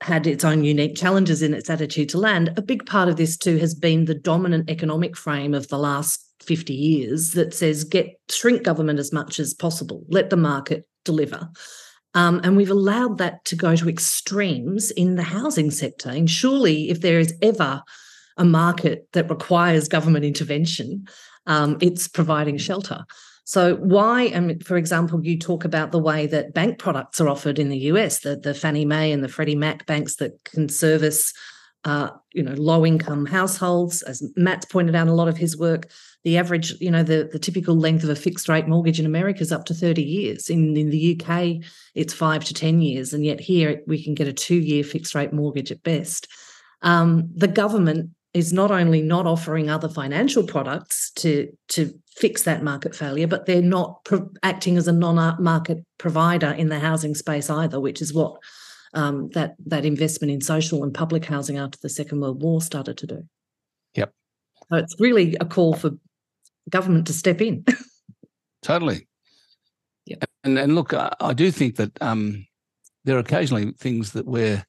had 0.00 0.26
its 0.26 0.44
own 0.44 0.62
unique 0.62 0.96
challenges 0.96 1.42
in 1.42 1.54
its 1.54 1.68
attitude 1.68 2.08
to 2.08 2.18
land, 2.18 2.54
a 2.56 2.62
big 2.62 2.86
part 2.86 3.08
of 3.08 3.16
this 3.16 3.36
too 3.36 3.58
has 3.58 3.74
been 3.74 4.04
the 4.04 4.14
dominant 4.14 4.70
economic 4.70 5.16
frame 5.16 5.54
of 5.54 5.68
the 5.68 5.78
last 5.78 6.27
50 6.42 6.74
years 6.74 7.32
that 7.32 7.54
says 7.54 7.84
get 7.84 8.18
shrink 8.30 8.62
government 8.62 8.98
as 8.98 9.12
much 9.12 9.38
as 9.38 9.54
possible, 9.54 10.04
let 10.08 10.30
the 10.30 10.36
market 10.36 10.86
deliver. 11.04 11.48
Um, 12.14 12.40
and 12.42 12.56
we've 12.56 12.70
allowed 12.70 13.18
that 13.18 13.44
to 13.46 13.56
go 13.56 13.76
to 13.76 13.88
extremes 13.88 14.90
in 14.90 15.16
the 15.16 15.22
housing 15.22 15.70
sector. 15.70 16.10
And 16.10 16.28
surely, 16.28 16.90
if 16.90 17.00
there 17.00 17.18
is 17.18 17.34
ever 17.42 17.82
a 18.36 18.44
market 18.44 19.06
that 19.12 19.28
requires 19.28 19.88
government 19.88 20.24
intervention, 20.24 21.06
um, 21.46 21.76
it's 21.80 22.08
providing 22.08 22.56
shelter. 22.56 23.04
So, 23.44 23.76
why, 23.76 24.24
and 24.24 24.64
for 24.64 24.76
example, 24.76 25.24
you 25.24 25.38
talk 25.38 25.64
about 25.64 25.90
the 25.90 25.98
way 25.98 26.26
that 26.26 26.52
bank 26.52 26.78
products 26.78 27.20
are 27.20 27.28
offered 27.28 27.58
in 27.58 27.70
the 27.70 27.78
US, 27.92 28.20
the, 28.20 28.36
the 28.36 28.52
Fannie 28.52 28.84
Mae 28.84 29.10
and 29.10 29.24
the 29.24 29.28
Freddie 29.28 29.56
Mac 29.56 29.86
banks 29.86 30.16
that 30.16 30.44
can 30.44 30.68
service 30.68 31.32
uh, 31.84 32.10
you 32.32 32.42
know, 32.42 32.54
low 32.54 32.84
income 32.84 33.26
households. 33.26 34.02
As 34.02 34.22
Matt's 34.36 34.66
pointed 34.66 34.94
out, 34.94 35.02
in 35.02 35.08
a 35.08 35.14
lot 35.14 35.28
of 35.28 35.36
his 35.36 35.56
work, 35.56 35.90
the 36.24 36.36
average, 36.36 36.74
you 36.80 36.90
know, 36.90 37.02
the, 37.02 37.28
the 37.30 37.38
typical 37.38 37.76
length 37.76 38.04
of 38.04 38.10
a 38.10 38.16
fixed 38.16 38.48
rate 38.48 38.66
mortgage 38.66 38.98
in 38.98 39.06
America 39.06 39.40
is 39.40 39.52
up 39.52 39.64
to 39.66 39.74
30 39.74 40.02
years. 40.02 40.50
In, 40.50 40.76
in 40.76 40.90
the 40.90 41.20
UK, 41.20 41.64
it's 41.94 42.12
five 42.12 42.44
to 42.46 42.54
10 42.54 42.80
years. 42.80 43.12
And 43.12 43.24
yet 43.24 43.40
here 43.40 43.80
we 43.86 44.02
can 44.02 44.14
get 44.14 44.28
a 44.28 44.32
two 44.32 44.56
year 44.56 44.82
fixed 44.82 45.14
rate 45.14 45.32
mortgage 45.32 45.70
at 45.70 45.82
best. 45.82 46.28
Um, 46.82 47.30
the 47.34 47.48
government 47.48 48.10
is 48.34 48.52
not 48.52 48.70
only 48.70 49.00
not 49.00 49.26
offering 49.26 49.70
other 49.70 49.88
financial 49.88 50.44
products 50.44 51.10
to, 51.12 51.50
to 51.68 51.92
fix 52.14 52.42
that 52.42 52.62
market 52.62 52.94
failure, 52.94 53.26
but 53.26 53.46
they're 53.46 53.62
not 53.62 54.04
pro- 54.04 54.30
acting 54.42 54.76
as 54.76 54.86
a 54.86 54.92
non 54.92 55.42
market 55.42 55.78
provider 55.96 56.50
in 56.50 56.68
the 56.68 56.78
housing 56.78 57.14
space 57.14 57.48
either, 57.48 57.80
which 57.80 58.02
is 58.02 58.12
what 58.12 58.38
um, 58.94 59.28
that 59.30 59.54
that 59.66 59.84
investment 59.84 60.32
in 60.32 60.40
social 60.40 60.82
and 60.82 60.94
public 60.94 61.24
housing 61.24 61.58
after 61.58 61.78
the 61.82 61.88
Second 61.88 62.20
World 62.20 62.42
War 62.42 62.60
started 62.60 62.96
to 62.98 63.06
do. 63.06 63.22
Yep. 63.94 64.12
So 64.70 64.78
it's 64.78 64.96
really 64.98 65.36
a 65.40 65.44
call 65.44 65.74
for 65.74 65.92
government 66.68 67.06
to 67.06 67.12
step 67.12 67.40
in. 67.40 67.64
totally. 68.62 69.08
Yeah. 70.04 70.16
And 70.44 70.58
and 70.58 70.74
look, 70.74 70.94
I, 70.94 71.12
I 71.20 71.32
do 71.34 71.50
think 71.50 71.76
that 71.76 72.00
um, 72.00 72.46
there 73.04 73.16
are 73.16 73.20
occasionally 73.20 73.72
things 73.78 74.12
that 74.12 74.26
where 74.26 74.66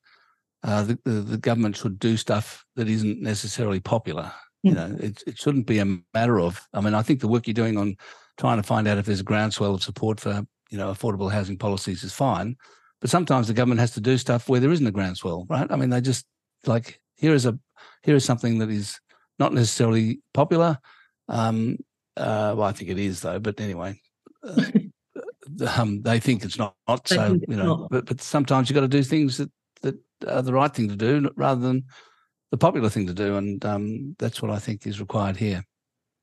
uh, 0.63 0.83
the, 0.83 0.99
the, 1.05 1.11
the 1.11 1.37
government 1.37 1.77
should 1.77 1.99
do 1.99 2.17
stuff 2.17 2.65
that 2.75 2.89
isn't 2.89 3.21
necessarily 3.21 3.79
popular. 3.79 4.31
You 4.61 4.73
know, 4.73 4.97
it 4.99 5.23
it 5.25 5.37
shouldn't 5.37 5.67
be 5.67 5.79
a 5.79 5.97
matter 6.13 6.39
of. 6.39 6.67
I 6.73 6.81
mean, 6.81 6.93
I 6.93 7.01
think 7.01 7.21
the 7.21 7.29
work 7.29 7.47
you're 7.47 7.53
doing 7.53 7.77
on 7.77 7.95
trying 8.37 8.57
to 8.57 8.63
find 8.63 8.87
out 8.87 8.97
if 8.97 9.05
there's 9.05 9.21
a 9.21 9.23
groundswell 9.23 9.75
of 9.75 9.83
support 9.83 10.19
for 10.19 10.45
you 10.69 10.77
know 10.77 10.91
affordable 10.91 11.31
housing 11.31 11.57
policies 11.57 12.03
is 12.03 12.13
fine. 12.13 12.57
But 13.01 13.09
sometimes 13.09 13.47
the 13.47 13.53
government 13.53 13.79
has 13.79 13.91
to 13.91 14.01
do 14.01 14.17
stuff 14.17 14.49
where 14.49 14.59
there 14.59 14.71
isn't 14.71 14.85
a 14.85 14.91
groundswell, 14.91 15.45
right? 15.49 15.67
I 15.69 15.75
mean, 15.75 15.89
they 15.89 16.01
just 16.01 16.25
like 16.65 16.99
here 17.15 17.33
is 17.33 17.45
a 17.45 17.57
here 18.03 18.15
is 18.15 18.25
something 18.25 18.59
that 18.59 18.69
is 18.69 18.99
not 19.37 19.53
necessarily 19.53 20.19
popular. 20.33 20.79
Um, 21.27 21.77
uh, 22.17 22.53
well, 22.57 22.67
I 22.67 22.73
think 22.73 22.89
it 22.89 22.99
is 22.99 23.21
though. 23.21 23.39
But 23.39 23.59
anyway, 23.61 24.01
uh, 24.43 24.65
um, 25.77 26.01
they 26.01 26.19
think 26.19 26.43
it's 26.43 26.57
not. 26.57 26.75
not 26.87 27.07
so 27.07 27.39
you 27.47 27.55
know, 27.55 27.87
but 27.89 28.05
but 28.05 28.21
sometimes 28.21 28.69
you've 28.69 28.75
got 28.75 28.81
to 28.81 28.87
do 28.87 29.03
things 29.03 29.37
that 29.37 29.51
that 29.81 29.95
are 30.27 30.41
the 30.41 30.53
right 30.53 30.73
thing 30.73 30.89
to 30.89 30.95
do 30.95 31.29
rather 31.35 31.61
than 31.61 31.85
the 32.51 32.57
popular 32.57 32.89
thing 32.89 33.07
to 33.07 33.13
do, 33.13 33.37
and 33.37 33.63
um, 33.65 34.15
that's 34.19 34.41
what 34.41 34.51
I 34.51 34.59
think 34.59 34.85
is 34.85 34.99
required 34.99 35.37
here. 35.37 35.63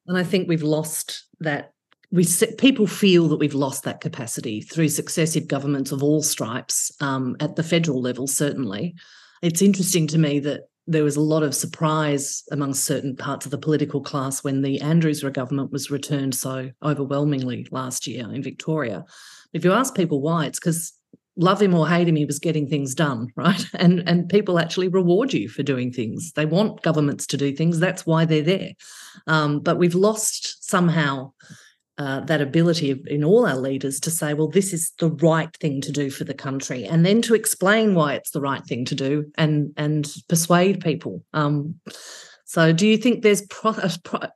And 0.06 0.18
I 0.18 0.24
think 0.24 0.48
we've 0.48 0.62
lost 0.62 1.26
that 1.40 1.72
we 2.10 2.26
people 2.58 2.86
feel 2.86 3.28
that 3.28 3.38
we've 3.38 3.54
lost 3.54 3.84
that 3.84 4.00
capacity 4.00 4.60
through 4.60 4.88
successive 4.88 5.48
governments 5.48 5.92
of 5.92 6.02
all 6.02 6.22
stripes 6.22 6.92
um, 7.00 7.36
at 7.40 7.56
the 7.56 7.62
federal 7.62 8.00
level. 8.00 8.26
Certainly, 8.26 8.94
it's 9.42 9.62
interesting 9.62 10.06
to 10.08 10.18
me 10.18 10.38
that 10.40 10.62
there 10.86 11.04
was 11.04 11.16
a 11.16 11.20
lot 11.20 11.42
of 11.42 11.54
surprise 11.54 12.44
among 12.52 12.72
certain 12.72 13.16
parts 13.16 13.44
of 13.44 13.50
the 13.50 13.58
political 13.58 14.00
class 14.00 14.44
when 14.44 14.62
the 14.62 14.80
Andrews 14.80 15.22
government 15.22 15.72
was 15.72 15.90
returned 15.90 16.34
so 16.34 16.70
overwhelmingly 16.82 17.66
last 17.72 18.06
year 18.06 18.32
in 18.32 18.42
Victoria. 18.42 19.04
If 19.52 19.64
you 19.64 19.72
ask 19.72 19.96
people 19.96 20.20
why, 20.20 20.46
it's 20.46 20.60
because 20.60 20.92
love 21.36 21.60
him 21.60 21.74
or 21.74 21.88
hate 21.88 22.08
him, 22.08 22.16
he 22.16 22.24
was 22.24 22.38
getting 22.38 22.68
things 22.68 22.94
done, 22.94 23.32
right? 23.36 23.64
And 23.74 24.08
and 24.08 24.28
people 24.28 24.58
actually 24.58 24.88
reward 24.88 25.32
you 25.32 25.48
for 25.48 25.64
doing 25.64 25.92
things. 25.92 26.32
They 26.32 26.46
want 26.46 26.82
governments 26.82 27.26
to 27.28 27.36
do 27.36 27.54
things. 27.54 27.80
That's 27.80 28.06
why 28.06 28.24
they're 28.24 28.42
there. 28.42 28.72
Um, 29.26 29.60
but 29.60 29.78
we've 29.78 29.94
lost 29.94 30.68
somehow 30.68 31.32
uh, 31.98 32.20
that 32.20 32.42
ability 32.42 33.00
in 33.06 33.24
all 33.24 33.46
our 33.46 33.56
leaders 33.56 33.98
to 34.00 34.10
say, 34.10 34.34
well, 34.34 34.48
this 34.48 34.72
is 34.72 34.92
the 34.98 35.10
right 35.10 35.54
thing 35.56 35.80
to 35.80 35.90
do 35.90 36.10
for 36.10 36.24
the 36.24 36.34
country, 36.34 36.84
and 36.84 37.06
then 37.06 37.22
to 37.22 37.34
explain 37.34 37.94
why 37.94 38.14
it's 38.14 38.32
the 38.32 38.40
right 38.40 38.64
thing 38.64 38.84
to 38.84 38.94
do 38.94 39.24
and 39.38 39.72
and 39.76 40.12
persuade 40.28 40.80
people. 40.80 41.24
Um, 41.32 41.76
so, 42.44 42.72
do 42.72 42.86
you 42.86 42.98
think 42.98 43.22
there's 43.22 43.42
pro- 43.46 43.74
pro- 44.04 44.28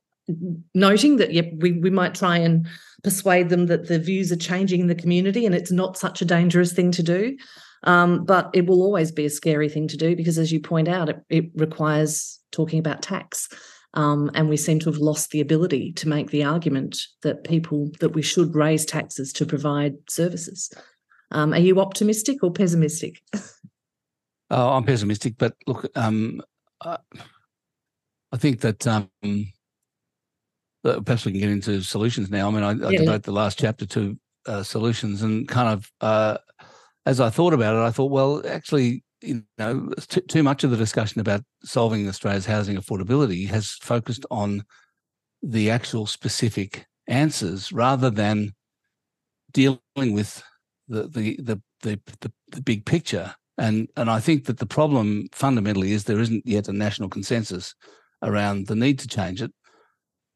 noting 0.75 1.17
that 1.17 1.33
yep, 1.33 1.51
we 1.59 1.73
we 1.73 1.91
might 1.91 2.15
try 2.15 2.39
and 2.39 2.67
persuade 3.03 3.49
them 3.51 3.67
that 3.67 3.89
the 3.89 3.99
views 3.99 4.33
are 4.33 4.37
changing 4.37 4.81
in 4.81 4.87
the 4.87 4.95
community 4.95 5.47
and 5.47 5.55
it's 5.55 5.73
not 5.73 5.97
such 5.97 6.23
a 6.23 6.27
dangerous 6.27 6.73
thing 6.73 6.91
to 6.93 7.03
do? 7.03 7.37
Um, 7.85 8.25
but 8.25 8.51
it 8.53 8.67
will 8.67 8.83
always 8.83 9.11
be 9.11 9.25
a 9.25 9.31
scary 9.31 9.69
thing 9.69 9.89
to 9.89 9.97
do 9.97 10.17
because, 10.17 10.39
as 10.39 10.53
you 10.53 10.61
point 10.61 10.89
out, 10.89 11.09
it, 11.09 11.21
it 11.29 11.45
requires 11.55 12.39
talking 12.53 12.79
about 12.79 13.03
tax. 13.03 13.49
Um, 13.95 14.30
and 14.34 14.49
we 14.49 14.57
seem 14.57 14.78
to 14.80 14.91
have 14.91 15.01
lost 15.01 15.30
the 15.30 15.41
ability 15.41 15.93
to 15.95 16.09
make 16.09 16.30
the 16.30 16.45
argument 16.45 16.97
that 17.22 17.43
people 17.43 17.91
that 17.99 18.11
we 18.11 18.22
should 18.22 18.55
raise 18.55 18.84
taxes 18.84 19.32
to 19.34 19.47
provide 19.47 19.95
services. 20.09 20.72
Um, 21.32 21.53
are 21.53 21.59
you 21.59 21.80
optimistic 21.80 22.43
or 22.43 22.53
pessimistic? 22.53 23.20
Oh, 24.53 24.70
I'm 24.70 24.82
pessimistic, 24.82 25.34
but 25.38 25.55
look, 25.68 25.86
um, 25.95 26.43
I, 26.82 26.99
I 28.32 28.36
think 28.36 28.61
that 28.62 28.84
um, 28.84 29.09
perhaps 30.82 31.24
we 31.24 31.30
can 31.30 31.41
get 31.41 31.51
into 31.51 31.82
solutions 31.82 32.30
now. 32.30 32.49
I 32.49 32.51
mean, 32.51 32.64
I, 32.64 32.70
I 32.70 32.91
yeah. 32.91 32.99
devote 32.99 33.22
the 33.22 33.32
last 33.32 33.61
chapter 33.61 33.86
to 33.86 34.18
uh, 34.47 34.62
solutions, 34.64 35.22
and 35.22 35.47
kind 35.47 35.68
of 35.68 35.93
uh, 36.01 36.38
as 37.07 37.20
I 37.20 37.30
thought 37.30 37.55
about 37.55 37.76
it, 37.76 37.86
I 37.86 37.93
thought, 37.93 38.11
well, 38.11 38.43
actually, 38.45 39.05
you 39.23 39.45
know, 39.59 39.91
too, 40.29 40.43
much 40.43 40.64
of 40.64 40.71
the 40.71 40.77
discussion 40.77 41.21
about 41.21 41.43
solving 41.62 42.09
Australia's 42.09 42.47
housing 42.47 42.77
affordability 42.77 43.49
has 43.49 43.73
focused 43.83 44.25
on 44.31 44.64
the 45.43 45.71
actual 45.71 46.07
specific 46.07 46.87
answers 47.07 47.73
rather 47.73 48.11
than 48.11 48.55
dealing 49.53 49.79
with 49.97 50.43
the 50.89 51.09
the 51.09 51.37
the 51.43 51.61
the, 51.83 52.01
the, 52.21 52.33
the 52.49 52.62
big 52.62 52.85
picture. 52.85 53.35
And 53.59 53.89
and 53.97 54.11
I 54.11 54.21
think 54.21 54.47
that 54.47 54.59
the 54.59 54.66
problem 54.66 55.29
fundamentally 55.33 55.93
is 55.93 56.05
there 56.05 56.21
isn't 56.21 56.47
yet 56.47 56.68
a 56.68 56.73
national 56.73 57.09
consensus 57.09 57.75
around 58.23 58.66
the 58.66 58.77
need 58.77 58.99
to 59.01 59.09
change 59.09 59.43
it, 59.43 59.53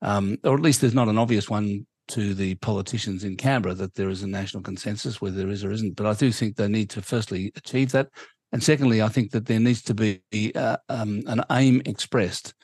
um, 0.03 0.39
or 0.45 0.55
at 0.55 0.63
least 0.63 0.81
there's 0.81 0.95
not 0.95 1.09
an 1.09 1.19
obvious 1.19 1.49
one 1.49 1.87
to 2.09 2.35
the 2.35 2.55
politicians 2.57 3.25
in 3.25 3.37
Canberra 3.37 3.75
that 3.75 3.95
there 3.95 4.11
is 4.11 4.23
a 4.23 4.27
national 4.27 4.63
consensus, 4.63 5.21
whether 5.21 5.37
there 5.37 5.49
is 5.49 5.65
or 5.65 5.73
isn't. 5.73 5.97
But 5.97 6.07
I 6.07 6.15
do 6.15 6.31
think 6.31 6.57
they 6.57 6.69
need 6.69 6.91
to 6.91 7.03
firstly 7.03 7.53
achieve 7.57 7.93
that. 7.93 8.09
And 8.55 8.63
secondly, 8.63 9.03
I 9.03 9.09
think 9.09 9.33
that 9.33 9.47
there 9.47 9.59
needs 9.59 9.83
to 9.83 9.95
be 9.95 10.23
uh, 10.55 10.77
um, 10.89 11.25
an 11.27 11.43
aim 11.51 11.83
expressed. 11.87 12.55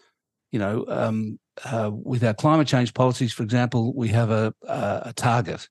You 0.52 0.60
know, 0.60 0.84
um, 0.86 1.40
uh, 1.64 1.90
with 1.92 2.22
our 2.22 2.32
climate 2.32 2.68
change 2.68 2.94
policies, 2.94 3.32
for 3.32 3.42
example, 3.42 3.92
we 3.96 4.06
have 4.10 4.30
a, 4.30 4.54
a 4.68 5.12
target. 5.16 5.68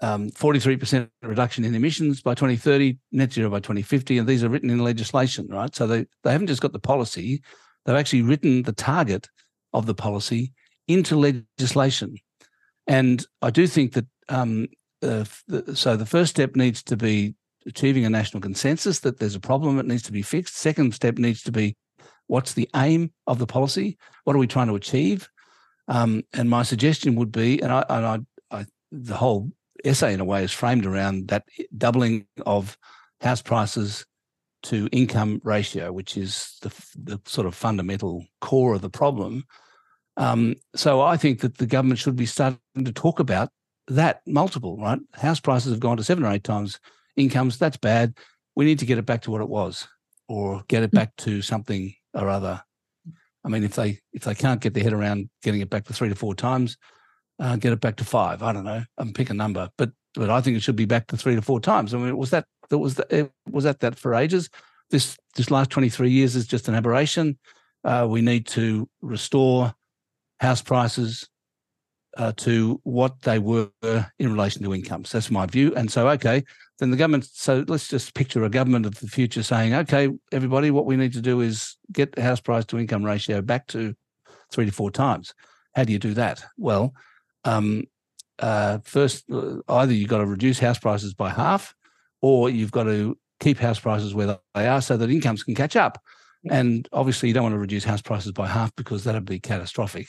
Um, 0.00 0.30
43% 0.30 1.10
reduction 1.22 1.64
in 1.64 1.74
emissions 1.74 2.22
by 2.22 2.34
2030, 2.34 2.98
net 3.10 3.32
zero 3.32 3.50
by 3.50 3.58
2050, 3.58 4.16
and 4.16 4.28
these 4.28 4.44
are 4.44 4.48
written 4.48 4.70
in 4.70 4.78
legislation, 4.78 5.48
right? 5.50 5.74
So 5.74 5.88
they, 5.88 6.06
they 6.22 6.30
haven't 6.30 6.46
just 6.46 6.62
got 6.62 6.72
the 6.72 6.78
policy, 6.78 7.42
they've 7.84 7.96
actually 7.96 8.22
written 8.22 8.62
the 8.62 8.72
target 8.72 9.28
of 9.72 9.86
the 9.86 9.94
policy 9.94 10.52
into 10.86 11.16
legislation. 11.16 12.14
And 12.86 13.26
I 13.42 13.50
do 13.50 13.66
think 13.66 13.94
that 13.94 14.06
um, 14.28 14.68
uh, 15.02 15.24
so 15.74 15.96
the 15.96 16.06
first 16.06 16.30
step 16.30 16.54
needs 16.54 16.82
to 16.84 16.96
be 16.96 17.34
achieving 17.66 18.04
a 18.04 18.10
national 18.10 18.40
consensus 18.40 19.00
that 19.00 19.18
there's 19.18 19.34
a 19.34 19.40
problem 19.40 19.76
that 19.76 19.86
needs 19.86 20.02
to 20.02 20.12
be 20.12 20.22
fixed. 20.22 20.56
Second 20.56 20.94
step 20.94 21.18
needs 21.18 21.42
to 21.42 21.52
be 21.52 21.76
what's 22.26 22.54
the 22.54 22.68
aim 22.76 23.12
of 23.26 23.38
the 23.38 23.46
policy? 23.46 23.98
What 24.24 24.36
are 24.36 24.38
we 24.38 24.46
trying 24.46 24.68
to 24.68 24.76
achieve? 24.76 25.28
Um, 25.88 26.22
and 26.32 26.48
my 26.48 26.62
suggestion 26.62 27.16
would 27.16 27.32
be, 27.32 27.60
and 27.60 27.72
I, 27.72 27.84
and 27.88 28.06
I, 28.06 28.58
I, 28.58 28.66
the 28.92 29.16
whole 29.16 29.50
essay 29.84 30.14
in 30.14 30.20
a 30.20 30.24
way 30.24 30.44
is 30.44 30.52
framed 30.52 30.86
around 30.86 31.28
that 31.28 31.44
doubling 31.76 32.26
of 32.46 32.78
house 33.20 33.42
prices 33.42 34.06
to 34.62 34.88
income 34.92 35.40
ratio, 35.42 35.92
which 35.92 36.16
is 36.16 36.56
the, 36.62 36.68
the 36.96 37.20
sort 37.24 37.46
of 37.46 37.54
fundamental 37.54 38.24
core 38.40 38.74
of 38.74 38.82
the 38.82 38.90
problem. 38.90 39.44
Um, 40.16 40.56
so 40.74 41.00
I 41.00 41.16
think 41.16 41.40
that 41.40 41.58
the 41.58 41.66
government 41.66 41.98
should 41.98 42.16
be 42.16 42.26
starting 42.26 42.58
to 42.84 42.92
talk 42.92 43.20
about 43.20 43.50
that 43.88 44.20
multiple, 44.26 44.76
right? 44.76 45.00
House 45.14 45.40
prices 45.40 45.72
have 45.72 45.80
gone 45.80 45.96
to 45.96 46.04
seven 46.04 46.24
or 46.24 46.30
eight 46.30 46.44
times 46.44 46.78
incomes, 47.16 47.58
that's 47.58 47.76
bad. 47.76 48.14
We 48.56 48.64
need 48.64 48.78
to 48.80 48.86
get 48.86 48.98
it 48.98 49.06
back 49.06 49.22
to 49.22 49.30
what 49.30 49.40
it 49.40 49.48
was, 49.48 49.86
or 50.28 50.64
get 50.68 50.82
it 50.82 50.90
mm. 50.90 50.94
back 50.94 51.16
to 51.18 51.42
something 51.42 51.94
or 52.14 52.28
other. 52.28 52.62
I 53.44 53.48
mean, 53.48 53.64
if 53.64 53.74
they 53.74 54.00
if 54.12 54.24
they 54.24 54.34
can't 54.34 54.60
get 54.60 54.74
their 54.74 54.82
head 54.82 54.92
around 54.92 55.30
getting 55.42 55.60
it 55.60 55.70
back 55.70 55.84
to 55.86 55.92
three 55.92 56.08
to 56.08 56.14
four 56.14 56.34
times, 56.34 56.76
uh, 57.38 57.56
get 57.56 57.72
it 57.72 57.80
back 57.80 57.96
to 57.96 58.04
five. 58.04 58.42
I 58.42 58.52
don't 58.52 58.64
know. 58.64 58.82
I'm 58.98 59.12
pick 59.12 59.30
a 59.30 59.34
number, 59.34 59.70
but 59.76 59.90
but 60.14 60.30
I 60.30 60.40
think 60.40 60.56
it 60.56 60.62
should 60.62 60.76
be 60.76 60.84
back 60.84 61.06
to 61.08 61.16
three 61.16 61.36
to 61.36 61.42
four 61.42 61.60
times. 61.60 61.94
I 61.94 61.98
mean, 61.98 62.16
was 62.16 62.30
that 62.30 62.46
that 62.68 62.78
was 62.78 62.96
that 62.96 63.12
eh, 63.12 63.26
was 63.48 63.64
that 63.64 63.80
that 63.80 63.98
for 63.98 64.14
ages? 64.14 64.50
This 64.90 65.16
this 65.36 65.50
last 65.50 65.70
23 65.70 66.10
years 66.10 66.34
is 66.36 66.46
just 66.46 66.68
an 66.68 66.74
aberration. 66.74 67.38
Uh, 67.84 68.06
we 68.10 68.20
need 68.20 68.46
to 68.48 68.88
restore 69.00 69.72
house 70.40 70.60
prices 70.60 71.28
uh, 72.16 72.32
to 72.36 72.80
what 72.82 73.22
they 73.22 73.38
were 73.38 73.70
in 74.18 74.32
relation 74.32 74.62
to 74.62 74.74
incomes. 74.74 75.12
That's 75.12 75.30
my 75.30 75.46
view. 75.46 75.74
And 75.74 75.90
so, 75.90 76.08
okay, 76.10 76.44
then 76.80 76.90
the 76.90 76.96
government. 76.96 77.28
So 77.32 77.64
let's 77.68 77.88
just 77.88 78.14
picture 78.14 78.42
a 78.42 78.48
government 78.48 78.86
of 78.86 78.98
the 78.98 79.06
future 79.06 79.42
saying, 79.42 79.74
okay, 79.74 80.08
everybody, 80.32 80.70
what 80.70 80.86
we 80.86 80.96
need 80.96 81.12
to 81.12 81.20
do 81.20 81.40
is 81.40 81.76
get 81.92 82.12
the 82.12 82.22
house 82.22 82.40
price 82.40 82.64
to 82.66 82.78
income 82.78 83.04
ratio 83.04 83.42
back 83.42 83.66
to 83.68 83.94
three 84.50 84.64
to 84.66 84.72
four 84.72 84.90
times. 84.90 85.34
How 85.74 85.84
do 85.84 85.92
you 85.92 85.98
do 85.98 86.14
that? 86.14 86.42
Well, 86.56 86.94
um, 87.44 87.84
uh, 88.38 88.78
first, 88.82 89.24
uh, 89.30 89.58
either 89.68 89.92
you've 89.92 90.08
got 90.08 90.18
to 90.18 90.26
reduce 90.26 90.58
house 90.58 90.78
prices 90.78 91.14
by 91.14 91.30
half, 91.30 91.74
or 92.22 92.48
you've 92.48 92.72
got 92.72 92.84
to 92.84 93.16
keep 93.38 93.58
house 93.58 93.78
prices 93.78 94.14
where 94.14 94.38
they 94.54 94.66
are 94.66 94.80
so 94.80 94.96
that 94.96 95.10
incomes 95.10 95.42
can 95.42 95.54
catch 95.54 95.76
up. 95.76 96.02
And 96.50 96.88
obviously, 96.92 97.28
you 97.28 97.34
don't 97.34 97.44
want 97.44 97.54
to 97.54 97.58
reduce 97.58 97.84
house 97.84 98.00
prices 98.00 98.32
by 98.32 98.46
half 98.46 98.74
because 98.74 99.04
that 99.04 99.14
would 99.14 99.26
be 99.26 99.38
catastrophic 99.38 100.08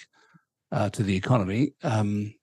uh, 0.71 0.89
to 0.91 1.03
the 1.03 1.15
economy. 1.15 1.73
Um, 1.83 2.33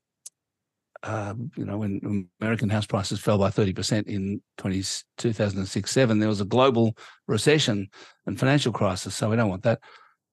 uh, 1.03 1.35
you 1.57 1.65
know, 1.65 1.79
when 1.79 2.29
American 2.41 2.69
house 2.69 2.87
prices 2.87 3.21
fell 3.21 3.39
by 3.39 3.51
30% 3.51 4.07
in 4.07 4.43
20, 4.59 4.83
2006 5.17 5.91
7, 5.91 6.19
there 6.19 6.29
was 6.29 6.41
a 6.41 6.45
global 6.45 6.97
recession 7.27 7.89
and 8.27 8.39
financial 8.39 8.73
crisis. 8.73 9.15
So 9.15 9.31
we 9.31 9.37
don't 9.37 9.49
want 9.49 9.63
that. 9.63 9.81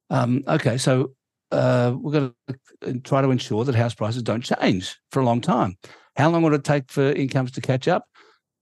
Um, 0.10 0.44
okay, 0.48 0.78
so 0.78 1.12
uh, 1.52 1.94
we're 1.96 2.12
going 2.12 2.34
to 2.82 3.00
try 3.02 3.22
to 3.22 3.32
ensure 3.32 3.64
that 3.64 3.76
house 3.76 3.94
prices 3.94 4.24
don't 4.24 4.42
change 4.42 4.98
for 5.12 5.20
a 5.20 5.26
long 5.26 5.42
time. 5.42 5.78
How 6.16 6.30
long 6.30 6.44
would 6.44 6.54
it 6.54 6.64
take 6.64 6.90
for 6.90 7.12
incomes 7.12 7.52
to 7.52 7.62
catch 7.62 7.88
up? 7.88 8.06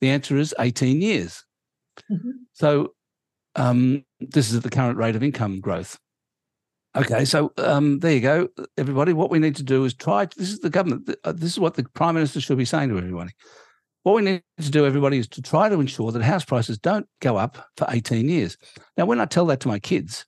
The 0.02 0.10
answer 0.10 0.38
is 0.38 0.54
18 0.60 1.02
years. 1.02 1.46
Mm-hmm. 2.12 2.32
So 2.54 2.94
um, 3.56 4.04
this 4.20 4.50
is 4.50 4.58
at 4.58 4.64
the 4.64 4.70
current 4.70 4.98
rate 4.98 5.16
of 5.16 5.24
income 5.24 5.62
growth. 5.62 5.98
Okay, 6.96 7.26
so 7.26 7.52
um, 7.58 8.00
there 8.00 8.14
you 8.14 8.20
go, 8.20 8.50
everybody. 8.78 9.14
What 9.14 9.32
we 9.32 9.40
need 9.40 9.56
to 9.56 9.64
do 9.64 9.84
is 9.84 9.96
try. 9.96 10.28
This 10.38 10.52
is 10.52 10.60
the 10.60 10.70
government. 10.70 11.10
Uh, 11.24 11.32
this 11.32 11.52
is 11.52 11.60
what 11.60 11.74
the 11.74 11.84
prime 11.96 12.14
minister 12.14 12.40
should 12.40 12.58
be 12.58 12.66
saying 12.66 12.90
to 12.90 12.98
everybody. 12.98 13.32
What 14.04 14.16
we 14.16 14.22
need 14.22 14.44
to 14.62 14.70
do, 14.70 14.86
everybody, 14.86 15.18
is 15.18 15.28
to 15.30 15.42
try 15.42 15.70
to 15.70 15.80
ensure 15.80 16.12
that 16.12 16.22
house 16.22 16.46
prices 16.46 16.78
don't 16.78 17.08
go 17.20 17.38
up 17.38 17.58
for 17.78 17.88
18 17.90 18.30
years. 18.30 18.58
Now, 18.96 19.06
when 19.06 19.20
I 19.20 19.26
tell 19.26 19.46
that 19.48 19.60
to 19.62 19.70
my 19.70 19.80
kids, 19.80 20.26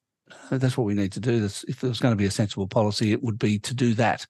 uh, 0.50 0.58
that's 0.58 0.78
what 0.78 0.88
we 0.88 0.96
need 0.96 1.12
to 1.12 1.20
do. 1.20 1.44
If 1.68 1.82
there 1.82 1.90
was 1.90 2.00
going 2.00 2.14
to 2.14 2.18
be 2.18 2.26
a 2.26 2.32
sensible 2.32 2.68
policy, 2.68 3.12
it 3.12 3.22
would 3.22 3.38
be 3.38 3.60
to 3.60 3.74
do 3.74 3.94
that. 3.96 4.26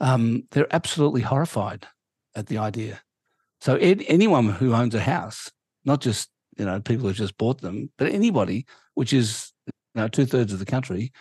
Um, 0.00 0.44
they're 0.52 0.72
absolutely 0.72 1.22
horrified 1.22 1.88
at 2.36 2.46
the 2.46 2.58
idea. 2.58 3.00
So 3.60 3.76
ed, 3.76 4.04
anyone 4.06 4.48
who 4.48 4.74
owns 4.74 4.94
a 4.94 5.00
house, 5.00 5.50
not 5.84 6.00
just 6.00 6.28
you 6.56 6.64
know 6.64 6.80
people 6.80 7.08
who 7.08 7.14
just 7.14 7.36
bought 7.36 7.60
them, 7.60 7.90
but 7.98 8.12
anybody, 8.12 8.66
which 8.94 9.12
is 9.12 9.52
you 9.66 10.02
know 10.02 10.08
two 10.08 10.26
thirds 10.26 10.52
of 10.52 10.60
the 10.60 10.66
country, 10.66 11.12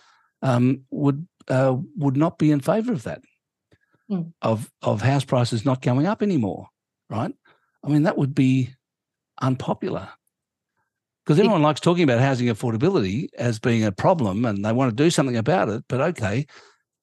um, 0.41 0.83
would 0.91 1.27
uh, 1.47 1.75
would 1.95 2.17
not 2.17 2.37
be 2.37 2.51
in 2.51 2.59
favour 2.59 2.91
of 2.91 3.03
that, 3.03 3.21
mm. 4.09 4.31
of 4.41 4.71
of 4.81 5.01
house 5.01 5.23
prices 5.23 5.65
not 5.65 5.81
going 5.81 6.05
up 6.05 6.21
anymore, 6.21 6.67
right? 7.09 7.33
I 7.83 7.89
mean, 7.89 8.03
that 8.03 8.17
would 8.17 8.35
be 8.35 8.73
unpopular 9.41 10.09
because 11.27 11.39
everyone 11.39 11.61
likes 11.61 11.81
talking 11.81 12.03
about 12.03 12.21
housing 12.21 12.47
affordability 12.47 13.27
as 13.37 13.59
being 13.59 13.83
a 13.83 13.91
problem, 13.91 14.45
and 14.45 14.63
they 14.63 14.71
want 14.71 14.89
to 14.89 15.03
do 15.03 15.09
something 15.09 15.35
about 15.35 15.67
it. 15.67 15.83
But 15.89 16.01
okay, 16.01 16.47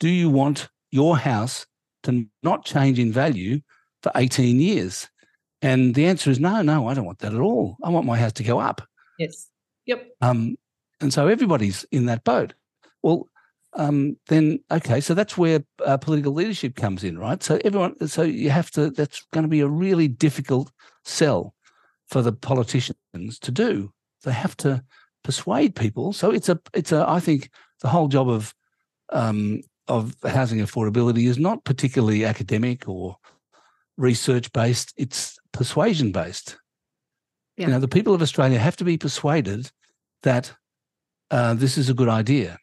do 0.01 0.09
you 0.09 0.31
want 0.31 0.71
your 0.91 1.19
house 1.19 1.67
to 2.05 2.27
not 2.43 2.65
change 2.65 2.99
in 2.99 3.13
value 3.13 3.61
for 4.03 4.11
18 4.15 4.61
years? 4.61 5.09
And 5.61 5.95
the 5.95 6.07
answer 6.07 6.31
is 6.31 6.41
no, 6.41 6.63
no, 6.63 6.89
I 6.89 6.95
don't 6.95 7.05
want 7.05 7.19
that 7.19 7.35
at 7.35 7.41
all. 7.41 7.77
I 7.83 7.91
want 7.91 8.07
my 8.07 8.19
house 8.19 8.33
to 8.35 8.43
go 8.43 8.59
up. 8.59 8.81
Yes. 9.19 9.49
Yep. 9.87 10.09
Um, 10.23 10.57
and 11.01 11.13
so 11.13 11.29
everybody's 11.29 11.85
in 11.93 12.07
that 12.07 12.25
boat. 12.25 12.55
Well, 13.05 13.29
um, 13.75 14.17
then 14.29 14.61
okay, 14.71 15.01
so 15.03 15.13
that's 15.13 15.37
where 15.37 15.63
uh, 15.85 15.99
political 15.99 16.33
leadership 16.33 16.75
comes 16.75 17.05
in, 17.05 17.19
right? 17.19 17.43
So 17.43 17.59
everyone, 17.63 18.09
so 18.09 18.23
you 18.23 18.49
have 18.49 18.71
to. 18.73 18.91
That's 18.91 19.27
going 19.31 19.43
to 19.45 19.49
be 19.49 19.61
a 19.61 19.69
really 19.69 20.09
difficult 20.09 20.73
sell 21.05 21.55
for 22.09 22.23
the 22.23 22.33
politicians 22.33 23.39
to 23.41 23.51
do. 23.51 23.93
They 24.23 24.33
have 24.33 24.57
to 24.59 24.83
persuade 25.23 25.75
people. 25.75 26.15
So 26.15 26.31
it's 26.31 26.49
a, 26.49 26.59
it's 26.73 26.93
a. 26.93 27.05
I 27.07 27.21
think 27.21 27.51
the 27.83 27.89
whole 27.89 28.09
job 28.09 28.31
of 28.31 28.55
um, 29.11 29.61
of 29.87 30.15
housing 30.25 30.61
affordability 30.61 31.29
is 31.29 31.37
not 31.37 31.65
particularly 31.65 32.25
academic 32.25 32.89
or 32.89 33.17
research 33.99 34.51
based; 34.55 34.95
it's 34.97 35.39
persuasion 35.53 36.11
based. 36.11 36.57
Yeah. 37.59 37.67
You 37.67 37.73
know, 37.75 37.81
the 37.81 37.89
people 37.89 38.15
of 38.15 38.23
Australia 38.23 38.59
have 38.59 38.77
to 38.77 38.85
be 38.85 38.97
persuaded 38.97 39.71
that 40.23 40.55
uh, 41.31 41.53
this 41.53 41.77
is 41.77 41.91
a 41.91 41.95
good 41.95 42.09
idea 42.09 42.59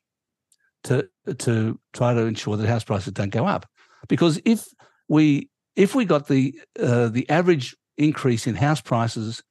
to 0.83 1.07
to 1.37 1.79
try 1.93 2.13
to 2.13 2.21
ensure 2.21 2.57
that 2.57 2.67
house 2.67 2.83
prices 2.83 3.13
don't 3.13 3.29
go 3.29 3.45
up. 3.45 3.65
Because 4.07 4.41
if 4.45 4.65
we 5.07 5.49
if 5.75 5.95
we 5.95 6.05
got 6.05 6.27
the 6.27 6.59
uh, 6.79 7.09
the 7.09 7.29
average 7.29 7.75
increase 7.97 8.47
in 8.47 8.55
house 8.55 8.81
prices 8.81 9.43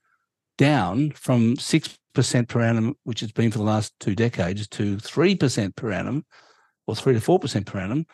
down 0.58 1.10
from 1.12 1.56
six 1.56 1.96
percent 2.14 2.48
per 2.48 2.60
annum, 2.60 2.96
which 3.04 3.22
it's 3.22 3.32
been 3.32 3.50
for 3.50 3.58
the 3.58 3.64
last 3.64 3.94
two 4.00 4.14
decades, 4.14 4.66
to 4.68 4.98
three 4.98 5.34
percent 5.34 5.76
per 5.76 5.92
annum, 5.92 6.24
or 6.86 6.96
three 6.96 7.14
to 7.14 7.20
four 7.20 7.38
percent 7.38 7.66
per 7.66 7.78
annum, 7.78 8.06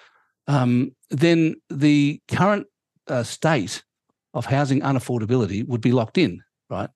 um, 0.46 0.94
then 1.10 1.56
the 1.70 2.20
current 2.28 2.66
uh, 3.08 3.22
state 3.22 3.82
of 4.34 4.46
housing 4.46 4.80
unaffordability 4.80 5.66
would 5.66 5.80
be 5.80 5.92
locked 5.92 6.18
in, 6.18 6.42
right? 6.68 6.90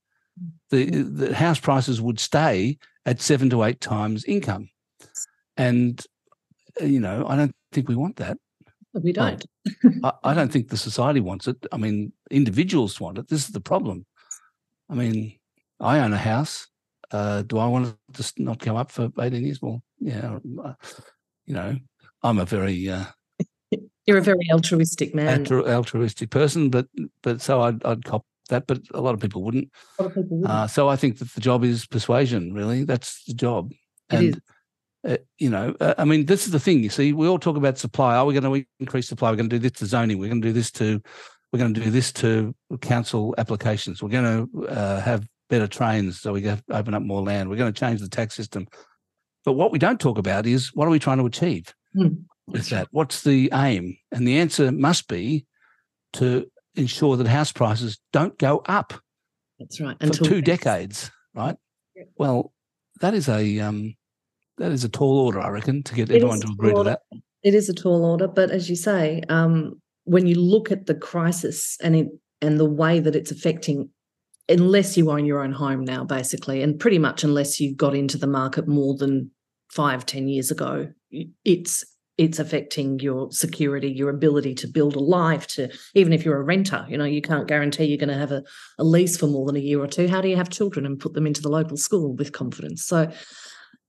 The 0.70 0.84
the 0.90 1.34
house 1.34 1.58
prices 1.58 2.00
would 2.00 2.20
stay 2.20 2.78
at 3.06 3.20
seven 3.20 3.50
to 3.50 3.64
eight 3.64 3.80
times 3.80 4.24
income, 4.24 4.68
and 5.56 6.04
you 6.80 7.00
know 7.00 7.26
I 7.28 7.36
don't 7.36 7.54
think 7.72 7.88
we 7.88 7.96
want 7.96 8.16
that. 8.16 8.38
We 8.92 9.12
don't. 9.12 9.44
I, 10.04 10.12
I, 10.24 10.34
don't 10.34 10.50
think 10.50 10.68
the 10.68 10.76
society 10.76 11.20
wants 11.20 11.46
it. 11.46 11.64
I 11.70 11.76
mean, 11.76 12.12
individuals 12.30 13.00
want 13.00 13.18
it. 13.18 13.28
This 13.28 13.44
is 13.46 13.52
the 13.52 13.60
problem. 13.60 14.04
I 14.88 14.94
mean, 14.94 15.38
I 15.78 16.00
own 16.00 16.12
a 16.12 16.18
house. 16.18 16.66
Uh, 17.12 17.42
do 17.42 17.58
I 17.58 17.66
want 17.66 17.86
it 17.86 18.14
to 18.14 18.42
not 18.42 18.58
come 18.58 18.76
up 18.76 18.90
for 18.90 19.10
18 19.20 19.44
years? 19.44 19.62
Well, 19.62 19.82
yeah, 20.00 20.38
uh, 20.62 20.74
you 21.46 21.54
know, 21.54 21.76
I'm 22.22 22.38
a 22.38 22.44
very 22.44 22.88
uh, 22.88 23.04
you're 24.06 24.18
a 24.18 24.22
very 24.22 24.48
altruistic 24.52 25.14
man, 25.14 25.46
altruistic 25.50 26.30
person, 26.30 26.70
but 26.70 26.86
but 27.22 27.40
so 27.40 27.62
I'd 27.62 27.84
I'd 27.84 28.04
cop 28.04 28.24
that, 28.48 28.66
but 28.66 28.80
a 28.92 29.00
lot 29.00 29.14
of 29.14 29.20
people 29.20 29.42
wouldn't. 29.42 29.70
A 29.98 30.02
lot 30.02 30.08
of 30.08 30.14
people 30.14 30.36
wouldn't. 30.38 30.50
Uh, 30.50 30.66
so 30.66 30.88
I 30.88 30.96
think 30.96 31.18
that 31.18 31.32
the 31.34 31.40
job 31.40 31.64
is 31.64 31.86
persuasion. 31.86 32.52
Really, 32.52 32.84
that's 32.84 33.24
the 33.24 33.34
job. 33.34 33.72
It 33.72 33.78
and 34.10 34.24
is. 34.26 34.40
Uh, 35.06 35.16
you 35.38 35.48
know, 35.48 35.74
uh, 35.80 35.94
I 35.96 36.04
mean, 36.04 36.26
this 36.26 36.46
is 36.46 36.52
the 36.52 36.60
thing. 36.60 36.82
You 36.82 36.90
see, 36.90 37.12
we 37.12 37.26
all 37.26 37.38
talk 37.38 37.56
about 37.56 37.78
supply. 37.78 38.16
Are 38.16 38.26
we 38.26 38.38
going 38.38 38.62
to 38.62 38.66
increase 38.80 39.08
supply? 39.08 39.30
We're 39.30 39.36
going 39.36 39.48
to 39.48 39.56
do 39.56 39.60
this 39.60 39.78
to 39.78 39.86
zoning. 39.86 40.18
We're 40.18 40.28
going 40.28 40.42
to 40.42 40.48
do 40.48 40.52
this 40.52 40.70
to, 40.72 41.00
we're 41.52 41.58
going 41.58 41.72
to 41.74 41.80
do 41.80 41.90
this 41.90 42.12
to 42.14 42.54
council 42.80 43.34
applications. 43.38 44.02
We're 44.02 44.10
going 44.10 44.48
to 44.52 44.68
uh, 44.68 45.00
have 45.00 45.26
better 45.48 45.66
trains, 45.66 46.20
so 46.20 46.32
we 46.32 46.42
can 46.42 46.62
open 46.70 46.94
up 46.94 47.02
more 47.02 47.22
land. 47.22 47.48
We're 47.48 47.56
going 47.56 47.72
to 47.72 47.80
change 47.80 48.00
the 48.00 48.08
tax 48.08 48.34
system. 48.34 48.66
But 49.44 49.54
what 49.54 49.72
we 49.72 49.78
don't 49.78 49.98
talk 49.98 50.18
about 50.18 50.46
is 50.46 50.70
what 50.74 50.86
are 50.86 50.90
we 50.90 50.98
trying 50.98 51.18
to 51.18 51.26
achieve 51.26 51.74
mm. 51.96 52.22
with 52.46 52.68
that? 52.68 52.88
What's 52.90 53.22
the 53.22 53.50
aim? 53.54 53.96
And 54.12 54.28
the 54.28 54.38
answer 54.38 54.70
must 54.70 55.08
be 55.08 55.46
to 56.14 56.46
ensure 56.76 57.16
that 57.16 57.26
house 57.26 57.52
prices 57.52 57.98
don't 58.12 58.38
go 58.38 58.62
up. 58.66 58.92
That's 59.58 59.80
right. 59.80 59.96
Until 60.00 60.24
for 60.24 60.30
two 60.30 60.42
decades, 60.42 61.10
right? 61.34 61.56
Well, 62.16 62.52
that 63.00 63.14
is 63.14 63.28
a 63.28 63.60
um, 63.60 63.94
that 64.60 64.72
is 64.72 64.84
a 64.84 64.88
tall 64.88 65.18
order, 65.18 65.40
I 65.40 65.48
reckon, 65.48 65.82
to 65.82 65.94
get 65.94 66.10
it 66.10 66.16
everyone 66.16 66.40
to 66.40 66.48
agree 66.52 66.74
to 66.74 66.84
that. 66.84 67.00
It 67.42 67.54
is 67.54 67.68
a 67.68 67.74
tall 67.74 68.04
order, 68.04 68.28
but 68.28 68.50
as 68.50 68.68
you 68.68 68.76
say, 68.76 69.22
um, 69.30 69.80
when 70.04 70.26
you 70.26 70.34
look 70.34 70.70
at 70.70 70.86
the 70.86 70.94
crisis 70.94 71.78
and 71.82 71.96
it, 71.96 72.08
and 72.42 72.60
the 72.60 72.68
way 72.68 73.00
that 73.00 73.16
it's 73.16 73.30
affecting, 73.30 73.88
unless 74.48 74.96
you 74.96 75.10
own 75.10 75.24
your 75.24 75.42
own 75.42 75.52
home 75.52 75.84
now, 75.84 76.04
basically, 76.04 76.62
and 76.62 76.78
pretty 76.78 76.98
much 76.98 77.24
unless 77.24 77.58
you 77.58 77.74
got 77.74 77.94
into 77.94 78.18
the 78.18 78.26
market 78.26 78.68
more 78.68 78.94
than 78.96 79.30
five, 79.70 80.04
ten 80.04 80.28
years 80.28 80.50
ago, 80.50 80.88
it's 81.44 81.84
it's 82.18 82.38
affecting 82.38 82.98
your 82.98 83.32
security, 83.32 83.88
your 83.88 84.10
ability 84.10 84.54
to 84.54 84.68
build 84.68 84.94
a 84.94 85.00
life. 85.00 85.46
To 85.46 85.70
even 85.94 86.12
if 86.12 86.22
you're 86.22 86.38
a 86.38 86.44
renter, 86.44 86.84
you 86.86 86.98
know, 86.98 87.06
you 87.06 87.22
can't 87.22 87.48
guarantee 87.48 87.84
you're 87.84 87.96
going 87.96 88.10
to 88.10 88.14
have 88.14 88.32
a, 88.32 88.42
a 88.78 88.84
lease 88.84 89.16
for 89.16 89.26
more 89.26 89.46
than 89.46 89.56
a 89.56 89.60
year 89.60 89.80
or 89.80 89.86
two. 89.86 90.06
How 90.06 90.20
do 90.20 90.28
you 90.28 90.36
have 90.36 90.50
children 90.50 90.84
and 90.84 91.00
put 91.00 91.14
them 91.14 91.26
into 91.26 91.40
the 91.40 91.48
local 91.48 91.78
school 91.78 92.14
with 92.14 92.32
confidence? 92.32 92.84
So 92.84 93.10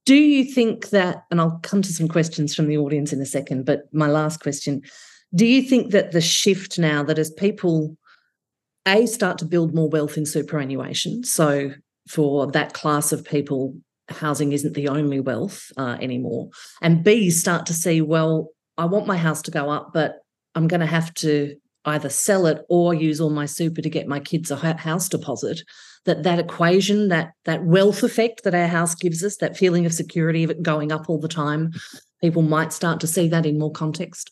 do 0.04 0.16
you 0.16 0.44
think 0.44 0.90
that, 0.90 1.24
and 1.30 1.40
I'll 1.40 1.60
come 1.62 1.82
to 1.82 1.92
some 1.92 2.08
questions 2.08 2.54
from 2.54 2.66
the 2.66 2.78
audience 2.78 3.12
in 3.12 3.20
a 3.20 3.26
second, 3.26 3.64
but 3.64 3.82
my 3.92 4.08
last 4.08 4.40
question 4.40 4.82
do 5.34 5.46
you 5.46 5.62
think 5.62 5.92
that 5.92 6.12
the 6.12 6.20
shift 6.20 6.78
now 6.78 7.02
that 7.04 7.18
as 7.18 7.30
people, 7.30 7.96
A, 8.86 9.06
start 9.06 9.38
to 9.38 9.46
build 9.46 9.74
more 9.74 9.88
wealth 9.88 10.18
in 10.18 10.26
superannuation, 10.26 11.24
so 11.24 11.72
for 12.06 12.46
that 12.48 12.74
class 12.74 13.12
of 13.12 13.24
people, 13.24 13.74
housing 14.10 14.52
isn't 14.52 14.74
the 14.74 14.88
only 14.88 15.20
wealth 15.20 15.72
uh, 15.78 15.96
anymore, 16.00 16.50
and 16.82 17.02
B, 17.02 17.30
start 17.30 17.64
to 17.66 17.72
see, 17.72 18.02
well, 18.02 18.50
I 18.76 18.84
want 18.84 19.06
my 19.06 19.16
house 19.16 19.40
to 19.42 19.50
go 19.50 19.70
up, 19.70 19.92
but 19.94 20.16
I'm 20.54 20.68
going 20.68 20.80
to 20.80 20.86
have 20.86 21.14
to 21.14 21.56
either 21.84 22.08
sell 22.08 22.46
it 22.46 22.64
or 22.68 22.94
use 22.94 23.20
all 23.20 23.30
my 23.30 23.46
super 23.46 23.80
to 23.80 23.90
get 23.90 24.06
my 24.06 24.20
kids 24.20 24.50
a 24.50 24.56
house 24.56 25.08
deposit 25.08 25.62
that 26.04 26.22
that 26.22 26.38
equation, 26.38 27.08
that 27.08 27.32
that 27.44 27.64
wealth 27.64 28.02
effect 28.02 28.44
that 28.44 28.54
our 28.54 28.66
house 28.66 28.94
gives 28.94 29.22
us, 29.22 29.36
that 29.36 29.56
feeling 29.56 29.86
of 29.86 29.92
security 29.92 30.44
of 30.44 30.50
it 30.50 30.62
going 30.62 30.92
up 30.92 31.08
all 31.08 31.20
the 31.20 31.28
time, 31.28 31.72
people 32.20 32.42
might 32.42 32.72
start 32.72 33.00
to 33.00 33.06
see 33.06 33.28
that 33.28 33.46
in 33.46 33.58
more 33.58 33.70
context. 33.70 34.30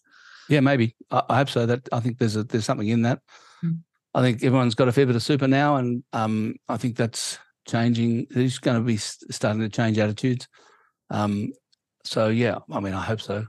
Yeah, 0.48 0.60
maybe. 0.60 0.96
I, 1.10 1.22
I 1.28 1.36
hope 1.38 1.50
so. 1.50 1.66
That 1.66 1.88
I 1.92 2.00
think 2.00 2.18
there's 2.18 2.36
a, 2.36 2.44
there's 2.44 2.64
something 2.64 2.88
in 2.88 3.02
that. 3.02 3.20
Mm. 3.64 3.78
I 4.14 4.22
think 4.22 4.42
everyone's 4.42 4.74
got 4.74 4.88
a 4.88 4.92
fair 4.92 5.06
bit 5.06 5.16
of 5.16 5.22
super 5.22 5.46
now, 5.46 5.76
and 5.76 6.02
um, 6.12 6.56
I 6.68 6.76
think 6.76 6.96
that's 6.96 7.38
changing. 7.66 8.26
It's 8.30 8.58
going 8.58 8.76
to 8.76 8.84
be 8.84 8.96
starting 8.96 9.60
to 9.60 9.68
change 9.68 9.98
attitudes. 9.98 10.48
Um, 11.10 11.52
so 12.04 12.28
yeah, 12.28 12.58
I 12.70 12.80
mean, 12.80 12.94
I 12.94 13.02
hope 13.02 13.20
so. 13.20 13.46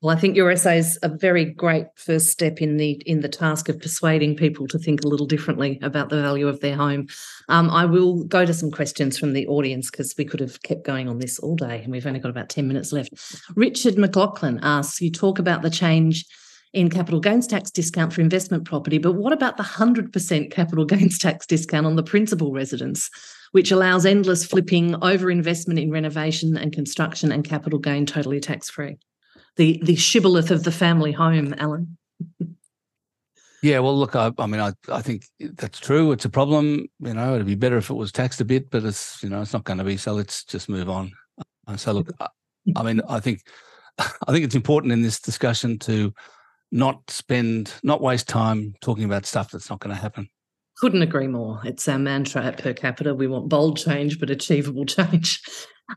Well, 0.00 0.16
I 0.16 0.18
think 0.18 0.36
your 0.36 0.50
essay 0.50 0.78
is 0.78 0.98
a 1.02 1.08
very 1.08 1.44
great 1.44 1.86
first 1.94 2.28
step 2.28 2.60
in 2.60 2.76
the 2.76 3.00
in 3.06 3.20
the 3.20 3.28
task 3.28 3.68
of 3.68 3.80
persuading 3.80 4.36
people 4.36 4.66
to 4.68 4.78
think 4.78 5.04
a 5.04 5.08
little 5.08 5.26
differently 5.26 5.78
about 5.80 6.08
the 6.08 6.20
value 6.20 6.48
of 6.48 6.60
their 6.60 6.74
home. 6.74 7.06
Um, 7.48 7.70
I 7.70 7.84
will 7.84 8.24
go 8.24 8.44
to 8.44 8.52
some 8.52 8.70
questions 8.70 9.16
from 9.16 9.32
the 9.32 9.46
audience 9.46 9.90
because 9.90 10.14
we 10.18 10.24
could 10.24 10.40
have 10.40 10.60
kept 10.62 10.84
going 10.84 11.08
on 11.08 11.18
this 11.18 11.38
all 11.38 11.54
day, 11.54 11.82
and 11.82 11.92
we've 11.92 12.06
only 12.06 12.18
got 12.18 12.30
about 12.30 12.48
ten 12.48 12.66
minutes 12.66 12.92
left. 12.92 13.10
Richard 13.54 13.96
McLaughlin 13.96 14.58
asks: 14.62 15.00
You 15.00 15.10
talk 15.10 15.38
about 15.38 15.62
the 15.62 15.70
change 15.70 16.26
in 16.72 16.90
capital 16.90 17.20
gains 17.20 17.46
tax 17.46 17.70
discount 17.70 18.12
for 18.12 18.22
investment 18.22 18.64
property, 18.64 18.98
but 18.98 19.12
what 19.12 19.32
about 19.32 19.56
the 19.56 19.62
hundred 19.62 20.12
percent 20.12 20.50
capital 20.50 20.84
gains 20.84 21.18
tax 21.18 21.46
discount 21.46 21.86
on 21.86 21.96
the 21.96 22.02
principal 22.02 22.52
residence? 22.52 23.08
Which 23.52 23.70
allows 23.70 24.06
endless 24.06 24.46
flipping 24.46 24.96
over 25.02 25.30
investment 25.30 25.78
in 25.78 25.90
renovation 25.90 26.56
and 26.56 26.72
construction 26.72 27.30
and 27.30 27.44
capital 27.44 27.78
gain 27.78 28.06
totally 28.06 28.40
tax 28.40 28.70
free 28.70 28.96
the 29.56 29.80
the 29.82 29.96
shibboleth 29.96 30.50
of 30.50 30.64
the 30.64 30.72
family 30.72 31.12
home, 31.12 31.54
Alan. 31.58 31.96
Yeah, 33.62 33.78
well, 33.78 33.96
look, 33.96 34.16
I, 34.16 34.32
I, 34.38 34.46
mean, 34.46 34.60
I, 34.60 34.72
I 34.88 35.02
think 35.02 35.24
that's 35.38 35.78
true. 35.78 36.10
It's 36.10 36.24
a 36.24 36.28
problem. 36.28 36.88
You 36.98 37.14
know, 37.14 37.36
it'd 37.36 37.46
be 37.46 37.54
better 37.54 37.76
if 37.76 37.90
it 37.90 37.94
was 37.94 38.10
taxed 38.10 38.40
a 38.40 38.44
bit, 38.44 38.70
but 38.70 38.84
it's, 38.84 39.22
you 39.22 39.28
know, 39.28 39.40
it's 39.40 39.52
not 39.52 39.62
going 39.62 39.78
to 39.78 39.84
be. 39.84 39.96
So 39.96 40.14
let's 40.14 40.42
just 40.42 40.68
move 40.68 40.90
on. 40.90 41.12
And 41.68 41.78
so, 41.78 41.92
look, 41.92 42.08
I, 42.18 42.26
I 42.74 42.82
mean, 42.82 43.00
I 43.08 43.20
think, 43.20 43.42
I 43.98 44.32
think 44.32 44.44
it's 44.44 44.56
important 44.56 44.92
in 44.92 45.02
this 45.02 45.20
discussion 45.20 45.78
to 45.80 46.12
not 46.72 47.08
spend, 47.08 47.72
not 47.84 48.02
waste 48.02 48.28
time 48.28 48.74
talking 48.80 49.04
about 49.04 49.26
stuff 49.26 49.52
that's 49.52 49.70
not 49.70 49.78
going 49.78 49.94
to 49.94 50.00
happen. 50.00 50.28
Couldn't 50.78 51.02
agree 51.02 51.28
more. 51.28 51.60
It's 51.64 51.86
our 51.86 52.00
mantra 52.00 52.44
at 52.44 52.58
per 52.58 52.72
capita. 52.72 53.14
We 53.14 53.28
want 53.28 53.48
bold 53.48 53.76
change, 53.76 54.18
but 54.18 54.28
achievable 54.28 54.84
change. 54.86 55.40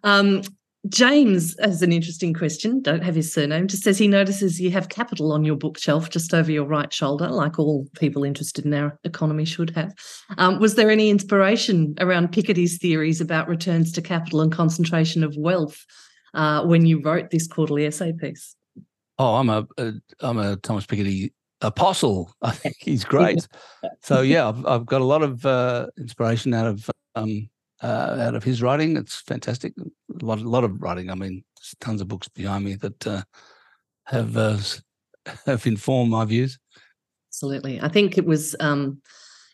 Um, 0.04 0.44
James 0.90 1.56
has 1.60 1.82
an 1.82 1.92
interesting 1.92 2.34
question. 2.34 2.82
Don't 2.82 3.04
have 3.04 3.16
his 3.16 3.34
surname. 3.34 3.68
Just 3.68 3.84
says 3.84 3.98
he 3.98 4.08
notices 4.08 4.62
you 4.62 4.70
have 4.72 4.90
capital 4.90 5.32
on 5.32 5.44
your 5.44 5.56
bookshelf 5.56 6.10
just 6.10 6.34
over 6.34 6.52
your 6.52 6.66
right 6.66 6.94
shoulder, 6.94 7.28
like 7.30 7.58
all 7.58 7.88
people 7.98 8.24
interested 8.24 8.66
in 8.66 8.74
our 8.74 9.00
economy 9.04 9.46
should 9.46 9.72
have. 9.72 9.94
Um, 10.38 10.60
was 10.60 10.76
there 10.76 10.92
any 10.92 11.10
inspiration 11.10 11.96
around 12.00 12.32
Piketty's 12.32 12.78
theories 12.78 13.20
about 13.20 13.48
returns 13.48 13.92
to 13.94 14.02
capital 14.02 14.42
and 14.42 14.52
concentration 14.52 15.24
of 15.24 15.36
wealth 15.38 15.84
uh, 16.36 16.64
when 16.66 16.86
you 16.86 17.02
wrote 17.02 17.32
this 17.32 17.48
quarterly 17.48 17.86
essay 17.86 18.14
piece? 18.14 18.56
Oh, 19.18 19.36
I'm 19.36 19.50
a, 19.50 19.66
a 19.78 19.94
I'm 20.20 20.38
a 20.38 20.58
Thomas 20.58 20.86
Piketty 20.86 21.32
apostle. 21.62 22.32
I 22.42 22.52
think 22.52 22.76
he's 22.80 23.04
great. 23.06 23.48
so 24.04 24.22
yeah, 24.22 24.48
I've, 24.48 24.66
I've 24.66 24.86
got 24.86 25.02
a 25.02 25.06
lot 25.06 25.24
of 25.24 25.46
uh, 25.46 25.88
inspiration 25.98 26.54
out 26.54 26.68
of 26.68 26.90
um, 27.16 27.50
uh, 27.86 28.18
out 28.20 28.36
of 28.36 28.44
his 28.44 28.62
writing. 28.62 28.98
It's 28.98 29.22
fantastic. 29.22 29.74
A 29.78 30.26
lot, 30.26 30.40
a 30.40 30.50
lot 30.50 30.64
of 30.64 30.82
writing. 30.82 31.12
I 31.12 31.16
mean, 31.16 31.44
tons 31.80 32.02
of 32.02 32.08
books 32.08 32.28
behind 32.28 32.66
me 32.66 32.76
that 32.76 33.08
uh, 33.08 33.22
have 34.06 34.36
uh, 34.36 34.58
have 35.46 35.68
informed 35.68 36.12
my 36.12 36.26
views. 36.26 36.58
Absolutely, 37.30 37.80
I 37.82 37.90
think 37.90 38.18
it 38.18 38.26
was 38.26 38.56
um, 38.60 39.02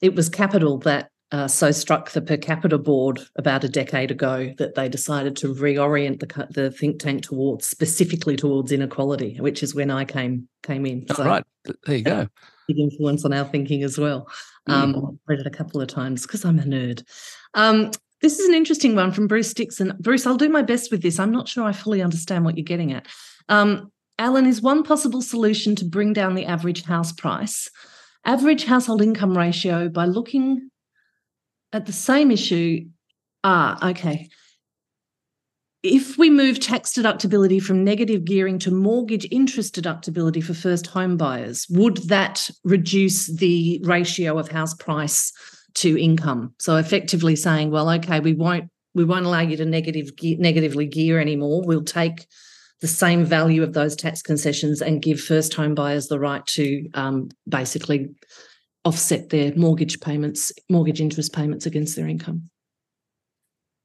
it 0.02 0.16
was 0.16 0.30
capital 0.30 0.78
that 0.80 1.10
uh, 1.32 1.48
so 1.48 1.72
struck 1.72 2.12
the 2.12 2.22
per 2.22 2.38
capita 2.38 2.78
board 2.78 3.22
about 3.36 3.64
a 3.64 3.70
decade 3.70 4.12
ago 4.12 4.54
that 4.58 4.76
they 4.76 4.88
decided 4.88 5.36
to 5.38 5.54
reorient 5.54 6.20
the 6.20 6.48
the 6.52 6.72
think 6.72 7.00
tank 7.00 7.24
towards 7.24 7.68
specifically 7.68 8.38
towards 8.38 8.72
inequality, 8.72 9.38
which 9.40 9.62
is 9.62 9.76
when 9.76 9.92
I 9.92 10.06
came 10.06 10.48
came 10.64 10.86
in. 10.86 11.06
So, 11.16 11.26
right, 11.26 11.44
there 11.86 11.96
you 11.96 12.04
go. 12.04 12.28
Big 12.68 12.80
influence 12.80 13.26
on 13.26 13.34
our 13.34 13.46
thinking 13.46 13.84
as 13.84 13.98
well. 13.98 14.30
Um, 14.68 14.94
mm. 14.94 15.18
Read 15.28 15.40
it 15.40 15.48
a 15.48 15.52
couple 15.52 15.82
of 15.82 15.88
times 15.88 16.22
because 16.22 16.46
I'm 16.46 16.60
a 16.60 16.64
nerd. 16.64 17.04
Um, 17.56 17.92
this 18.22 18.40
is 18.40 18.48
an 18.48 18.54
interesting 18.54 18.96
one 18.96 19.12
from 19.12 19.28
Bruce 19.28 19.54
Dixon. 19.54 19.96
Bruce, 20.00 20.26
I'll 20.26 20.38
do 20.38 20.50
my 20.50 20.62
best 20.62 20.92
with 20.92 21.02
this. 21.02 21.20
I'm 21.20 21.32
not 21.32 21.48
sure 21.48 21.64
I 21.64 21.72
fully 21.72 22.02
understand 22.02 22.46
what 22.46 22.58
you're 22.58 22.64
getting 22.64 22.94
at. 22.94 23.08
Um, 23.50 23.92
Alan, 24.20 24.46
is 24.46 24.62
one 24.62 24.84
possible 24.84 25.22
solution 25.22 25.76
to 25.78 25.86
bring 25.86 26.14
down 26.14 26.36
the 26.36 26.46
average 26.46 26.84
house 26.84 27.12
price, 27.12 27.70
average 28.24 28.66
household 28.66 29.02
income 29.02 29.36
ratio 29.36 29.90
by 29.90 30.06
looking 30.06 30.70
at 31.74 31.88
the 31.88 31.94
same 31.94 32.30
issue. 32.30 32.86
Ah, 33.44 33.90
okay. 33.90 34.30
If 35.82 36.20
we 36.20 36.30
move 36.30 36.60
tax 36.60 36.94
deductibility 36.94 37.60
from 37.60 37.84
negative 37.84 38.24
gearing 38.24 38.60
to 38.60 38.70
mortgage 38.70 39.28
interest 39.32 39.74
deductibility 39.74 40.44
for 40.44 40.54
first 40.54 40.86
home 40.86 41.18
buyers, 41.18 41.66
would 41.72 41.98
that 42.10 42.48
reduce 42.64 43.26
the 43.26 43.82
ratio 43.84 44.38
of 44.38 44.50
house 44.50 44.76
price 44.76 45.34
to 45.82 46.02
income? 46.02 46.54
So 46.60 46.78
effectively 46.78 47.36
saying, 47.36 47.72
well, 47.72 47.90
okay, 47.90 48.20
we 48.20 48.34
won't 48.34 48.70
we 48.94 49.06
won't 49.06 49.26
allow 49.26 49.40
you 49.40 49.58
to 49.58 49.66
negative 49.66 50.12
negatively 50.22 50.86
gear 50.86 51.20
anymore. 51.20 51.64
We'll 51.66 51.84
take 51.84 52.26
the 52.82 52.88
same 52.88 53.24
value 53.24 53.62
of 53.64 53.74
those 53.74 53.96
tax 53.96 54.22
concessions 54.22 54.82
and 54.82 55.02
give 55.02 55.20
first 55.20 55.54
home 55.54 55.76
buyers 55.76 56.08
the 56.08 56.20
right 56.20 56.46
to 56.48 56.90
um, 56.96 57.30
basically 57.48 58.10
offset 58.84 59.30
their 59.30 59.54
mortgage 59.56 60.00
payments, 60.00 60.52
mortgage 60.70 61.00
interest 61.00 61.34
payments 61.34 61.68
against 61.68 61.96
their 61.96 62.08
income. 62.08 62.50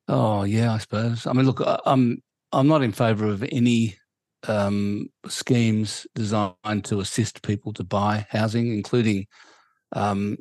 Oh 0.08 0.44
yeah, 0.44 0.72
I 0.72 0.78
suppose. 0.78 1.26
I 1.26 1.32
mean, 1.32 1.46
look, 1.46 1.62
I'm 1.84 2.22
I'm 2.52 2.68
not 2.68 2.82
in 2.82 2.92
favour 2.92 3.26
of 3.26 3.44
any 3.50 3.96
um, 4.48 5.08
schemes 5.28 6.06
designed 6.14 6.84
to 6.84 7.00
assist 7.00 7.42
people 7.42 7.72
to 7.74 7.84
buy 7.84 8.26
housing, 8.30 8.72
including 8.72 9.26
um, 9.92 10.36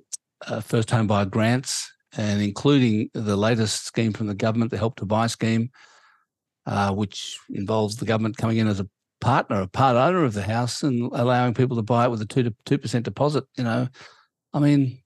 uh, 0.47 0.61
first 0.61 0.91
home 0.91 1.07
buyer 1.07 1.25
grants 1.25 1.91
and 2.17 2.41
including 2.41 3.09
the 3.13 3.35
latest 3.35 3.85
scheme 3.85 4.13
from 4.13 4.27
the 4.27 4.35
government, 4.35 4.71
the 4.71 4.77
Help 4.77 4.95
to 4.97 5.05
Buy 5.05 5.27
scheme, 5.27 5.69
uh, 6.65 6.93
which 6.93 7.37
involves 7.49 7.97
the 7.97 8.05
government 8.05 8.37
coming 8.37 8.57
in 8.57 8.67
as 8.67 8.79
a 8.79 8.87
partner, 9.21 9.61
a 9.61 9.67
part 9.67 9.95
owner 9.95 10.23
of 10.23 10.33
the 10.33 10.43
house, 10.43 10.83
and 10.83 11.11
allowing 11.13 11.53
people 11.53 11.75
to 11.75 11.83
buy 11.83 12.05
it 12.05 12.11
with 12.11 12.21
a 12.21 12.25
two 12.25 12.43
to 12.43 12.55
two 12.65 12.77
percent 12.77 13.05
deposit. 13.05 13.45
You 13.57 13.63
know, 13.63 13.87
I 14.53 14.59
mean, 14.59 14.99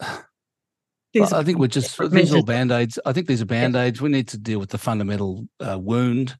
I 0.02 1.42
think 1.42 1.58
we're 1.58 1.68
just 1.68 1.98
these 2.10 2.32
are 2.32 2.36
all 2.36 2.42
band 2.42 2.70
aids. 2.70 2.98
I 3.06 3.12
think 3.12 3.26
these 3.26 3.42
are 3.42 3.46
band 3.46 3.74
aids. 3.74 4.00
We 4.00 4.10
need 4.10 4.28
to 4.28 4.38
deal 4.38 4.58
with 4.58 4.70
the 4.70 4.78
fundamental 4.78 5.48
uh, 5.60 5.78
wound 5.78 6.36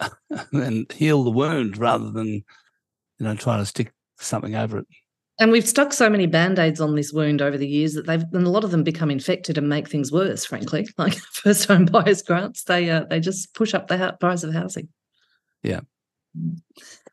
and 0.52 0.90
heal 0.92 1.24
the 1.24 1.30
wound 1.30 1.76
rather 1.76 2.10
than 2.10 2.26
you 2.28 2.44
know 3.20 3.34
trying 3.34 3.60
to 3.60 3.66
stick 3.66 3.92
something 4.18 4.56
over 4.56 4.78
it. 4.78 4.86
And 5.40 5.52
we've 5.52 5.68
stuck 5.68 5.92
so 5.92 6.10
many 6.10 6.26
band-aids 6.26 6.80
on 6.80 6.96
this 6.96 7.12
wound 7.12 7.40
over 7.40 7.56
the 7.56 7.68
years 7.68 7.94
that 7.94 8.06
they've 8.06 8.24
and 8.32 8.46
a 8.46 8.50
lot 8.50 8.64
of 8.64 8.72
them 8.72 8.82
become 8.82 9.10
infected 9.10 9.56
and 9.56 9.68
make 9.68 9.88
things 9.88 10.10
worse, 10.10 10.44
frankly. 10.44 10.88
Like 10.98 11.14
first 11.14 11.66
home 11.66 11.84
buyers 11.84 12.22
grants, 12.22 12.64
they 12.64 12.90
uh, 12.90 13.04
they 13.08 13.20
just 13.20 13.54
push 13.54 13.72
up 13.72 13.86
the 13.86 14.16
price 14.18 14.42
of 14.42 14.52
housing. 14.52 14.88
Yeah. 15.62 15.80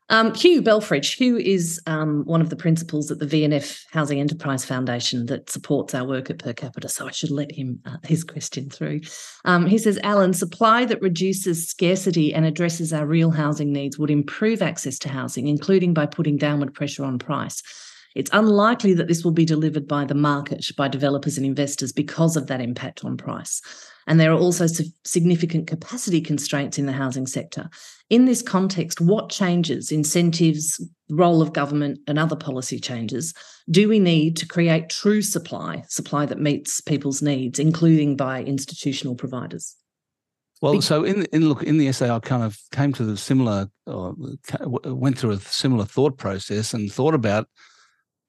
Um, 0.08 0.34
Hugh 0.34 0.62
Belfrich, 0.62 1.16
Hugh 1.16 1.36
is 1.36 1.80
um, 1.86 2.22
one 2.26 2.40
of 2.40 2.48
the 2.48 2.56
principals 2.56 3.10
at 3.10 3.18
the 3.18 3.26
VNF 3.26 3.82
Housing 3.90 4.20
Enterprise 4.20 4.64
Foundation 4.64 5.26
that 5.26 5.50
supports 5.50 5.96
our 5.96 6.04
work 6.04 6.30
at 6.30 6.38
Per 6.38 6.52
Capita. 6.52 6.88
So 6.88 7.08
I 7.08 7.10
should 7.10 7.32
let 7.32 7.50
him 7.50 7.80
uh, 7.84 7.96
his 8.04 8.22
question 8.22 8.70
through. 8.70 9.00
Um, 9.44 9.66
he 9.66 9.78
says, 9.78 9.98
Alan, 10.04 10.32
supply 10.32 10.84
that 10.84 11.02
reduces 11.02 11.68
scarcity 11.68 12.32
and 12.32 12.44
addresses 12.44 12.92
our 12.92 13.04
real 13.04 13.32
housing 13.32 13.72
needs 13.72 13.98
would 13.98 14.10
improve 14.10 14.62
access 14.62 14.96
to 15.00 15.08
housing, 15.08 15.48
including 15.48 15.92
by 15.92 16.06
putting 16.06 16.36
downward 16.36 16.72
pressure 16.72 17.04
on 17.04 17.18
price. 17.18 17.62
It's 18.16 18.30
unlikely 18.32 18.94
that 18.94 19.08
this 19.08 19.22
will 19.24 19.32
be 19.32 19.44
delivered 19.44 19.86
by 19.86 20.06
the 20.06 20.14
market, 20.14 20.66
by 20.74 20.88
developers 20.88 21.36
and 21.36 21.44
investors 21.44 21.92
because 21.92 22.34
of 22.34 22.46
that 22.46 22.62
impact 22.62 23.04
on 23.04 23.18
price. 23.18 23.60
And 24.06 24.18
there 24.18 24.32
are 24.32 24.38
also 24.38 24.66
significant 25.04 25.66
capacity 25.66 26.22
constraints 26.22 26.78
in 26.78 26.86
the 26.86 26.92
housing 26.92 27.26
sector. 27.26 27.68
In 28.08 28.24
this 28.24 28.40
context, 28.40 29.02
what 29.02 29.28
changes, 29.28 29.92
incentives, 29.92 30.82
role 31.10 31.42
of 31.42 31.52
government, 31.52 31.98
and 32.06 32.18
other 32.18 32.36
policy 32.36 32.80
changes 32.80 33.34
do 33.70 33.88
we 33.88 33.98
need 33.98 34.36
to 34.36 34.46
create 34.46 34.88
true 34.88 35.20
supply, 35.20 35.82
supply 35.88 36.24
that 36.24 36.40
meets 36.40 36.80
people's 36.80 37.20
needs, 37.20 37.58
including 37.58 38.16
by 38.16 38.42
institutional 38.44 39.16
providers? 39.16 39.74
Well, 40.62 40.80
so 40.80 41.04
in 41.04 41.26
in 41.32 41.48
look 41.48 41.64
in 41.64 41.76
the 41.76 41.88
essay, 41.88 42.08
I 42.08 42.18
kind 42.20 42.42
of 42.42 42.58
came 42.72 42.92
to 42.94 43.04
the 43.04 43.16
similar, 43.16 43.68
uh, 43.86 44.12
or 44.60 44.94
went 44.94 45.18
through 45.18 45.32
a 45.32 45.40
similar 45.40 45.84
thought 45.84 46.16
process 46.16 46.72
and 46.72 46.90
thought 46.90 47.12
about 47.12 47.48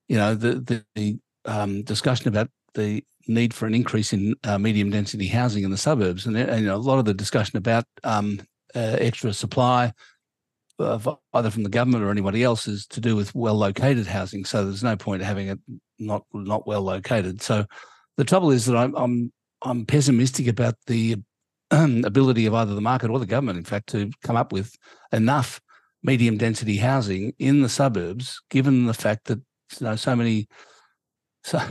you 0.07 0.17
know, 0.17 0.35
the 0.35 0.55
the, 0.55 0.85
the 0.95 1.19
um, 1.45 1.83
discussion 1.83 2.27
about 2.27 2.49
the 2.73 3.03
need 3.27 3.53
for 3.53 3.65
an 3.65 3.73
increase 3.73 4.13
in 4.13 4.35
uh, 4.43 4.57
medium 4.57 4.89
density 4.89 5.27
housing 5.27 5.63
in 5.63 5.71
the 5.71 5.77
suburbs, 5.77 6.25
and, 6.25 6.37
and 6.37 6.61
you 6.61 6.67
know, 6.67 6.75
a 6.75 6.77
lot 6.77 6.99
of 6.99 7.05
the 7.05 7.13
discussion 7.13 7.57
about 7.57 7.85
um, 8.03 8.39
uh, 8.75 8.97
extra 8.99 9.33
supply, 9.33 9.93
uh, 10.79 11.15
either 11.33 11.49
from 11.49 11.63
the 11.63 11.69
government 11.69 12.03
or 12.03 12.11
anybody 12.11 12.43
else, 12.43 12.67
is 12.67 12.85
to 12.87 13.01
do 13.01 13.15
with 13.15 13.33
well 13.35 13.55
located 13.55 14.07
housing. 14.07 14.45
So 14.45 14.63
there's 14.63 14.83
no 14.83 14.95
point 14.95 15.23
having 15.23 15.47
it 15.47 15.59
not 15.99 16.23
not 16.33 16.67
well 16.67 16.81
located. 16.81 17.41
So 17.41 17.65
the 18.17 18.25
trouble 18.25 18.51
is 18.51 18.65
that 18.65 18.77
I'm 18.77 18.95
I'm 18.95 19.31
I'm 19.61 19.85
pessimistic 19.85 20.47
about 20.47 20.75
the 20.87 21.17
ability 21.71 22.45
of 22.45 22.53
either 22.53 22.75
the 22.75 22.81
market 22.81 23.09
or 23.09 23.19
the 23.19 23.25
government, 23.25 23.57
in 23.57 23.65
fact, 23.65 23.87
to 23.89 24.09
come 24.23 24.35
up 24.35 24.51
with 24.51 24.75
enough 25.11 25.59
medium 26.03 26.37
density 26.37 26.77
housing 26.77 27.33
in 27.39 27.61
the 27.61 27.69
suburbs, 27.69 28.41
given 28.49 28.85
the 28.85 28.93
fact 28.93 29.25
that 29.25 29.41
you 29.79 29.85
know 29.85 29.95
so 29.95 30.15
many 30.15 30.47
so 31.43 31.61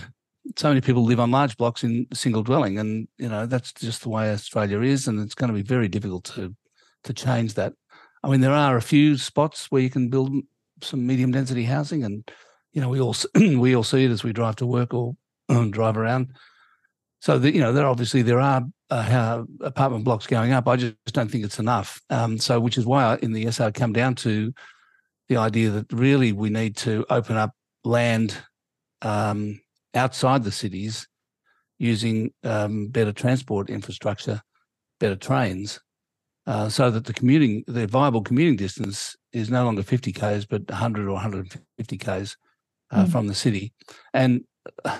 so 0.57 0.69
many 0.69 0.81
people 0.81 1.05
live 1.05 1.21
on 1.21 1.31
large 1.31 1.57
blocks 1.57 1.83
in 1.83 2.07
single 2.13 2.43
dwelling 2.43 2.79
and 2.79 3.09
you 3.19 3.29
know 3.29 3.47
that's 3.47 3.73
just 3.73 4.03
the 4.03 4.09
way 4.09 4.31
australia 4.31 4.81
is 4.81 5.09
and 5.09 5.21
it's 5.21 5.35
going 5.35 5.49
to 5.49 5.55
be 5.55 5.63
very 5.63 5.89
difficult 5.89 6.25
to 6.25 6.55
to 7.07 7.15
change 7.15 7.55
that. 7.55 7.73
I 8.23 8.29
mean 8.29 8.41
there 8.41 8.53
are 8.53 8.77
a 8.77 8.83
few 8.83 9.17
spots 9.17 9.71
where 9.71 9.83
you 9.83 9.91
can 9.91 10.11
build 10.11 10.35
some 10.83 11.07
medium 11.07 11.33
density 11.33 11.65
housing 11.65 12.05
and 12.05 12.31
you 12.73 12.83
know 12.83 12.91
we 12.91 13.01
all 13.01 13.17
we 13.35 13.75
all 13.75 13.83
see 13.83 14.05
it 14.05 14.11
as 14.11 14.23
we 14.23 14.33
drive 14.33 14.57
to 14.57 14.67
work 14.67 14.93
or 14.93 15.15
drive 15.71 15.97
around. 15.97 16.35
So 17.21 17.39
that 17.39 17.55
you 17.55 17.61
know 17.61 17.73
there 17.73 17.87
obviously 17.87 18.23
there 18.23 18.41
are 18.41 18.63
uh, 18.91 19.43
apartment 19.63 20.05
blocks 20.05 20.27
going 20.27 20.53
up. 20.53 20.69
I 20.69 20.77
just 20.77 20.97
don't 21.07 21.31
think 21.31 21.45
it's 21.45 21.59
enough. 21.59 22.01
Um, 22.11 22.39
so 22.39 22.61
which 22.61 22.77
is 22.77 22.85
why 22.85 23.05
I, 23.05 23.17
in 23.17 23.33
the 23.33 23.47
essay 23.47 23.67
I 23.67 23.71
come 23.71 23.93
down 23.93 24.15
to 24.17 24.53
the 25.29 25.39
idea 25.39 25.71
that 25.71 25.93
really 25.93 26.33
we 26.33 26.51
need 26.51 26.77
to 26.79 27.05
open 27.09 27.37
up 27.37 27.53
land 27.87 28.37
um, 29.03 29.61
outside 29.95 30.45
the 30.45 30.53
cities 30.53 31.07
using 31.79 32.33
um, 32.43 32.89
better 32.89 33.13
transport 33.13 33.71
infrastructure, 33.71 34.43
better 34.99 35.17
trains, 35.17 35.81
uh, 36.47 36.69
so 36.69 36.91
that 36.91 37.05
the 37.05 37.13
commuting, 37.13 37.65
the 37.67 37.87
viable 37.87 38.23
commuting 38.23 38.57
distance 38.57 39.17
is 39.33 39.51
no 39.51 39.65
longer 39.65 39.83
50 39.83 40.13
k's, 40.13 40.47
but 40.47 40.69
100 40.69 41.07
or 41.07 41.13
150 41.13 41.99
k's 41.99 42.37
uh, 42.91 43.05
mm. 43.05 43.11
from 43.11 43.27
the 43.27 43.35
city. 43.35 43.73
And 44.15 44.45
uh, 44.85 44.99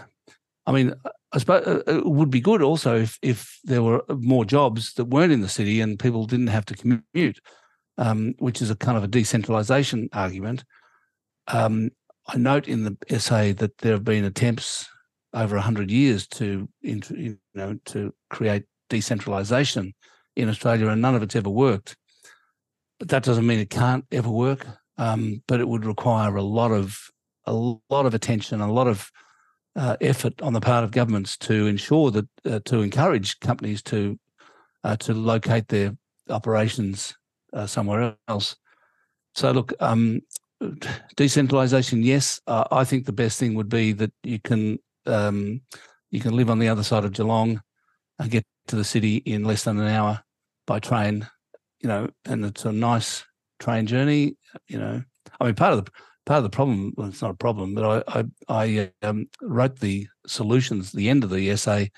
I 0.67 0.73
mean, 0.73 0.93
I 1.33 1.39
suppose 1.39 1.67
uh, 1.67 1.83
it 1.87 2.07
would 2.07 2.31
be 2.31 2.41
good 2.41 2.63
also 2.63 2.97
if 2.97 3.19
if 3.23 3.59
there 3.65 3.83
were 3.83 4.05
more 4.09 4.45
jobs 4.45 4.95
that 4.95 5.07
weren't 5.07 5.33
in 5.33 5.41
the 5.41 5.49
city 5.49 5.81
and 5.81 5.99
people 5.99 6.27
didn't 6.27 6.49
have 6.49 6.65
to 6.67 6.75
commute, 6.75 7.41
um, 7.99 8.35
which 8.39 8.61
is 8.61 8.71
a 8.71 8.77
kind 8.77 8.99
of 8.99 9.05
a 9.05 9.09
decentralization 9.09 10.09
argument. 10.13 10.65
Um, 11.49 11.91
I 12.29 12.39
note 12.39 12.69
in 12.69 12.85
the 12.85 12.97
essay 13.09 13.53
that 13.53 13.79
there 13.79 13.93
have 13.93 14.05
been 14.05 14.25
attempts 14.25 14.89
over 15.33 15.59
hundred 15.59 15.91
years 15.91 16.27
to 16.29 16.69
you 16.83 17.39
know 17.55 17.79
to 17.87 18.15
create 18.31 18.65
decentralization 18.89 19.95
in 20.35 20.49
Australia, 20.49 20.89
and 20.89 21.03
none 21.03 21.15
of 21.15 21.23
it's 21.23 21.37
ever 21.37 21.51
worked. 21.51 21.97
But 22.99 23.09
that 23.09 23.23
doesn't 23.23 23.47
mean 23.47 23.59
it 23.59 23.71
can't 23.71 24.05
ever 24.11 24.31
work. 24.31 24.67
Um, 24.99 25.43
but 25.47 25.61
it 25.61 25.69
would 25.69 25.85
require 25.85 26.37
a 26.37 26.43
lot 26.43 26.73
of 26.73 26.99
a 27.45 27.53
lot 27.53 28.07
of 28.07 28.15
attention, 28.15 28.61
a 28.61 28.73
lot 28.73 28.89
of 28.89 29.11
uh, 29.77 29.97
effort 30.01 30.41
on 30.43 30.53
the 30.53 30.61
part 30.61 30.85
of 30.85 30.91
governments 30.91 31.37
to 31.37 31.67
ensure 31.67 32.11
that 32.11 32.27
uh, 32.45 32.61
to 32.65 32.81
encourage 32.81 33.39
companies 33.41 33.83
to 33.83 34.19
uh, 34.85 34.97
to 34.97 35.13
locate 35.13 35.69
their 35.69 35.97
operations 36.31 37.15
uh, 37.53 37.67
somewhere 37.67 38.17
else. 38.29 38.57
So 39.35 39.53
look, 39.53 39.73
um, 39.81 40.21
decentralization, 41.17 42.03
yes. 42.03 42.41
Uh, 42.47 42.65
I 42.71 42.85
think 42.85 43.05
the 43.05 43.13
best 43.13 43.39
thing 43.39 43.55
would 43.55 43.69
be 43.69 43.93
that 43.93 44.13
you 44.23 44.39
can 44.41 44.79
um, 45.07 45.61
you 46.11 46.21
can 46.21 46.35
live 46.35 46.51
on 46.51 46.59
the 46.59 46.69
other 46.69 46.83
side 46.83 47.05
of 47.05 47.13
Geelong 47.13 47.61
and 48.19 48.31
get 48.31 48.45
to 48.69 48.77
the 48.77 48.85
city 48.85 49.17
in 49.17 49.45
less 49.45 49.65
than 49.65 49.79
an 49.79 49.89
hour 49.89 50.23
by 50.67 50.79
train. 50.79 51.27
You 51.81 51.89
know, 51.89 52.09
and 52.25 52.45
it's 52.45 52.65
a 52.65 52.73
nice 52.73 53.25
train 53.61 53.87
journey. 53.87 54.37
You 54.69 54.79
know, 54.79 55.03
I 55.41 55.45
mean, 55.45 55.55
part 55.55 55.75
of 55.75 55.85
the 55.85 55.91
part 56.25 56.39
of 56.39 56.45
the 56.45 56.51
problem. 56.51 56.93
Well, 56.97 57.09
it's 57.09 57.23
not 57.23 57.33
a 57.33 57.35
problem, 57.35 57.75
but 57.75 58.05
I 58.09 58.21
I, 58.21 58.25
I 58.49 58.93
um, 59.03 59.29
wrote 59.43 59.81
the 59.81 60.09
solutions, 60.27 60.93
the 60.93 61.09
end 61.09 61.25
of 61.25 61.31
the 61.31 61.51
essay, 61.51 61.91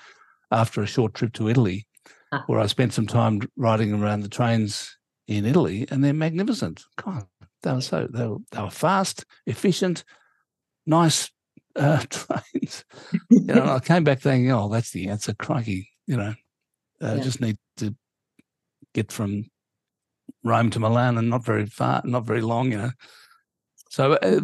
after 0.51 0.81
a 0.81 0.87
short 0.87 1.13
trip 1.13 1.33
to 1.33 1.49
Italy, 1.49 1.87
ah. 2.31 2.43
where 2.47 2.59
I 2.59 2.67
spent 2.67 2.93
some 2.93 3.07
time 3.07 3.41
riding 3.55 3.93
around 3.93 4.21
the 4.21 4.29
trains 4.29 4.97
in 5.27 5.45
Italy, 5.45 5.87
and 5.89 6.03
they're 6.03 6.13
magnificent. 6.13 6.83
God, 7.01 7.25
they 7.63 7.73
were 7.73 7.81
so 7.81 8.07
they 8.09 8.27
were, 8.27 8.37
they 8.51 8.61
were 8.61 8.69
fast, 8.69 9.25
efficient, 9.45 10.03
nice 10.85 11.29
uh, 11.75 12.03
trains. 12.09 12.85
you 13.29 13.41
know, 13.41 13.65
I 13.75 13.79
came 13.79 14.03
back 14.03 14.21
thinking, 14.21 14.51
oh, 14.51 14.69
that's 14.69 14.91
the 14.91 15.09
answer. 15.09 15.33
Crikey, 15.33 15.89
you 16.07 16.17
know, 16.17 16.33
uh, 17.01 17.15
yeah. 17.15 17.19
just 17.19 17.41
need 17.41 17.57
to 17.77 17.95
get 18.93 19.11
from 19.11 19.45
Rome 20.43 20.69
to 20.71 20.79
Milan 20.79 21.17
and 21.17 21.29
not 21.29 21.45
very 21.45 21.65
far, 21.65 22.01
not 22.05 22.25
very 22.25 22.41
long, 22.41 22.71
you 22.71 22.77
know. 22.77 22.91
So 23.89 24.13
uh, 24.13 24.41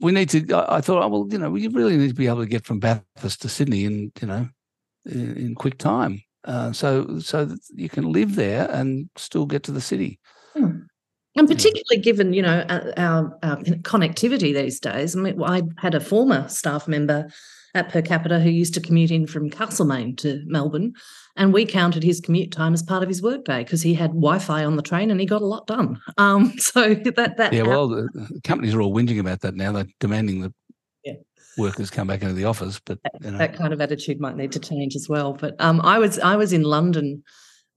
we 0.00 0.12
need 0.12 0.28
to. 0.30 0.54
I, 0.54 0.76
I 0.76 0.80
thought, 0.80 1.02
oh, 1.02 1.08
well, 1.08 1.26
you 1.30 1.38
know, 1.38 1.50
we 1.50 1.66
really 1.68 1.96
need 1.96 2.08
to 2.08 2.14
be 2.14 2.26
able 2.26 2.40
to 2.40 2.46
get 2.46 2.66
from 2.66 2.78
Bathurst 2.78 3.42
to 3.42 3.48
Sydney 3.48 3.84
in, 3.84 4.12
you 4.20 4.28
know, 4.28 4.48
in, 5.06 5.36
in 5.36 5.54
quick 5.54 5.78
time. 5.78 6.22
Uh, 6.44 6.72
so 6.72 7.20
so 7.20 7.44
that 7.44 7.60
you 7.74 7.88
can 7.88 8.10
live 8.10 8.34
there 8.34 8.68
and 8.70 9.08
still 9.16 9.46
get 9.46 9.62
to 9.64 9.72
the 9.72 9.80
city. 9.80 10.18
Hmm. 10.54 10.80
And 11.36 11.48
particularly 11.48 12.02
given, 12.02 12.34
you 12.34 12.42
know, 12.42 12.64
our, 12.96 13.38
our, 13.42 13.56
connectivity 13.82 14.52
these 14.54 14.78
days. 14.78 15.16
I 15.16 15.20
mean, 15.20 15.42
I 15.42 15.62
had 15.78 15.94
a 15.94 16.00
former 16.00 16.46
staff 16.48 16.86
member 16.86 17.28
at 17.74 17.88
per 17.88 18.02
capita 18.02 18.38
who 18.38 18.50
used 18.50 18.74
to 18.74 18.80
commute 18.80 19.10
in 19.10 19.26
from 19.26 19.48
Castlemaine 19.48 20.14
to 20.16 20.42
Melbourne, 20.46 20.92
and 21.36 21.52
we 21.52 21.64
counted 21.64 22.02
his 22.02 22.20
commute 22.20 22.52
time 22.52 22.74
as 22.74 22.82
part 22.82 23.02
of 23.02 23.08
his 23.08 23.22
workday 23.22 23.64
because 23.64 23.80
he 23.82 23.94
had 23.94 24.10
Wi-Fi 24.10 24.64
on 24.64 24.76
the 24.76 24.82
train 24.82 25.10
and 25.10 25.20
he 25.20 25.26
got 25.26 25.42
a 25.42 25.46
lot 25.46 25.66
done. 25.66 25.98
Um, 26.18 26.52
so 26.58 26.94
that 26.94 27.36
that 27.36 27.52
yeah, 27.52 27.62
well, 27.62 27.88
the 27.88 28.40
companies 28.44 28.74
are 28.74 28.82
all 28.82 28.94
whinging 28.94 29.18
about 29.18 29.40
that 29.40 29.54
now. 29.54 29.72
They're 29.72 29.86
demanding 30.00 30.42
that 30.42 30.52
yeah. 31.04 31.14
workers 31.56 31.90
come 31.90 32.08
back 32.08 32.22
into 32.22 32.34
the 32.34 32.44
office, 32.44 32.78
but 32.84 32.98
you 33.22 33.30
know. 33.30 33.38
that 33.38 33.54
kind 33.54 33.72
of 33.72 33.80
attitude 33.80 34.20
might 34.20 34.36
need 34.36 34.52
to 34.52 34.60
change 34.60 34.94
as 34.94 35.08
well. 35.08 35.32
But 35.32 35.54
um, 35.58 35.80
I 35.80 35.98
was 35.98 36.18
I 36.18 36.36
was 36.36 36.52
in 36.52 36.62
London 36.62 37.22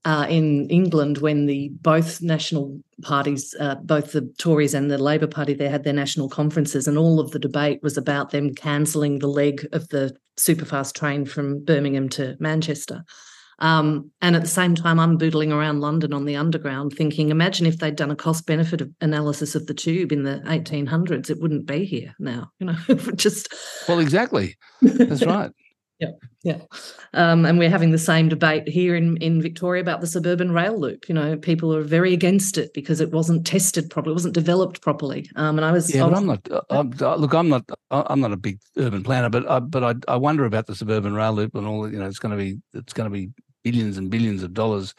uh, 0.06 0.28
in 0.30 0.70
England 0.70 1.18
when 1.18 1.48
the 1.48 1.70
both 1.82 2.22
national 2.22 2.80
parties, 3.02 3.56
uh, 3.60 3.76
both 3.76 4.12
the 4.12 4.22
Tories 4.38 4.76
and 4.76 4.90
the 4.90 5.00
Labour 5.00 5.28
Party, 5.28 5.54
they 5.54 5.68
had 5.68 5.84
their 5.84 5.94
national 5.94 6.30
conferences, 6.30 6.88
and 6.88 6.98
all 6.98 7.20
of 7.20 7.32
the 7.32 7.40
debate 7.40 7.80
was 7.82 7.98
about 7.98 8.30
them 8.30 8.54
cancelling 8.54 9.20
the 9.20 9.28
leg 9.28 9.68
of 9.74 9.90
the 9.90 10.16
superfast 10.38 10.94
train 10.94 11.26
from 11.26 11.64
Birmingham 11.66 12.08
to 12.10 12.38
Manchester. 12.40 13.04
Um, 13.60 14.12
and 14.22 14.36
at 14.36 14.42
the 14.42 14.48
same 14.50 14.76
time, 14.76 15.00
I'm 15.00 15.18
boodling 15.18 15.52
around 15.52 15.80
London 15.80 16.14
on 16.14 16.26
the 16.26 16.36
underground, 16.36 16.94
thinking, 16.94 17.30
imagine 17.30 17.66
if 17.66 17.80
they'd 17.80 17.96
done 17.96 18.12
a 18.12 18.16
cost 18.16 18.46
benefit 18.46 18.82
analysis 19.02 19.56
of 19.56 19.66
the 19.66 19.74
tube 19.74 20.12
in 20.12 20.24
the 20.24 20.42
1800s, 20.46 21.30
it 21.30 21.40
wouldn't 21.40 21.66
be 21.66 21.86
here 21.86 22.14
now. 22.20 22.52
You 22.60 22.68
know, 22.68 22.78
just 23.16 23.54
well, 23.88 24.00
exactly. 24.00 24.56
That's 24.82 25.26
right. 25.26 25.52
Yeah, 26.00 26.12
yeah. 26.44 26.58
Um, 27.14 27.46
and 27.46 27.58
we're 27.58 27.70
having 27.70 27.92
the 27.92 27.98
same 27.98 28.28
debate 28.28 28.68
here 28.68 28.96
in, 28.96 29.16
in 29.18 29.42
Victoria 29.42 29.82
about 29.82 30.02
the 30.02 30.08
suburban 30.08 30.52
rail 30.52 30.78
loop. 30.78 31.08
You 31.08 31.16
know, 31.16 31.38
people 31.38 31.74
are 31.74 31.84
very 31.84 32.14
against 32.14 32.58
it 32.58 32.74
because 32.74 33.00
it 33.00 33.12
wasn't 33.12 33.48
tested 33.48 33.90
properly, 33.90 34.12
it 34.12 34.16
wasn't 34.16 34.34
developed 34.34 34.82
properly. 34.82 35.30
Um, 35.38 35.58
and 35.58 35.64
I 35.64 35.72
was 35.72 35.94
yeah, 35.94 36.04
but 36.04 36.18
I'm 36.18 36.26
not. 36.26 36.52
Uh, 36.52 36.62
I'm, 36.70 36.94
uh, 37.00 37.16
look, 37.16 37.34
I'm 37.34 37.48
not. 37.48 37.64
Uh, 37.92 38.04
I'm 38.08 38.20
not 38.20 38.34
a 38.34 38.38
big 38.38 38.60
urban 38.78 39.04
planner, 39.04 39.30
but 39.30 39.50
I, 39.50 39.60
but 39.60 39.84
I, 39.84 40.14
I 40.14 40.18
wonder 40.18 40.44
about 40.44 40.68
the 40.68 40.76
suburban 40.76 41.14
rail 41.14 41.32
loop 41.32 41.56
and 41.56 41.66
all. 41.66 41.90
You 41.90 42.00
know, 42.00 42.08
it's 42.08 42.20
going 42.20 42.38
to 42.38 42.44
be 42.44 42.60
it's 42.74 42.94
going 42.94 43.10
to 43.10 43.14
be 43.14 43.30
billions 43.64 43.98
and 43.98 44.10
billions 44.10 44.44
of 44.44 44.54
dollars 44.54 44.94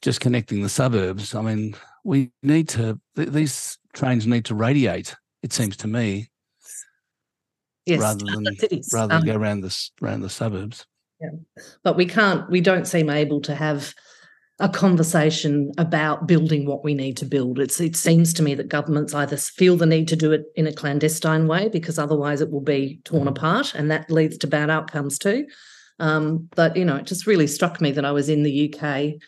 just 0.00 0.20
connecting 0.20 0.62
the 0.62 0.68
suburbs. 0.68 1.34
I 1.34 1.42
mean, 1.42 1.76
we 2.04 2.32
need 2.42 2.68
to. 2.70 3.00
Th- 3.14 3.28
these 3.28 3.78
trains 3.92 4.26
need 4.26 4.44
to 4.46 4.54
radiate. 4.54 5.14
It 5.42 5.52
seems 5.52 5.76
to 5.78 5.86
me 5.86 6.29
yes, 7.90 8.00
rather 8.00 8.24
than 8.24 8.44
rather 8.92 9.08
than 9.08 9.18
um, 9.18 9.24
go 9.24 9.36
around 9.36 9.60
the 9.60 9.90
around 10.02 10.20
the 10.20 10.30
suburbs. 10.30 10.86
Yeah, 11.20 11.30
but 11.82 11.96
we 11.96 12.06
can't. 12.06 12.48
We 12.50 12.60
don't 12.60 12.86
seem 12.86 13.10
able 13.10 13.40
to 13.42 13.54
have 13.54 13.94
a 14.60 14.68
conversation 14.68 15.72
about 15.78 16.26
building 16.26 16.66
what 16.66 16.84
we 16.84 16.92
need 16.92 17.16
to 17.16 17.24
build. 17.24 17.58
It's, 17.58 17.80
it 17.80 17.96
seems 17.96 18.34
to 18.34 18.42
me 18.42 18.54
that 18.54 18.68
governments 18.68 19.14
either 19.14 19.38
feel 19.38 19.76
the 19.76 19.86
need 19.86 20.06
to 20.08 20.16
do 20.16 20.32
it 20.32 20.44
in 20.54 20.66
a 20.66 20.72
clandestine 20.72 21.46
way 21.46 21.68
because 21.68 21.98
otherwise 21.98 22.42
it 22.42 22.50
will 22.50 22.60
be 22.60 23.00
torn 23.04 23.26
apart, 23.26 23.74
and 23.74 23.90
that 23.90 24.10
leads 24.10 24.38
to 24.38 24.46
bad 24.46 24.70
outcomes 24.70 25.18
too. 25.18 25.46
Um, 25.98 26.48
but 26.54 26.76
you 26.76 26.84
know, 26.84 26.96
it 26.96 27.06
just 27.06 27.26
really 27.26 27.46
struck 27.46 27.80
me 27.80 27.92
that 27.92 28.04
I 28.04 28.12
was 28.12 28.28
in 28.28 28.42
the 28.42 28.74
UK 28.74 29.20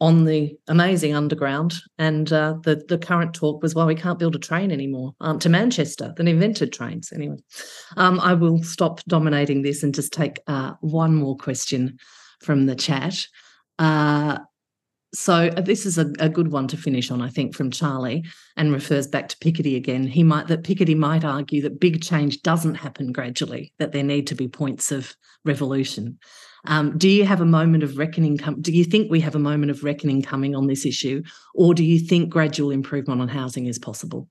on 0.00 0.24
the 0.24 0.56
amazing 0.68 1.14
underground. 1.14 1.76
And 1.98 2.32
uh, 2.32 2.56
the 2.62 2.82
the 2.88 2.98
current 2.98 3.34
talk 3.34 3.62
was, 3.62 3.74
well, 3.74 3.86
we 3.86 3.94
can't 3.94 4.18
build 4.18 4.34
a 4.34 4.38
train 4.38 4.70
anymore 4.70 5.14
um, 5.20 5.38
to 5.40 5.48
Manchester. 5.48 6.14
They 6.16 6.30
invented 6.30 6.72
trains 6.72 7.12
anyway. 7.12 7.38
Um, 7.96 8.18
I 8.20 8.34
will 8.34 8.62
stop 8.62 9.02
dominating 9.04 9.62
this 9.62 9.82
and 9.82 9.94
just 9.94 10.12
take 10.12 10.40
uh, 10.46 10.74
one 10.80 11.14
more 11.14 11.36
question 11.36 11.98
from 12.40 12.66
the 12.66 12.74
chat. 12.74 13.26
Uh, 13.78 14.38
so 15.12 15.34
uh, 15.34 15.60
this 15.60 15.86
is 15.86 15.98
a, 15.98 16.12
a, 16.20 16.28
good 16.28 16.52
one 16.52 16.68
to 16.68 16.76
finish 16.76 17.10
on, 17.10 17.20
I 17.20 17.28
think, 17.28 17.54
from 17.54 17.70
Charlie, 17.70 18.24
and 18.56 18.72
refers 18.72 19.08
back 19.08 19.28
to 19.28 19.36
Piketty 19.38 19.76
again. 19.76 20.06
He 20.06 20.22
might 20.22 20.46
that 20.46 20.62
Piketty 20.62 20.96
might 20.96 21.24
argue 21.24 21.62
that 21.62 21.80
big 21.80 22.02
change 22.02 22.42
doesn't 22.42 22.76
happen 22.76 23.12
gradually; 23.12 23.72
that 23.78 23.92
there 23.92 24.04
need 24.04 24.28
to 24.28 24.34
be 24.34 24.48
points 24.48 24.92
of 24.92 25.14
revolution. 25.44 26.18
Um, 26.66 26.96
do 26.98 27.08
you 27.08 27.24
have 27.24 27.40
a 27.40 27.46
moment 27.46 27.82
of 27.82 27.96
reckoning? 27.96 28.36
Com- 28.36 28.60
do 28.60 28.72
you 28.72 28.84
think 28.84 29.10
we 29.10 29.20
have 29.20 29.34
a 29.34 29.38
moment 29.38 29.70
of 29.70 29.82
reckoning 29.82 30.22
coming 30.22 30.54
on 30.54 30.66
this 30.66 30.84
issue, 30.84 31.22
or 31.54 31.74
do 31.74 31.84
you 31.84 31.98
think 31.98 32.30
gradual 32.30 32.70
improvement 32.70 33.20
on 33.20 33.28
housing 33.28 33.66
is 33.66 33.78
possible? 33.78 34.28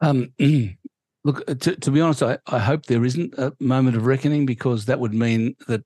Um, 0.00 0.32
look, 1.24 1.48
uh, 1.48 1.54
to, 1.54 1.76
to, 1.76 1.90
be 1.90 2.00
honest, 2.00 2.22
I, 2.22 2.38
I, 2.46 2.58
hope 2.58 2.86
there 2.86 3.04
isn't 3.04 3.34
a 3.36 3.52
moment 3.60 3.96
of 3.96 4.06
reckoning 4.06 4.46
because 4.46 4.86
that 4.86 4.98
would 4.98 5.12
mean 5.12 5.56
that 5.68 5.84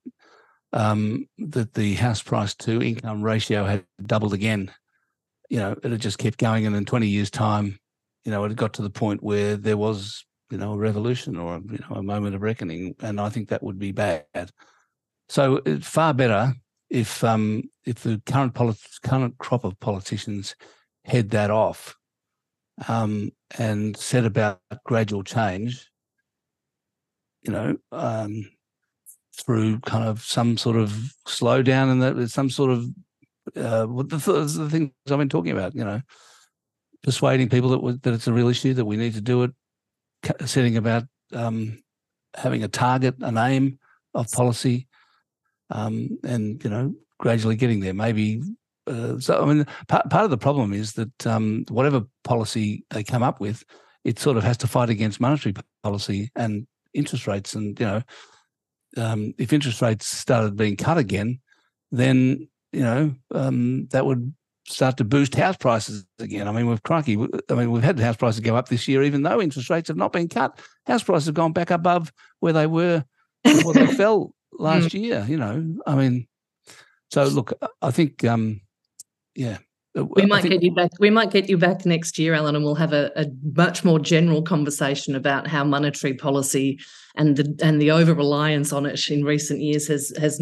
um, 0.72 1.28
that 1.38 1.74
the 1.74 1.94
house 1.94 2.22
price 2.22 2.54
to 2.56 2.82
income 2.82 3.22
ratio 3.22 3.64
had 3.64 3.84
doubled 4.06 4.34
again. 4.34 4.72
You 5.50 5.58
know, 5.58 5.76
it 5.82 5.90
had 5.90 6.00
just 6.00 6.18
kept 6.18 6.38
going, 6.38 6.66
and 6.66 6.76
in 6.76 6.84
twenty 6.84 7.08
years' 7.08 7.30
time, 7.30 7.78
you 8.24 8.30
know, 8.30 8.44
it 8.44 8.56
got 8.56 8.74
to 8.74 8.82
the 8.82 8.90
point 8.90 9.22
where 9.22 9.56
there 9.56 9.76
was, 9.76 10.24
you 10.50 10.58
know, 10.58 10.72
a 10.72 10.78
revolution 10.78 11.36
or 11.36 11.60
you 11.70 11.78
know 11.78 11.96
a 11.96 12.02
moment 12.02 12.36
of 12.36 12.42
reckoning, 12.42 12.94
and 13.00 13.20
I 13.20 13.30
think 13.30 13.48
that 13.48 13.62
would 13.64 13.80
be 13.80 13.90
bad. 13.90 14.50
So 15.28 15.60
it's 15.64 15.88
far 15.88 16.14
better 16.14 16.54
if 16.90 17.24
um, 17.24 17.64
if 17.84 18.02
the 18.02 18.20
current 18.26 18.54
polit- 18.54 19.00
current 19.02 19.38
crop 19.38 19.64
of 19.64 19.78
politicians 19.80 20.54
head 21.04 21.30
that 21.30 21.50
off 21.50 21.96
um, 22.88 23.30
and 23.58 23.96
set 23.96 24.24
about 24.24 24.60
gradual 24.84 25.22
change. 25.22 25.90
You 27.42 27.52
know, 27.52 27.76
um, 27.92 28.50
through 29.36 29.80
kind 29.80 30.04
of 30.04 30.22
some 30.22 30.56
sort 30.56 30.76
of 30.76 31.14
slowdown 31.26 31.90
and 31.90 32.02
that 32.02 32.28
some 32.30 32.48
sort 32.48 32.70
of 32.70 32.86
uh, 33.56 33.86
the, 33.86 34.46
the 34.56 34.70
things 34.70 34.92
I've 35.10 35.18
been 35.18 35.28
talking 35.28 35.52
about. 35.52 35.74
You 35.74 35.84
know, 35.84 36.00
persuading 37.02 37.50
people 37.50 37.70
that 37.70 38.02
that 38.02 38.14
it's 38.14 38.28
a 38.28 38.32
real 38.32 38.48
issue 38.48 38.74
that 38.74 38.84
we 38.84 38.96
need 38.96 39.14
to 39.14 39.20
do 39.20 39.42
it, 39.42 39.50
setting 40.46 40.76
about 40.76 41.04
um, 41.32 41.82
having 42.34 42.64
a 42.64 42.68
target, 42.68 43.16
an 43.20 43.36
aim 43.36 43.78
of 44.14 44.30
policy, 44.30 44.88
um, 45.74 46.18
and 46.22 46.62
you 46.64 46.70
know 46.70 46.94
gradually 47.18 47.56
getting 47.56 47.80
there. 47.80 47.92
Maybe 47.92 48.42
uh, 48.86 49.18
so. 49.18 49.42
I 49.42 49.52
mean, 49.52 49.66
part 49.88 50.08
part 50.08 50.24
of 50.24 50.30
the 50.30 50.38
problem 50.38 50.72
is 50.72 50.94
that 50.94 51.26
um, 51.26 51.64
whatever 51.68 52.04
policy 52.22 52.86
they 52.90 53.04
come 53.04 53.22
up 53.22 53.40
with, 53.40 53.64
it 54.04 54.18
sort 54.18 54.38
of 54.38 54.44
has 54.44 54.56
to 54.58 54.66
fight 54.66 54.88
against 54.88 55.20
monetary 55.20 55.54
policy 55.82 56.30
and 56.36 56.66
interest 56.94 57.26
rates. 57.26 57.54
And 57.54 57.78
you 57.78 57.86
know, 57.86 58.02
um, 58.96 59.34
if 59.36 59.52
interest 59.52 59.82
rates 59.82 60.06
started 60.06 60.56
being 60.56 60.76
cut 60.76 60.96
again, 60.96 61.40
then 61.90 62.48
you 62.72 62.82
know 62.82 63.14
um, 63.32 63.88
that 63.90 64.06
would 64.06 64.32
start 64.66 64.96
to 64.96 65.04
boost 65.04 65.34
house 65.34 65.56
prices 65.56 66.06
again. 66.18 66.48
I 66.48 66.52
mean, 66.52 66.66
with 66.66 66.82
crikey, 66.84 67.18
I 67.50 67.54
mean, 67.54 67.70
we've 67.70 67.82
had 67.82 67.98
house 67.98 68.16
prices 68.16 68.40
go 68.40 68.56
up 68.56 68.68
this 68.68 68.88
year, 68.88 69.02
even 69.02 69.22
though 69.22 69.42
interest 69.42 69.68
rates 69.68 69.88
have 69.88 69.96
not 69.96 70.12
been 70.12 70.28
cut. 70.28 70.58
House 70.86 71.02
prices 71.02 71.26
have 71.26 71.34
gone 71.34 71.52
back 71.52 71.70
above 71.70 72.12
where 72.40 72.52
they 72.52 72.66
were 72.66 73.04
before 73.42 73.74
they 73.74 73.86
fell 73.94 74.34
last 74.58 74.88
mm. 74.88 75.00
year. 75.02 75.26
You 75.28 75.36
know, 75.36 75.76
I 75.86 75.94
mean, 75.94 76.26
so 77.10 77.24
look, 77.24 77.52
I 77.82 77.90
think, 77.90 78.24
um, 78.24 78.60
yeah. 79.34 79.58
Uh, 79.96 80.04
we 80.04 80.26
might 80.26 80.42
think, 80.42 80.54
get 80.54 80.62
you 80.62 80.74
back. 80.74 80.90
We 80.98 81.10
might 81.10 81.30
get 81.30 81.48
you 81.48 81.56
back 81.56 81.86
next 81.86 82.18
year, 82.18 82.34
Alan, 82.34 82.56
and 82.56 82.64
we'll 82.64 82.74
have 82.74 82.92
a, 82.92 83.12
a 83.14 83.26
much 83.54 83.84
more 83.84 84.00
general 84.00 84.42
conversation 84.42 85.14
about 85.14 85.46
how 85.46 85.62
monetary 85.62 86.14
policy 86.14 86.80
and 87.14 87.36
the 87.36 87.56
and 87.62 87.80
the 87.80 87.92
over 87.92 88.12
reliance 88.12 88.72
on 88.72 88.86
it 88.86 89.08
in 89.08 89.24
recent 89.24 89.60
years 89.60 89.86
has 89.86 90.12
has 90.18 90.40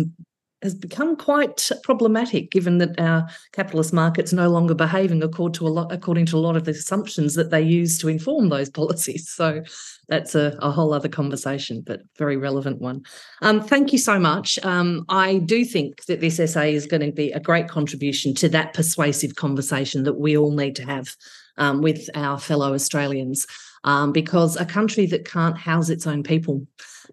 has 0.62 0.74
become 0.74 1.16
quite 1.16 1.70
problematic 1.82 2.50
given 2.50 2.78
that 2.78 2.98
our 3.00 3.26
capitalist 3.52 3.92
markets 3.92 4.32
no 4.32 4.48
longer 4.48 4.74
behaving 4.74 5.22
according 5.22 5.54
to 5.54 5.66
a 5.66 5.68
lot 5.68 5.92
according 5.92 6.26
to 6.26 6.36
a 6.36 6.38
lot 6.38 6.56
of 6.56 6.64
the 6.64 6.70
assumptions 6.70 7.34
that 7.34 7.50
they 7.50 7.60
use 7.60 7.98
to 7.98 8.08
inform 8.08 8.48
those 8.48 8.70
policies. 8.80 9.28
So 9.28 9.62
that's 10.08 10.34
a, 10.34 10.56
a 10.60 10.70
whole 10.70 10.92
other 10.92 11.08
conversation, 11.08 11.82
but 11.84 12.02
very 12.18 12.36
relevant 12.36 12.80
one. 12.80 13.02
Um, 13.40 13.60
thank 13.60 13.92
you 13.92 13.98
so 13.98 14.18
much. 14.18 14.58
Um, 14.64 15.04
I 15.08 15.38
do 15.38 15.64
think 15.64 16.04
that 16.06 16.20
this 16.20 16.38
essay 16.38 16.74
is 16.74 16.86
going 16.86 17.02
to 17.02 17.12
be 17.12 17.32
a 17.32 17.40
great 17.40 17.68
contribution 17.68 18.34
to 18.34 18.48
that 18.50 18.74
persuasive 18.74 19.36
conversation 19.36 20.02
that 20.04 20.18
we 20.18 20.36
all 20.36 20.52
need 20.52 20.76
to 20.76 20.84
have 20.84 21.16
um, 21.58 21.82
with 21.82 22.08
our 22.14 22.38
fellow 22.38 22.74
Australians, 22.74 23.46
um, 23.84 24.12
because 24.12 24.56
a 24.56 24.64
country 24.64 25.06
that 25.06 25.24
can't 25.24 25.58
house 25.58 25.88
its 25.88 26.06
own 26.06 26.22
people 26.22 26.66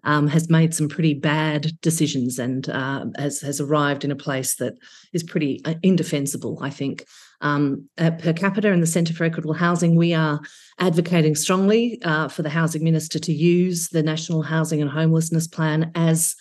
um, 0.04 0.26
has 0.28 0.48
made 0.48 0.74
some 0.74 0.88
pretty 0.88 1.14
bad 1.14 1.72
decisions 1.80 2.38
and 2.38 2.68
uh, 2.68 3.06
has 3.16 3.40
has 3.40 3.60
arrived 3.60 4.04
in 4.04 4.10
a 4.10 4.16
place 4.16 4.56
that 4.56 4.74
is 5.12 5.22
pretty 5.22 5.60
uh, 5.64 5.74
indefensible. 5.82 6.58
I 6.62 6.70
think. 6.70 7.04
Um, 7.42 7.88
per 7.96 8.34
capita 8.34 8.70
in 8.70 8.82
the 8.82 8.86
Centre 8.86 9.14
for 9.14 9.24
Equitable 9.24 9.54
Housing, 9.54 9.96
we 9.96 10.12
are 10.12 10.40
advocating 10.78 11.34
strongly 11.34 11.98
uh, 12.02 12.28
for 12.28 12.42
the 12.42 12.50
Housing 12.50 12.84
Minister 12.84 13.18
to 13.18 13.32
use 13.32 13.88
the 13.88 14.02
National 14.02 14.42
Housing 14.42 14.82
and 14.82 14.90
Homelessness 14.90 15.48
Plan 15.48 15.90
as 15.94 16.36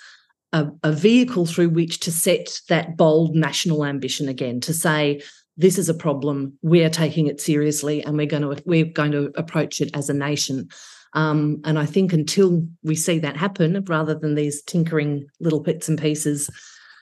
a, 0.52 0.68
a, 0.84 0.92
vehicle 0.92 1.46
through 1.46 1.70
which 1.70 2.00
to 2.02 2.12
set 2.12 2.60
that 2.68 2.98
bold 2.98 3.36
national 3.36 3.86
ambition 3.86 4.28
again 4.28 4.60
to 4.62 4.74
say 4.74 5.22
this 5.58 5.78
is 5.78 5.90
a 5.90 5.94
problem. 5.94 6.58
We're 6.62 6.90
taking 6.90 7.28
it 7.28 7.42
seriously, 7.42 8.04
and 8.04 8.18
we're 8.18 8.26
going 8.26 8.44
to 8.44 8.64
we're 8.66 8.86
going 8.86 9.12
to 9.12 9.32
approach 9.36 9.82
it 9.82 9.92
as 9.94 10.10
a 10.10 10.14
nation. 10.14 10.70
Um, 11.14 11.62
and 11.66 11.80
I 11.80 11.86
think 11.86 12.14
until 12.14 12.68
we 12.84 12.96
see 12.96 13.20
that 13.20 13.38
happen, 13.38 13.84
rather 13.88 14.16
than 14.16 14.36
these 14.36 14.62
tinkering 14.62 15.28
little 15.40 15.60
bits 15.60 15.90
and 15.90 16.00
pieces 16.00 16.50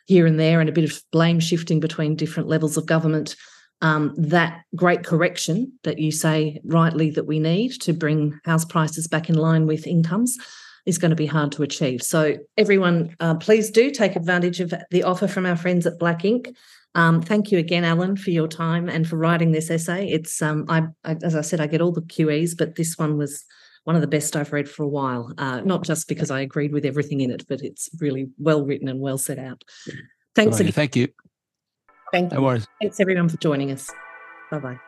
here 0.05 0.25
and 0.25 0.39
there, 0.39 0.59
and 0.59 0.69
a 0.69 0.73
bit 0.73 0.89
of 0.89 1.01
blame 1.11 1.39
shifting 1.39 1.79
between 1.79 2.15
different 2.15 2.47
levels 2.47 2.77
of 2.77 2.85
government, 2.85 3.35
um, 3.81 4.13
that 4.17 4.61
great 4.75 5.03
correction 5.03 5.71
that 5.83 5.99
you 5.99 6.11
say 6.11 6.59
rightly 6.63 7.11
that 7.11 7.27
we 7.27 7.39
need 7.39 7.69
to 7.81 7.93
bring 7.93 8.39
house 8.45 8.65
prices 8.65 9.07
back 9.07 9.29
in 9.29 9.35
line 9.35 9.67
with 9.67 9.85
incomes 9.85 10.37
is 10.85 10.97
going 10.97 11.09
to 11.09 11.15
be 11.15 11.25
hard 11.25 11.51
to 11.51 11.63
achieve. 11.63 12.01
So, 12.01 12.37
everyone, 12.57 13.15
uh, 13.19 13.35
please 13.35 13.69
do 13.69 13.91
take 13.91 14.15
advantage 14.15 14.61
of 14.61 14.73
the 14.89 15.03
offer 15.03 15.27
from 15.27 15.45
our 15.45 15.57
friends 15.57 15.85
at 15.85 15.99
Black 15.99 16.21
Inc. 16.21 16.55
Um, 16.95 17.21
thank 17.21 17.51
you 17.51 17.59
again, 17.59 17.83
Alan, 17.83 18.15
for 18.15 18.31
your 18.31 18.47
time 18.47 18.89
and 18.89 19.07
for 19.07 19.17
writing 19.17 19.51
this 19.51 19.69
essay. 19.69 20.07
It's, 20.09 20.41
um, 20.41 20.65
I, 20.69 20.83
I, 21.03 21.17
as 21.21 21.35
I 21.35 21.41
said, 21.41 21.59
I 21.59 21.67
get 21.67 21.81
all 21.81 21.91
the 21.91 22.01
QEs, 22.01 22.57
but 22.57 22.75
this 22.75 22.97
one 22.97 23.17
was 23.17 23.43
one 23.87 23.95
of 23.95 24.01
the 24.01 24.07
best 24.07 24.35
I've 24.35 24.51
read 24.51 24.69
for 24.69 24.83
a 24.83 24.87
while. 24.87 25.33
Uh, 25.37 25.61
not 25.61 25.85
just 25.85 26.09
because 26.09 26.29
I 26.29 26.41
agreed 26.41 26.73
with 26.73 26.83
everything 26.83 27.21
in 27.21 27.31
it, 27.31 27.47
but 27.47 27.61
it's 27.61 27.89
really 28.01 28.27
well 28.37 28.65
written 28.65 28.89
and 28.89 28.99
well 28.99 29.17
set 29.17 29.39
out. 29.39 29.63
Thanks 30.35 30.59
again. 30.59 30.73
Thank 30.73 30.97
you. 30.97 31.07
Thank 32.11 32.33
you. 32.33 32.37
No 32.37 32.43
worries. 32.43 32.67
Thanks 32.81 32.99
everyone 32.99 33.29
for 33.29 33.37
joining 33.37 33.71
us. 33.71 33.89
Bye 34.51 34.59
bye. 34.59 34.79